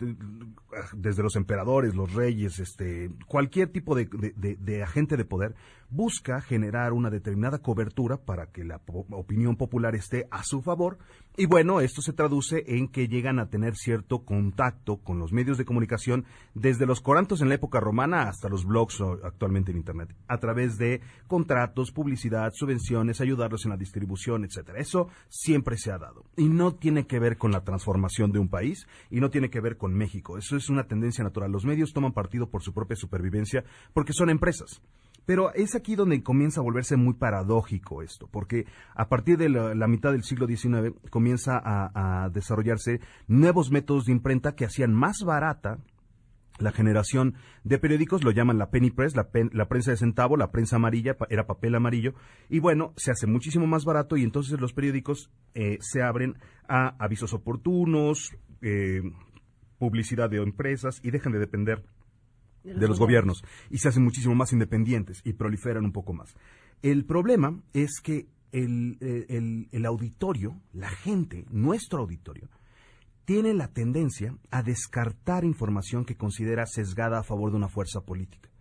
desde 0.93 1.22
los 1.22 1.37
emperadores, 1.37 1.95
los 1.95 2.12
reyes, 2.12 2.59
este, 2.59 3.11
cualquier 3.28 3.68
tipo 3.68 3.95
de, 3.95 4.07
de- 4.37 4.83
agente 4.83 5.16
de 5.16 5.24
poder 5.24 5.55
busca 5.89 6.41
generar 6.41 6.93
una 6.95 7.11
determinada 7.11 7.59
cobertura 7.59 8.16
para 8.16 8.47
que 8.47 8.64
la 8.64 8.80
opinión 9.11 9.57
popular 9.57 9.95
esté 9.95 10.26
a 10.30 10.43
su 10.43 10.62
favor. 10.62 10.99
Y 11.37 11.45
bueno, 11.47 11.80
esto 11.80 12.01
se 12.03 12.12
traduce 12.14 12.64
en 12.66 12.89
que 12.89 13.09
llegan 13.09 13.39
a 13.39 13.51
tener 13.51 13.76
cierto 13.76 14.24
contacto 14.24 14.97
con 14.99 15.18
los 15.18 15.33
medios 15.33 15.59
de 15.59 15.64
comunicación 15.66 16.24
desde 16.55 16.87
los 16.87 17.01
corantos 17.03 17.41
en 17.43 17.51
la 17.51 17.55
época 17.57 17.78
romana 17.78 18.22
hasta 18.22 18.49
los 18.49 18.64
blogs 18.64 19.01
actualmente 19.22 19.70
en 19.70 19.76
Internet, 19.76 20.14
a 20.28 20.39
través 20.39 20.76
de 20.78 21.03
contratos, 21.28 21.93
publicidad, 21.93 22.51
subvenciones, 22.55 23.20
ayudarlos 23.20 23.64
en 23.66 23.70
la 23.70 23.76
distribución, 23.76 24.45
etcétera. 24.45 24.78
Eso 24.80 25.09
siempre 25.28 25.76
se 25.76 25.93
ha 25.93 25.99
dado. 25.99 26.24
Y 26.37 26.49
no 26.49 26.74
tiene 26.74 27.07
que 27.07 27.18
ver 27.20 27.37
con 27.37 27.53
la 27.53 27.64
transformación 27.64 28.33
de 28.33 28.39
un 28.39 28.49
país 28.49 28.72
y 29.11 29.20
no 29.20 29.31
tiene 29.31 29.51
que 29.51 29.61
ver 29.61 29.77
con 29.77 29.95
México. 29.95 30.39
Eso 30.39 30.57
es 30.57 30.68
una 30.68 30.85
tendencia 30.85 31.25
natural. 31.25 31.53
Los 31.53 31.64
medios 31.64 31.93
toman 31.93 32.12
partido 32.12 32.49
por 32.49 32.62
su 32.62 32.73
propia 32.73 32.97
supervivencia 32.97 33.64
porque 33.93 34.12
son 34.12 34.31
empresas. 34.31 34.83
Pero 35.25 35.55
es 35.55 35.77
aquí 35.77 35.95
donde 35.95 36.20
comienza 36.23 36.61
a 36.61 36.64
volverse 36.64 36.97
muy 36.97 37.14
paradójico 37.14 38.03
esto, 38.03 38.27
porque 38.27 38.66
a 38.95 39.09
partir 39.09 39.39
de 39.39 39.49
la, 39.49 39.87
mitad 39.87 40.11
del 40.11 40.25
siglo 40.25 40.49
XIX 40.49 40.95
comienza 41.11 41.62
a 41.64 42.29
desarrollarse 42.31 43.01
nuevos 43.29 43.70
métodos 43.70 44.07
de 44.07 44.12
imprenta 44.12 44.57
que 44.57 44.64
hacían 44.64 44.93
más 44.93 45.18
barata 45.25 45.79
la 46.63 46.73
generación 46.73 47.35
de 47.65 47.79
periódicos 47.79 48.25
lo 48.25 48.31
llaman 48.31 48.59
la 48.59 48.71
penny 48.71 48.91
press, 48.91 49.15
la, 49.17 49.31
pen- 49.31 49.51
la 49.53 49.69
prensa 49.69 49.91
de 49.91 49.97
centavo, 49.97 50.37
la 50.37 50.51
prensa 50.51 50.77
amarilla, 50.77 51.19
pa- 51.19 51.27
era 51.31 51.47
papel 51.47 51.75
amarillo, 51.75 52.15
y 52.49 52.59
bueno, 52.61 52.93
se 52.97 53.11
hace 53.11 53.27
muchísimo 53.27 53.67
más 53.67 53.85
barato 53.85 54.17
y 54.17 54.23
entonces 54.23 54.61
los 54.61 54.73
periódicos 54.73 55.31
eh, 55.55 55.79
se 55.81 56.03
abren 56.03 56.37
a 56.69 56.95
avisos 57.03 57.33
oportunos, 57.35 58.31
eh, 58.63 59.03
publicidad 59.79 60.31
de 60.31 60.39
empresas 60.39 61.01
y 61.03 61.11
dejan 61.11 61.33
de 61.33 61.39
depender 61.41 61.83
de 62.65 62.87
los 62.89 62.99
gobiernos 63.01 63.43
y 63.71 63.79
se 63.79 63.89
hacen 63.89 64.05
muchísimo 64.05 64.35
más 64.37 64.53
independientes 64.53 65.21
y 65.25 65.33
proliferan 65.33 65.85
un 65.85 65.93
poco 65.93 66.13
más. 66.13 66.35
El 66.83 67.05
problema 67.05 67.61
es 67.73 68.01
que 68.01 68.27
el, 68.53 68.99
eh, 69.01 69.27
el- 69.31 69.69
el 69.73 69.87
auditorio, 69.87 70.61
la 70.73 70.89
gente, 70.91 71.45
nuestro 71.51 72.01
auditorio, 72.01 72.49
tiene 73.25 73.55
la 73.55 73.68
tendencia 73.68 74.37
a 74.51 74.62
descartar 74.62 75.45
información 75.45 76.05
que 76.05 76.16
considera 76.16 76.66
sesgada 76.66 77.18
a 77.18 77.25
favor 77.25 77.51
de 77.51 77.57
una 77.57 77.68
fuerza 77.68 78.01
política. 78.01 78.53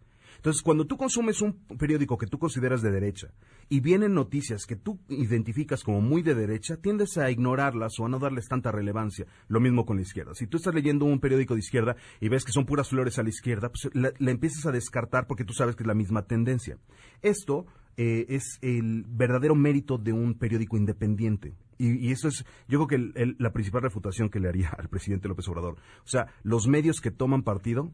Entonces, 0.41 0.63
cuando 0.63 0.85
tú 0.85 0.97
consumes 0.97 1.39
un 1.41 1.53
periódico 1.77 2.17
que 2.17 2.25
tú 2.25 2.39
consideras 2.39 2.81
de 2.81 2.89
derecha 2.89 3.27
y 3.69 3.79
vienen 3.79 4.15
noticias 4.15 4.65
que 4.65 4.75
tú 4.75 4.99
identificas 5.07 5.83
como 5.83 6.01
muy 6.01 6.23
de 6.23 6.33
derecha, 6.33 6.77
tiendes 6.77 7.15
a 7.19 7.29
ignorarlas 7.29 7.99
o 7.99 8.05
a 8.05 8.09
no 8.09 8.17
darles 8.17 8.47
tanta 8.47 8.71
relevancia. 8.71 9.27
Lo 9.49 9.59
mismo 9.59 9.85
con 9.85 9.97
la 9.97 10.01
izquierda. 10.01 10.33
Si 10.33 10.47
tú 10.47 10.57
estás 10.57 10.73
leyendo 10.73 11.05
un 11.05 11.19
periódico 11.19 11.53
de 11.53 11.59
izquierda 11.59 11.95
y 12.19 12.29
ves 12.29 12.43
que 12.43 12.53
son 12.53 12.65
puras 12.65 12.89
flores 12.89 13.19
a 13.19 13.23
la 13.23 13.29
izquierda, 13.29 13.69
pues 13.69 13.93
la, 13.93 14.13
la 14.17 14.31
empiezas 14.31 14.65
a 14.65 14.71
descartar 14.71 15.27
porque 15.27 15.45
tú 15.45 15.53
sabes 15.53 15.75
que 15.75 15.83
es 15.83 15.87
la 15.87 15.93
misma 15.93 16.23
tendencia. 16.23 16.79
Esto 17.21 17.67
eh, 17.97 18.25
es 18.29 18.57
el 18.61 19.05
verdadero 19.07 19.55
mérito 19.55 19.97
de 19.97 20.13
un 20.13 20.35
periódico 20.37 20.77
independiente. 20.77 21.55
Y, 21.77 22.07
y 22.07 22.11
eso 22.11 22.27
es, 22.27 22.45
yo 22.67 22.85
creo 22.85 22.87
que 22.87 23.19
el- 23.21 23.35
la 23.39 23.51
principal 23.53 23.81
refutación 23.81 24.29
que 24.29 24.39
le 24.39 24.49
haría 24.49 24.69
al 24.77 24.89
presidente 24.89 25.27
López 25.27 25.47
Obrador. 25.47 25.77
O 26.03 26.07
sea, 26.07 26.27
los 26.43 26.67
medios 26.67 27.01
que 27.01 27.11
toman 27.11 27.43
partido 27.43 27.91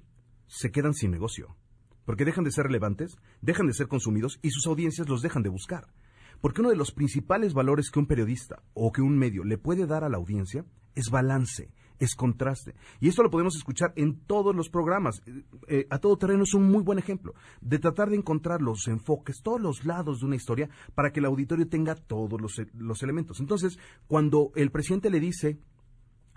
se 0.47 0.71
quedan 0.71 0.93
sin 0.93 1.11
negocio. 1.11 1.55
Porque 2.05 2.23
dejan 2.25 2.43
de 2.45 2.51
ser 2.51 2.65
relevantes, 2.67 3.17
dejan 3.41 3.67
de 3.67 3.73
ser 3.73 3.87
consumidos 3.87 4.39
y 4.41 4.49
sus 4.51 4.65
audiencias 4.67 5.09
los 5.09 5.21
dejan 5.21 5.43
de 5.43 5.49
buscar. 5.49 5.87
Porque 6.39 6.61
uno 6.61 6.69
de 6.69 6.77
los 6.77 6.91
principales 6.91 7.53
valores 7.53 7.89
que 7.89 7.99
un 7.99 8.05
periodista 8.07 8.61
o 8.73 8.91
que 8.91 9.01
un 9.01 9.17
medio 9.17 9.43
le 9.43 9.57
puede 9.57 9.87
dar 9.87 10.03
a 10.03 10.09
la 10.09 10.17
audiencia 10.17 10.63
es 10.95 11.09
balance, 11.09 11.69
es 11.99 12.15
contraste. 12.15 12.75
Y 12.99 13.09
esto 13.09 13.23
lo 13.23 13.29
podemos 13.29 13.55
escuchar 13.55 13.93
en 13.95 14.19
todos 14.25 14.55
los 14.55 14.69
programas. 14.69 15.21
Eh, 15.67 15.87
a 15.89 15.99
todo 15.99 16.17
terreno 16.17 16.43
es 16.43 16.53
un 16.53 16.69
muy 16.69 16.83
buen 16.83 16.99
ejemplo 16.99 17.33
de 17.61 17.79
tratar 17.79 18.09
de 18.09 18.17
encontrar 18.17 18.61
los 18.61 18.87
enfoques, 18.87 19.41
todos 19.43 19.61
los 19.61 19.85
lados 19.85 20.19
de 20.19 20.25
una 20.25 20.35
historia 20.35 20.69
para 20.95 21.11
que 21.11 21.19
el 21.19 21.25
auditorio 21.25 21.67
tenga 21.67 21.95
todos 21.95 22.39
los, 22.39 22.61
los 22.73 23.03
elementos. 23.03 23.39
Entonces, 23.39 23.77
cuando 24.07 24.51
el 24.55 24.71
presidente 24.71 25.09
le 25.09 25.19
dice 25.19 25.57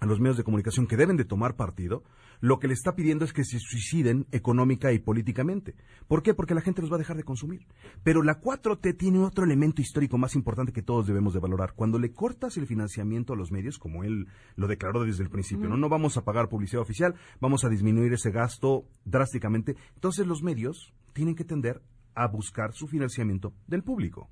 a 0.01 0.07
los 0.07 0.18
medios 0.18 0.38
de 0.38 0.44
comunicación 0.44 0.86
que 0.86 0.96
deben 0.96 1.16
de 1.16 1.24
tomar 1.24 1.57
partido, 1.57 2.03
lo 2.40 2.59
que 2.59 2.68
le 2.68 2.74
está 2.74 2.94
pidiendo 2.94 3.24
es 3.24 3.34
que 3.34 3.44
se 3.44 3.59
suiciden 3.59 4.26
económica 4.32 4.92
y 4.92 4.98
políticamente. 4.98 5.76
¿Por 6.09 6.22
qué? 6.22 6.32
Porque 6.32 6.55
la 6.55 6.62
gente 6.62 6.80
los 6.80 6.90
va 6.90 6.96
a 6.96 6.98
dejar 6.98 7.18
de 7.18 7.22
consumir. 7.22 7.66
Pero 8.03 8.22
la 8.22 8.40
4T 8.40 8.96
tiene 8.96 9.18
otro 9.18 9.44
elemento 9.44 9.82
histórico 9.82 10.16
más 10.16 10.34
importante 10.34 10.72
que 10.72 10.82
todos 10.82 11.07
debemos 11.07 11.34
de 11.34 11.40
valorar. 11.40 11.74
Cuando 11.74 11.98
le 11.98 12.12
cortas 12.12 12.57
el 12.57 12.66
financiamiento 12.66 13.34
a 13.34 13.36
los 13.36 13.53
medios, 13.53 13.78
como 13.78 14.03
él 14.03 14.26
lo 14.57 14.68
declaró 14.68 15.05
desde 15.05 15.22
el 15.22 15.30
principio, 15.30 15.68
¿no? 15.68 15.76
No 15.76 15.90
vamos 15.90 16.16
a 16.16 16.24
pagar 16.24 16.48
publicidad 16.48 16.80
oficial, 16.80 17.14
vamos 17.40 17.64
a 17.64 17.68
disminuir 17.68 18.14
ese 18.14 18.30
gasto 18.30 18.86
drásticamente. 19.05 19.76
Entonces 19.94 20.26
los 20.26 20.42
medios 20.42 20.94
tienen 21.12 21.34
que 21.34 21.44
tender 21.44 21.82
a 22.14 22.26
buscar 22.26 22.72
su 22.72 22.88
financiamiento 22.88 23.53
del 23.66 23.82
público. 23.82 24.30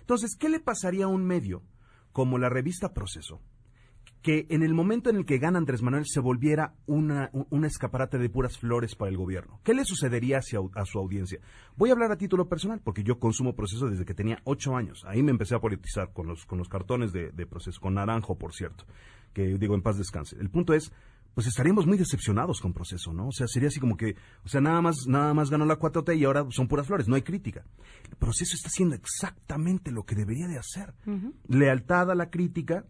Entonces, 0.00 0.36
¿qué 0.38 0.48
le 0.48 0.60
pasaría 0.60 1.04
a 1.04 1.08
un 1.08 1.24
medio 1.24 1.62
como 2.12 2.38
la 2.38 2.48
revista 2.48 2.94
Proceso? 2.94 3.42
Que 4.22 4.46
en 4.50 4.62
el 4.62 4.74
momento 4.74 5.08
en 5.08 5.16
el 5.16 5.24
que 5.24 5.38
gana 5.38 5.58
Andrés 5.58 5.82
Manuel 5.82 6.04
se 6.06 6.20
volviera 6.20 6.74
una, 6.86 7.30
un, 7.32 7.64
escaparate 7.64 8.18
de 8.18 8.28
puras 8.28 8.58
flores 8.58 8.94
para 8.94 9.10
el 9.10 9.16
gobierno. 9.16 9.60
¿Qué 9.64 9.72
le 9.72 9.84
sucedería 9.84 10.38
hacia, 10.38 10.58
a 10.74 10.84
su 10.84 10.98
audiencia? 10.98 11.40
Voy 11.76 11.90
a 11.90 11.94
hablar 11.94 12.12
a 12.12 12.18
título 12.18 12.48
personal, 12.48 12.80
porque 12.84 13.02
yo 13.02 13.18
consumo 13.18 13.54
proceso 13.54 13.88
desde 13.88 14.04
que 14.04 14.14
tenía 14.14 14.40
ocho 14.44 14.76
años. 14.76 15.04
Ahí 15.06 15.22
me 15.22 15.30
empecé 15.30 15.54
a 15.54 15.60
politizar 15.60 16.12
con 16.12 16.26
los, 16.26 16.44
con 16.44 16.58
los 16.58 16.68
cartones 16.68 17.12
de, 17.12 17.30
de 17.30 17.46
proceso, 17.46 17.80
con 17.80 17.94
naranjo, 17.94 18.36
por 18.36 18.52
cierto, 18.52 18.84
que 19.32 19.58
digo 19.58 19.74
en 19.74 19.82
paz 19.82 19.96
descanse. 19.96 20.36
El 20.38 20.50
punto 20.50 20.74
es, 20.74 20.92
pues 21.34 21.46
estaríamos 21.46 21.86
muy 21.86 21.96
decepcionados 21.96 22.60
con 22.60 22.72
proceso, 22.72 23.12
¿no? 23.12 23.28
O 23.28 23.32
sea, 23.32 23.46
sería 23.46 23.68
así 23.68 23.80
como 23.80 23.96
que, 23.96 24.16
o 24.44 24.48
sea, 24.48 24.60
nada 24.60 24.82
más, 24.82 25.06
nada 25.06 25.32
más 25.32 25.50
ganó 25.50 25.64
la 25.64 25.78
4T 25.78 26.18
y 26.18 26.24
ahora 26.24 26.46
son 26.50 26.68
puras 26.68 26.86
flores, 26.86 27.08
no 27.08 27.14
hay 27.14 27.22
crítica. 27.22 27.64
El 28.08 28.16
proceso 28.16 28.54
está 28.54 28.68
haciendo 28.68 28.94
exactamente 28.94 29.90
lo 29.92 30.04
que 30.04 30.14
debería 30.14 30.48
de 30.48 30.58
hacer. 30.58 30.94
Lealtad 31.46 32.10
a 32.10 32.14
la 32.14 32.30
crítica, 32.30 32.84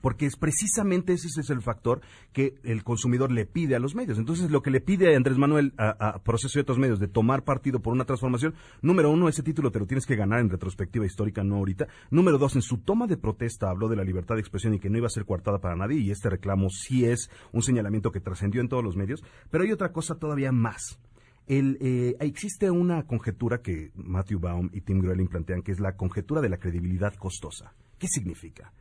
porque 0.00 0.26
es 0.26 0.36
precisamente 0.36 1.12
ese 1.12 1.28
es 1.40 1.50
el 1.50 1.62
factor 1.62 2.00
que 2.32 2.54
el 2.64 2.84
consumidor 2.84 3.30
le 3.30 3.46
pide 3.46 3.76
a 3.76 3.78
los 3.78 3.94
medios. 3.94 4.18
Entonces, 4.18 4.50
lo 4.50 4.62
que 4.62 4.70
le 4.70 4.80
pide 4.80 5.14
a 5.14 5.16
Andrés 5.16 5.38
Manuel 5.38 5.72
a, 5.78 6.20
Proceso 6.24 6.58
y 6.58 6.62
otros 6.62 6.78
medios 6.78 6.98
de 6.98 7.08
tomar 7.08 7.44
partido 7.44 7.80
por 7.80 7.92
una 7.92 8.04
transformación, 8.04 8.54
número 8.82 9.10
uno, 9.10 9.28
ese 9.28 9.42
título 9.42 9.70
te 9.70 9.78
lo 9.78 9.86
tienes 9.86 10.06
que 10.06 10.16
ganar 10.16 10.40
en 10.40 10.50
retrospectiva 10.50 11.06
histórica, 11.06 11.44
no 11.44 11.56
ahorita. 11.56 11.86
Número 12.10 12.38
dos, 12.38 12.56
en 12.56 12.62
su 12.62 12.78
toma 12.78 13.06
de 13.06 13.16
protesta 13.16 13.70
habló 13.70 13.88
de 13.88 13.96
la 13.96 14.04
libertad 14.04 14.34
de 14.34 14.40
expresión 14.40 14.74
y 14.74 14.80
que 14.80 14.90
no 14.90 14.98
iba 14.98 15.06
a 15.06 15.10
ser 15.10 15.24
coartada 15.24 15.58
para 15.58 15.76
nadie, 15.76 15.98
y 16.00 16.10
este 16.10 16.30
reclamo 16.30 16.68
sí 16.70 17.04
es 17.04 17.30
un 17.52 17.62
señalamiento 17.62 18.10
que 18.10 18.20
trascendió 18.20 18.60
en 18.60 18.68
todos 18.68 18.84
los 18.84 18.96
medios. 18.96 19.22
Pero 19.50 19.64
hay 19.64 19.72
otra 19.72 19.92
cosa 19.92 20.16
todavía 20.16 20.52
más. 20.52 20.98
El, 21.46 21.78
eh, 21.80 22.16
existe 22.20 22.70
una 22.70 23.06
conjetura 23.06 23.62
que 23.62 23.92
Matthew 23.94 24.40
Baum 24.40 24.70
y 24.72 24.80
Tim 24.80 25.00
Grelling 25.00 25.28
plantean, 25.28 25.62
que 25.62 25.72
es 25.72 25.78
la 25.78 25.96
conjetura 25.96 26.40
de 26.40 26.48
la 26.48 26.58
credibilidad 26.58 27.14
costosa. 27.14 27.72
¿Qué 27.98 28.08
significa? 28.08 28.72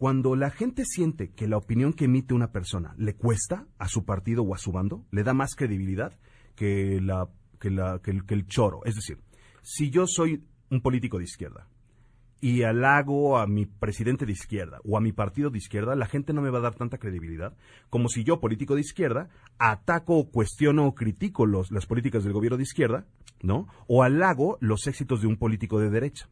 Cuando 0.00 0.34
la 0.34 0.48
gente 0.48 0.86
siente 0.86 1.34
que 1.34 1.46
la 1.46 1.58
opinión 1.58 1.92
que 1.92 2.06
emite 2.06 2.32
una 2.32 2.52
persona 2.52 2.94
le 2.96 3.16
cuesta 3.16 3.66
a 3.76 3.86
su 3.86 4.06
partido 4.06 4.42
o 4.42 4.54
a 4.54 4.58
su 4.58 4.72
bando, 4.72 5.04
le 5.10 5.24
da 5.24 5.34
más 5.34 5.54
credibilidad 5.54 6.18
que, 6.54 7.02
la, 7.02 7.28
que, 7.60 7.68
la, 7.68 8.00
que, 8.02 8.12
el, 8.12 8.22
el 8.26 8.46
choro. 8.46 8.80
Es 8.86 8.94
decir, 8.94 9.18
si 9.60 9.90
yo 9.90 10.06
soy 10.06 10.42
un 10.70 10.80
político 10.80 11.18
de 11.18 11.24
izquierda 11.24 11.68
y 12.42 12.62
halago 12.62 13.38
a 13.38 13.46
mi 13.46 13.66
presidente 13.66 14.24
de 14.26 14.32
izquierda 14.32 14.78
o 14.84 14.96
a 14.96 15.00
mi 15.00 15.12
partido 15.12 15.50
de 15.50 15.58
izquierda, 15.58 15.94
la 15.94 16.06
gente 16.06 16.32
no 16.32 16.40
me 16.40 16.50
va 16.50 16.58
a 16.58 16.62
dar 16.62 16.74
tanta 16.74 16.98
credibilidad 16.98 17.54
como 17.90 18.08
si 18.08 18.24
yo, 18.24 18.40
político 18.40 18.74
de 18.74 18.80
izquierda, 18.80 19.28
ataco, 19.58 20.16
o 20.18 20.30
cuestiono 20.30 20.86
o 20.86 20.94
critico 20.94 21.44
los, 21.46 21.70
las 21.70 21.86
políticas 21.86 22.24
del 22.24 22.32
gobierno 22.32 22.56
de 22.56 22.62
izquierda, 22.62 23.04
¿no? 23.42 23.66
O 23.88 24.02
halago 24.02 24.56
los 24.60 24.86
éxitos 24.86 25.20
de 25.20 25.26
un 25.26 25.36
político 25.36 25.78
de 25.80 25.90
derecha. 25.90 26.28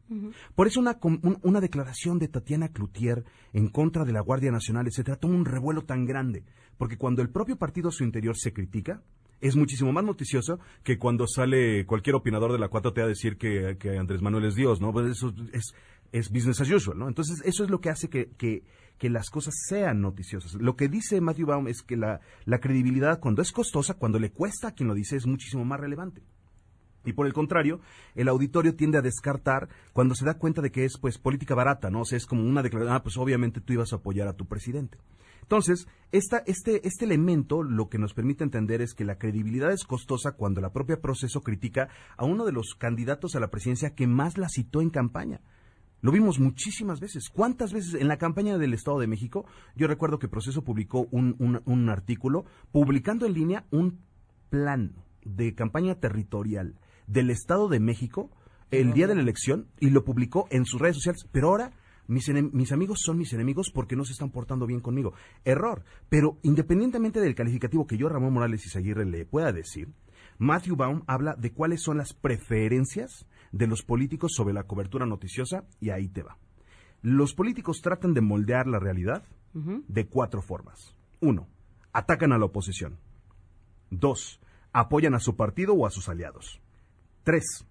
Por 0.55 0.67
eso 0.67 0.79
una, 0.79 0.97
un- 1.03 1.39
una 1.43 1.61
declaración 1.61 2.17
de 2.19 2.27
Tatiana 2.27 2.69
Cloutier 2.69 3.23
en 3.53 3.67
contra 3.69 4.03
de 4.05 4.13
la 4.13 4.21
Guardia 4.21 4.51
Nacional, 4.51 4.87
etcétera, 4.87 5.17
toma 5.17 5.35
un 5.35 5.45
revuelo 5.45 5.83
tan 5.83 6.05
grande, 6.05 6.43
porque 6.77 6.97
cuando 6.97 7.21
el 7.21 7.29
propio 7.29 7.57
partido 7.57 7.89
a 7.89 7.91
su 7.91 8.03
interior 8.03 8.35
se 8.37 8.53
critica, 8.53 9.01
es 9.41 9.55
muchísimo 9.55 9.93
más 9.93 10.03
noticioso 10.03 10.59
que 10.83 10.97
cuando 10.97 11.25
sale 11.25 11.85
cualquier 11.85 12.15
opinador 12.17 12.51
de 12.51 12.59
la 12.59 12.69
4T 12.69 13.01
a 13.01 13.07
decir 13.07 13.37
que, 13.37 13.77
que 13.79 13.97
Andrés 13.97 14.21
Manuel 14.21 14.43
es 14.45 14.55
Dios, 14.55 14.81
¿no? 14.81 14.91
Pues 14.91 15.07
eso 15.11 15.33
es, 15.53 15.73
es 16.11 16.29
business 16.29 16.61
as 16.61 16.69
usual, 16.69 16.97
¿no? 16.97 17.07
Entonces, 17.07 17.41
eso 17.45 17.63
es 17.63 17.69
lo 17.69 17.81
que 17.81 17.89
hace 17.89 18.09
que, 18.09 18.31
que, 18.37 18.63
que 18.97 19.09
las 19.09 19.29
cosas 19.29 19.53
sean 19.67 20.01
noticiosas. 20.01 20.55
Lo 20.55 20.75
que 20.75 20.87
dice 20.87 21.21
Matthew 21.21 21.47
Baum 21.47 21.67
es 21.67 21.81
que 21.81 21.97
la, 21.97 22.21
la 22.45 22.59
credibilidad, 22.59 23.19
cuando 23.19 23.41
es 23.41 23.51
costosa, 23.51 23.95
cuando 23.95 24.19
le 24.19 24.31
cuesta 24.31 24.69
a 24.69 24.71
quien 24.73 24.87
lo 24.87 24.95
dice, 24.95 25.15
es 25.15 25.25
muchísimo 25.25 25.65
más 25.65 25.79
relevante. 25.79 26.21
Y 27.05 27.13
por 27.13 27.25
el 27.25 27.33
contrario, 27.33 27.79
el 28.15 28.27
auditorio 28.27 28.75
tiende 28.75 28.97
a 28.97 29.01
descartar 29.01 29.69
cuando 29.93 30.15
se 30.15 30.25
da 30.25 30.37
cuenta 30.37 30.61
de 30.61 30.71
que 30.71 30.83
es 30.83 30.97
pues 30.99 31.17
política 31.17 31.55
barata, 31.55 31.89
¿no? 31.89 32.01
O 32.01 32.05
sea, 32.05 32.17
es 32.17 32.25
como 32.25 32.43
una 32.43 32.61
declaración, 32.61 32.95
ah, 32.95 33.03
pues 33.03 33.17
obviamente 33.17 33.61
tú 33.61 33.73
ibas 33.73 33.93
a 33.93 33.97
apoyar 33.97 34.27
a 34.27 34.33
tu 34.33 34.45
presidente. 34.45 34.97
Entonces, 35.41 35.87
esta, 36.11 36.43
este, 36.45 36.85
este 36.87 37.05
elemento 37.05 37.63
lo 37.63 37.89
que 37.89 37.97
nos 37.97 38.13
permite 38.13 38.43
entender 38.43 38.81
es 38.81 38.93
que 38.93 39.05
la 39.05 39.17
credibilidad 39.17 39.71
es 39.71 39.85
costosa 39.85 40.33
cuando 40.33 40.61
la 40.61 40.71
propia 40.71 41.01
proceso 41.01 41.41
critica 41.41 41.89
a 42.17 42.25
uno 42.25 42.45
de 42.45 42.51
los 42.51 42.75
candidatos 42.75 43.35
a 43.35 43.39
la 43.39 43.49
presidencia 43.49 43.95
que 43.95 44.05
más 44.05 44.37
la 44.37 44.49
citó 44.49 44.81
en 44.81 44.89
campaña. 44.89 45.41
Lo 46.01 46.11
vimos 46.11 46.39
muchísimas 46.39 46.99
veces. 46.99 47.29
¿Cuántas 47.29 47.73
veces 47.73 47.95
en 47.95 48.07
la 48.07 48.17
campaña 48.17 48.57
del 48.57 48.73
Estado 48.73 48.99
de 48.99 49.07
México? 49.07 49.45
Yo 49.75 49.87
recuerdo 49.87 50.19
que 50.19 50.27
Proceso 50.27 50.63
publicó 50.63 51.07
un, 51.11 51.35
un- 51.65 51.89
artículo 51.89 52.45
publicando 52.71 53.25
en 53.25 53.33
línea 53.33 53.65
un 53.71 53.99
plan 54.49 54.93
de 55.25 55.53
campaña 55.55 55.95
territorial 55.95 56.75
del 57.07 57.29
Estado 57.29 57.67
de 57.67 57.79
México 57.79 58.29
el 58.71 58.93
día 58.93 59.07
de 59.07 59.15
la 59.15 59.21
elección 59.21 59.67
y 59.79 59.89
lo 59.89 60.03
publicó 60.05 60.47
en 60.51 60.65
sus 60.65 60.79
redes 60.79 60.95
sociales. 60.97 61.27
Pero 61.31 61.49
ahora 61.49 61.73
mis, 62.07 62.29
mis 62.53 62.71
amigos 62.71 62.99
son 63.03 63.17
mis 63.17 63.33
enemigos 63.33 63.69
porque 63.73 63.95
no 63.95 64.05
se 64.05 64.13
están 64.13 64.29
portando 64.31 64.65
bien 64.65 64.79
conmigo. 64.79 65.13
Error. 65.43 65.83
Pero 66.07 66.37
independientemente 66.43 67.19
del 67.19 67.35
calificativo 67.35 67.85
que 67.87 67.97
yo, 67.97 68.07
Ramón 68.09 68.33
Morales 68.33 68.65
y 68.65 68.69
Seguirre, 68.69 69.05
le 69.05 69.25
pueda 69.25 69.51
decir, 69.51 69.89
Matthew 70.37 70.75
Baum 70.77 71.03
habla 71.07 71.35
de 71.35 71.51
cuáles 71.51 71.81
son 71.81 71.97
las 71.97 72.13
preferencias 72.13 73.25
de 73.51 73.67
los 73.67 73.83
políticos 73.83 74.33
sobre 74.35 74.53
la 74.53 74.63
cobertura 74.63 75.05
noticiosa 75.05 75.65
y 75.79 75.89
ahí 75.89 76.09
te 76.09 76.23
va. 76.23 76.37
Los 77.01 77.33
políticos 77.33 77.81
tratan 77.81 78.13
de 78.13 78.21
moldear 78.21 78.67
la 78.67 78.79
realidad 78.79 79.23
de 79.53 80.07
cuatro 80.07 80.41
formas. 80.41 80.95
Uno, 81.21 81.47
atacan 81.91 82.33
a 82.33 82.37
la 82.37 82.45
oposición. 82.45 82.99
Dos, 83.89 84.39
apoyan 84.71 85.15
a 85.15 85.19
su 85.19 85.35
partido 85.35 85.73
o 85.73 85.85
a 85.85 85.89
sus 85.89 86.09
aliados. 86.09 86.61
Tres, 87.23 87.65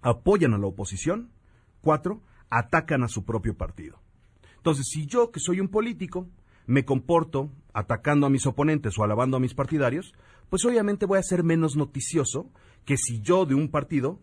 apoyan 0.00 0.54
a 0.54 0.58
la 0.58 0.66
oposición. 0.66 1.30
Cuatro, 1.80 2.22
atacan 2.48 3.02
a 3.02 3.08
su 3.08 3.24
propio 3.24 3.56
partido. 3.56 3.98
Entonces, 4.56 4.86
si 4.90 5.06
yo, 5.06 5.30
que 5.30 5.40
soy 5.40 5.60
un 5.60 5.68
político, 5.68 6.28
me 6.66 6.84
comporto 6.84 7.50
atacando 7.72 8.26
a 8.26 8.30
mis 8.30 8.46
oponentes 8.46 8.98
o 8.98 9.04
alabando 9.04 9.36
a 9.36 9.40
mis 9.40 9.54
partidarios, 9.54 10.14
pues 10.48 10.64
obviamente 10.64 11.06
voy 11.06 11.18
a 11.18 11.22
ser 11.22 11.42
menos 11.42 11.76
noticioso 11.76 12.50
que 12.84 12.96
si 12.96 13.20
yo 13.20 13.46
de 13.46 13.54
un 13.54 13.70
partido 13.70 14.20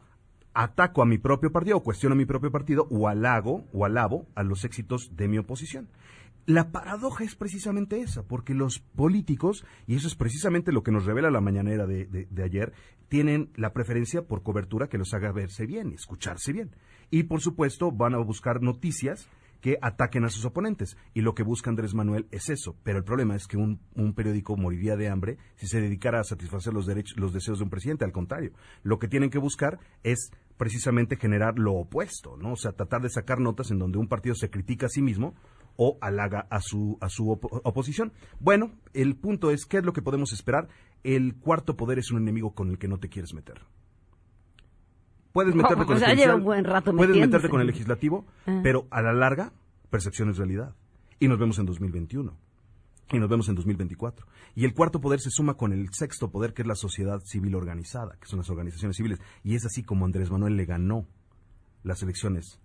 ataco 0.58 1.02
a 1.02 1.06
mi 1.06 1.18
propio 1.20 1.52
partido 1.52 1.78
o 1.78 1.84
cuestiono 1.84 2.14
a 2.14 2.18
mi 2.18 2.26
propio 2.26 2.52
partido 2.52 2.88
o 2.90 3.08
halago 3.08 3.66
o 3.74 3.86
alabo 3.86 4.28
a 4.36 4.44
los 4.44 4.66
éxitos 4.66 5.16
de 5.16 5.28
mi 5.28 5.38
oposición. 5.38 5.88
La 6.48 6.72
paradoja 6.72 7.26
es 7.26 7.36
precisamente 7.36 8.00
esa, 8.00 8.24
porque 8.24 8.54
los 8.54 8.80
políticos, 8.80 9.66
y 9.86 9.96
eso 9.96 10.08
es 10.08 10.16
precisamente 10.16 10.72
lo 10.72 10.82
que 10.82 10.92
nos 10.92 11.06
revela 11.06 11.30
la 11.30 11.42
mañanera 11.42 11.86
de, 11.86 12.06
de- 12.06 12.28
de 12.32 12.44
ayer, 12.44 12.74
tienen 13.10 13.52
la 13.56 13.74
preferencia 13.74 14.24
por 14.24 14.44
cobertura 14.44 14.88
que 14.88 14.98
los 14.98 15.14
haga 15.14 15.32
verse 15.32 15.66
bien 15.66 15.92
escucharse 15.92 16.54
bien. 16.54 16.72
Y 17.12 17.24
por 17.24 17.42
supuesto 17.42 17.92
van 17.92 18.16
a 18.16 18.18
buscar 18.20 18.62
noticias 18.62 19.28
que 19.60 19.78
ataquen 19.82 20.24
a 20.24 20.30
sus 20.30 20.46
oponentes. 20.46 20.96
Y 21.14 21.22
lo 21.22 21.34
que 21.34 21.42
busca 21.44 21.70
Andrés 21.70 21.94
Manuel 21.96 22.28
es 22.32 22.48
eso. 22.50 22.76
Pero 22.84 23.00
el 23.00 23.04
problema 23.04 23.36
es 23.36 23.48
que 23.48 23.58
un, 23.58 23.80
un 23.96 24.14
periódico 24.14 24.56
moriría 24.56 24.96
de 24.96 25.10
hambre 25.10 25.38
si 25.56 25.68
se 25.68 25.82
dedicara 25.82 26.20
a 26.20 26.24
satisfacer 26.24 26.74
los, 26.74 26.86
derechos, 26.86 27.18
los 27.18 27.34
deseos 27.34 27.58
de 27.58 27.64
un 27.64 27.70
presidente. 27.72 28.06
Al 28.06 28.12
contrario, 28.12 28.52
lo 28.84 29.00
que 29.00 29.08
tienen 29.08 29.32
que 29.32 29.40
buscar 29.40 29.80
es 30.04 30.32
precisamente 30.58 31.18
generar 31.18 31.58
lo 31.60 31.74
opuesto, 31.74 32.36
¿no? 32.38 32.54
O 32.54 32.56
sea, 32.56 32.72
tratar 32.74 33.02
de 33.02 33.10
sacar 33.10 33.40
notas 33.40 33.72
en 33.72 33.80
donde 33.80 33.98
un 34.00 34.08
partido 34.08 34.36
se 34.36 34.50
critica 34.50 34.88
a 34.88 34.90
sí 34.90 35.02
mismo 35.02 35.36
o 35.76 35.98
halaga 36.02 36.48
a 36.50 36.60
su, 36.62 36.98
a 37.02 37.10
su 37.10 37.26
opo- 37.28 37.62
oposición. 37.64 38.12
Bueno, 38.40 38.72
el 38.94 39.16
punto 39.16 39.52
es, 39.52 39.66
¿qué 39.66 39.78
es 39.78 39.84
lo 39.86 39.94
que 39.94 40.02
podemos 40.02 40.34
esperar? 40.34 40.68
El 41.04 41.36
cuarto 41.36 41.78
poder 41.78 42.00
es 42.00 42.12
un 42.12 42.18
enemigo 42.18 42.56
con 42.56 42.70
el 42.70 42.80
que 42.80 42.88
no 42.88 42.98
te 42.98 43.10
quieres 43.10 43.34
meter. 43.36 43.62
Puedes 45.34 45.54
meterte 45.54 45.84
O 45.84 45.86
con 45.86 45.94
el 45.96 46.00
sea, 46.00 46.10
judicial, 46.10 46.36
un 46.36 46.44
buen 46.44 46.64
rato 46.66 46.92
puedes 46.96 47.16
meterte 47.16 47.50
con 47.50 47.62
el 47.62 47.68
legislativo, 47.68 48.26
Ah. 48.48 48.60
pero 48.64 48.88
a 48.90 49.02
la 49.04 49.14
larga, 49.14 49.54
percepción 49.92 50.30
es 50.32 50.38
realidad. 50.38 50.74
Y 51.20 51.28
nos 51.28 51.38
vemos 51.38 51.60
en 51.60 51.66
2021. 51.68 52.36
Y 53.12 53.20
nos 53.20 53.30
vemos 53.30 53.48
en 53.48 53.56
2024. 53.56 54.28
Y 54.56 54.66
el 54.66 54.74
cuarto 54.74 55.00
poder 55.00 55.20
se 55.20 55.30
suma 55.30 55.54
con 55.54 55.72
el 55.72 55.94
sexto 55.94 56.30
poder, 56.30 56.54
que 56.54 56.64
es 56.64 56.68
la 56.68 56.76
sociedad 56.76 57.22
civil 57.24 57.56
organizada, 57.56 58.18
que 58.20 58.28
son 58.28 58.40
las 58.40 58.50
organizaciones 58.50 58.98
civiles. 58.98 59.20
Y 59.44 59.56
es 59.56 59.66
así 59.66 59.84
como 59.84 60.06
Andrés 60.06 60.30
Manuel 60.30 60.58
le 60.58 60.66
ganó 60.66 61.08
las 61.84 62.04
elecciones 62.04 62.60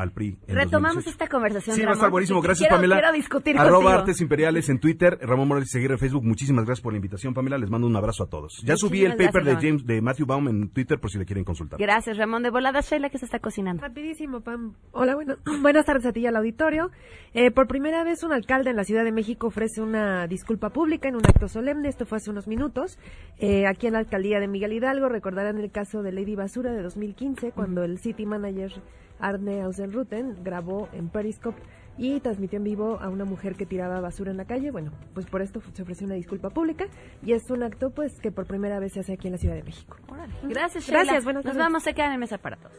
al 0.00 0.12
PRI. 0.12 0.38
en 0.46 0.54
Retomamos 0.56 1.04
2018. 1.04 1.10
esta 1.10 1.28
conversación. 1.28 1.76
Sí, 1.76 1.82
va 1.84 1.90
a 1.90 1.94
estar 1.94 2.10
buenísimo. 2.10 2.40
Gracias, 2.40 2.66
quiero- 2.68 2.76
Pamela. 2.76 2.96
Quiero 2.96 3.12
discutir 3.12 3.58
Arroba 3.58 3.76
contigo. 3.76 3.90
Artes 4.00 4.20
Imperiales 4.20 4.68
en 4.68 4.78
Twitter, 4.80 5.18
Ramón 5.22 5.48
Morales 5.48 5.70
Seguir 5.70 5.90
en 5.90 5.98
Facebook. 5.98 6.24
Muchísimas 6.24 6.64
gracias 6.64 6.82
por 6.82 6.92
la 6.92 6.96
invitación, 6.98 7.34
Pamela. 7.34 7.58
Les 7.58 7.70
mando 7.70 7.86
un 7.86 7.96
abrazo 7.96 8.24
a 8.24 8.26
todos. 8.28 8.62
Ya 8.64 8.76
subí 8.76 9.04
el 9.04 9.12
paper 9.12 9.42
gracias, 9.44 9.60
de 9.62 9.68
James, 9.68 9.86
de 9.86 10.00
Matthew 10.00 10.26
Baum 10.26 10.48
en 10.48 10.68
Twitter 10.70 10.98
por 10.98 11.10
si 11.10 11.18
le 11.18 11.24
quieren 11.24 11.44
consultar. 11.44 11.78
Gracias, 11.78 12.16
Ramón. 12.16 12.42
De 12.42 12.50
volada, 12.50 12.80
Sheila, 12.80 13.10
que 13.10 13.18
se 13.18 13.24
está 13.24 13.38
cocinando. 13.38 13.82
Rapidísimo, 13.82 14.40
Pam. 14.40 14.74
Hola, 14.92 15.14
bueno, 15.14 15.36
buenas 15.62 15.84
tardes 15.86 16.06
a 16.06 16.12
ti 16.12 16.20
y 16.20 16.26
al 16.26 16.36
auditorio. 16.36 16.90
Eh, 17.34 17.50
por 17.50 17.66
primera 17.66 18.04
vez, 18.04 18.22
un 18.24 18.32
alcalde 18.32 18.70
en 18.70 18.76
la 18.76 18.84
Ciudad 18.84 19.04
de 19.04 19.12
México 19.12 19.48
ofrece 19.48 19.80
una 19.80 20.26
disculpa 20.26 20.70
pública 20.70 21.08
en 21.08 21.16
un 21.16 21.22
acto 21.26 21.48
solemne. 21.48 21.88
Esto 21.88 22.06
fue 22.06 22.16
hace 22.18 22.30
unos 22.30 22.46
minutos. 22.48 22.98
Eh, 23.38 23.66
aquí 23.66 23.86
en 23.86 23.92
la 23.94 23.98
alcaldía 24.00 24.40
de 24.40 24.48
Miguel 24.48 24.72
Hidalgo 24.72 25.08
recordarán 25.08 25.58
el 25.58 25.70
caso 25.70 26.02
de 26.02 26.12
Lady 26.12 26.34
Basura 26.34 26.72
de 26.72 26.82
2015, 26.82 27.52
cuando 27.52 27.82
el 27.84 27.98
city 27.98 28.26
manager 28.26 28.72
Arne 29.20 29.62
Ausenruten 29.62 30.36
grabó 30.42 30.88
en 30.92 31.08
Periscope 31.08 31.60
y 31.98 32.20
transmitió 32.20 32.58
en 32.58 32.64
vivo 32.64 32.98
a 33.00 33.08
una 33.08 33.24
mujer 33.24 33.56
que 33.56 33.66
tiraba 33.66 34.00
basura 34.00 34.30
en 34.30 34.36
la 34.36 34.44
calle. 34.44 34.70
Bueno, 34.70 34.92
pues 35.14 35.26
por 35.26 35.42
esto 35.42 35.60
se 35.74 35.82
ofreció 35.82 36.06
una 36.06 36.14
disculpa 36.14 36.50
pública 36.50 36.86
y 37.22 37.32
es 37.32 37.50
un 37.50 37.62
acto 37.62 37.90
pues 37.90 38.20
que 38.20 38.30
por 38.30 38.46
primera 38.46 38.78
vez 38.78 38.92
se 38.92 39.00
hace 39.00 39.14
aquí 39.14 39.26
en 39.26 39.32
la 39.32 39.38
Ciudad 39.38 39.56
de 39.56 39.64
México. 39.64 39.96
Gracias, 40.44 40.84
Sheila. 40.84 41.02
Gracias, 41.02 41.24
buenas 41.24 41.44
Nos 41.44 41.54
tardes. 41.54 41.66
vamos, 41.66 41.82
se 41.82 41.94
quedan 41.94 42.12
en 42.12 42.20
mesa 42.20 42.38
para 42.38 42.56
todos. 42.56 42.78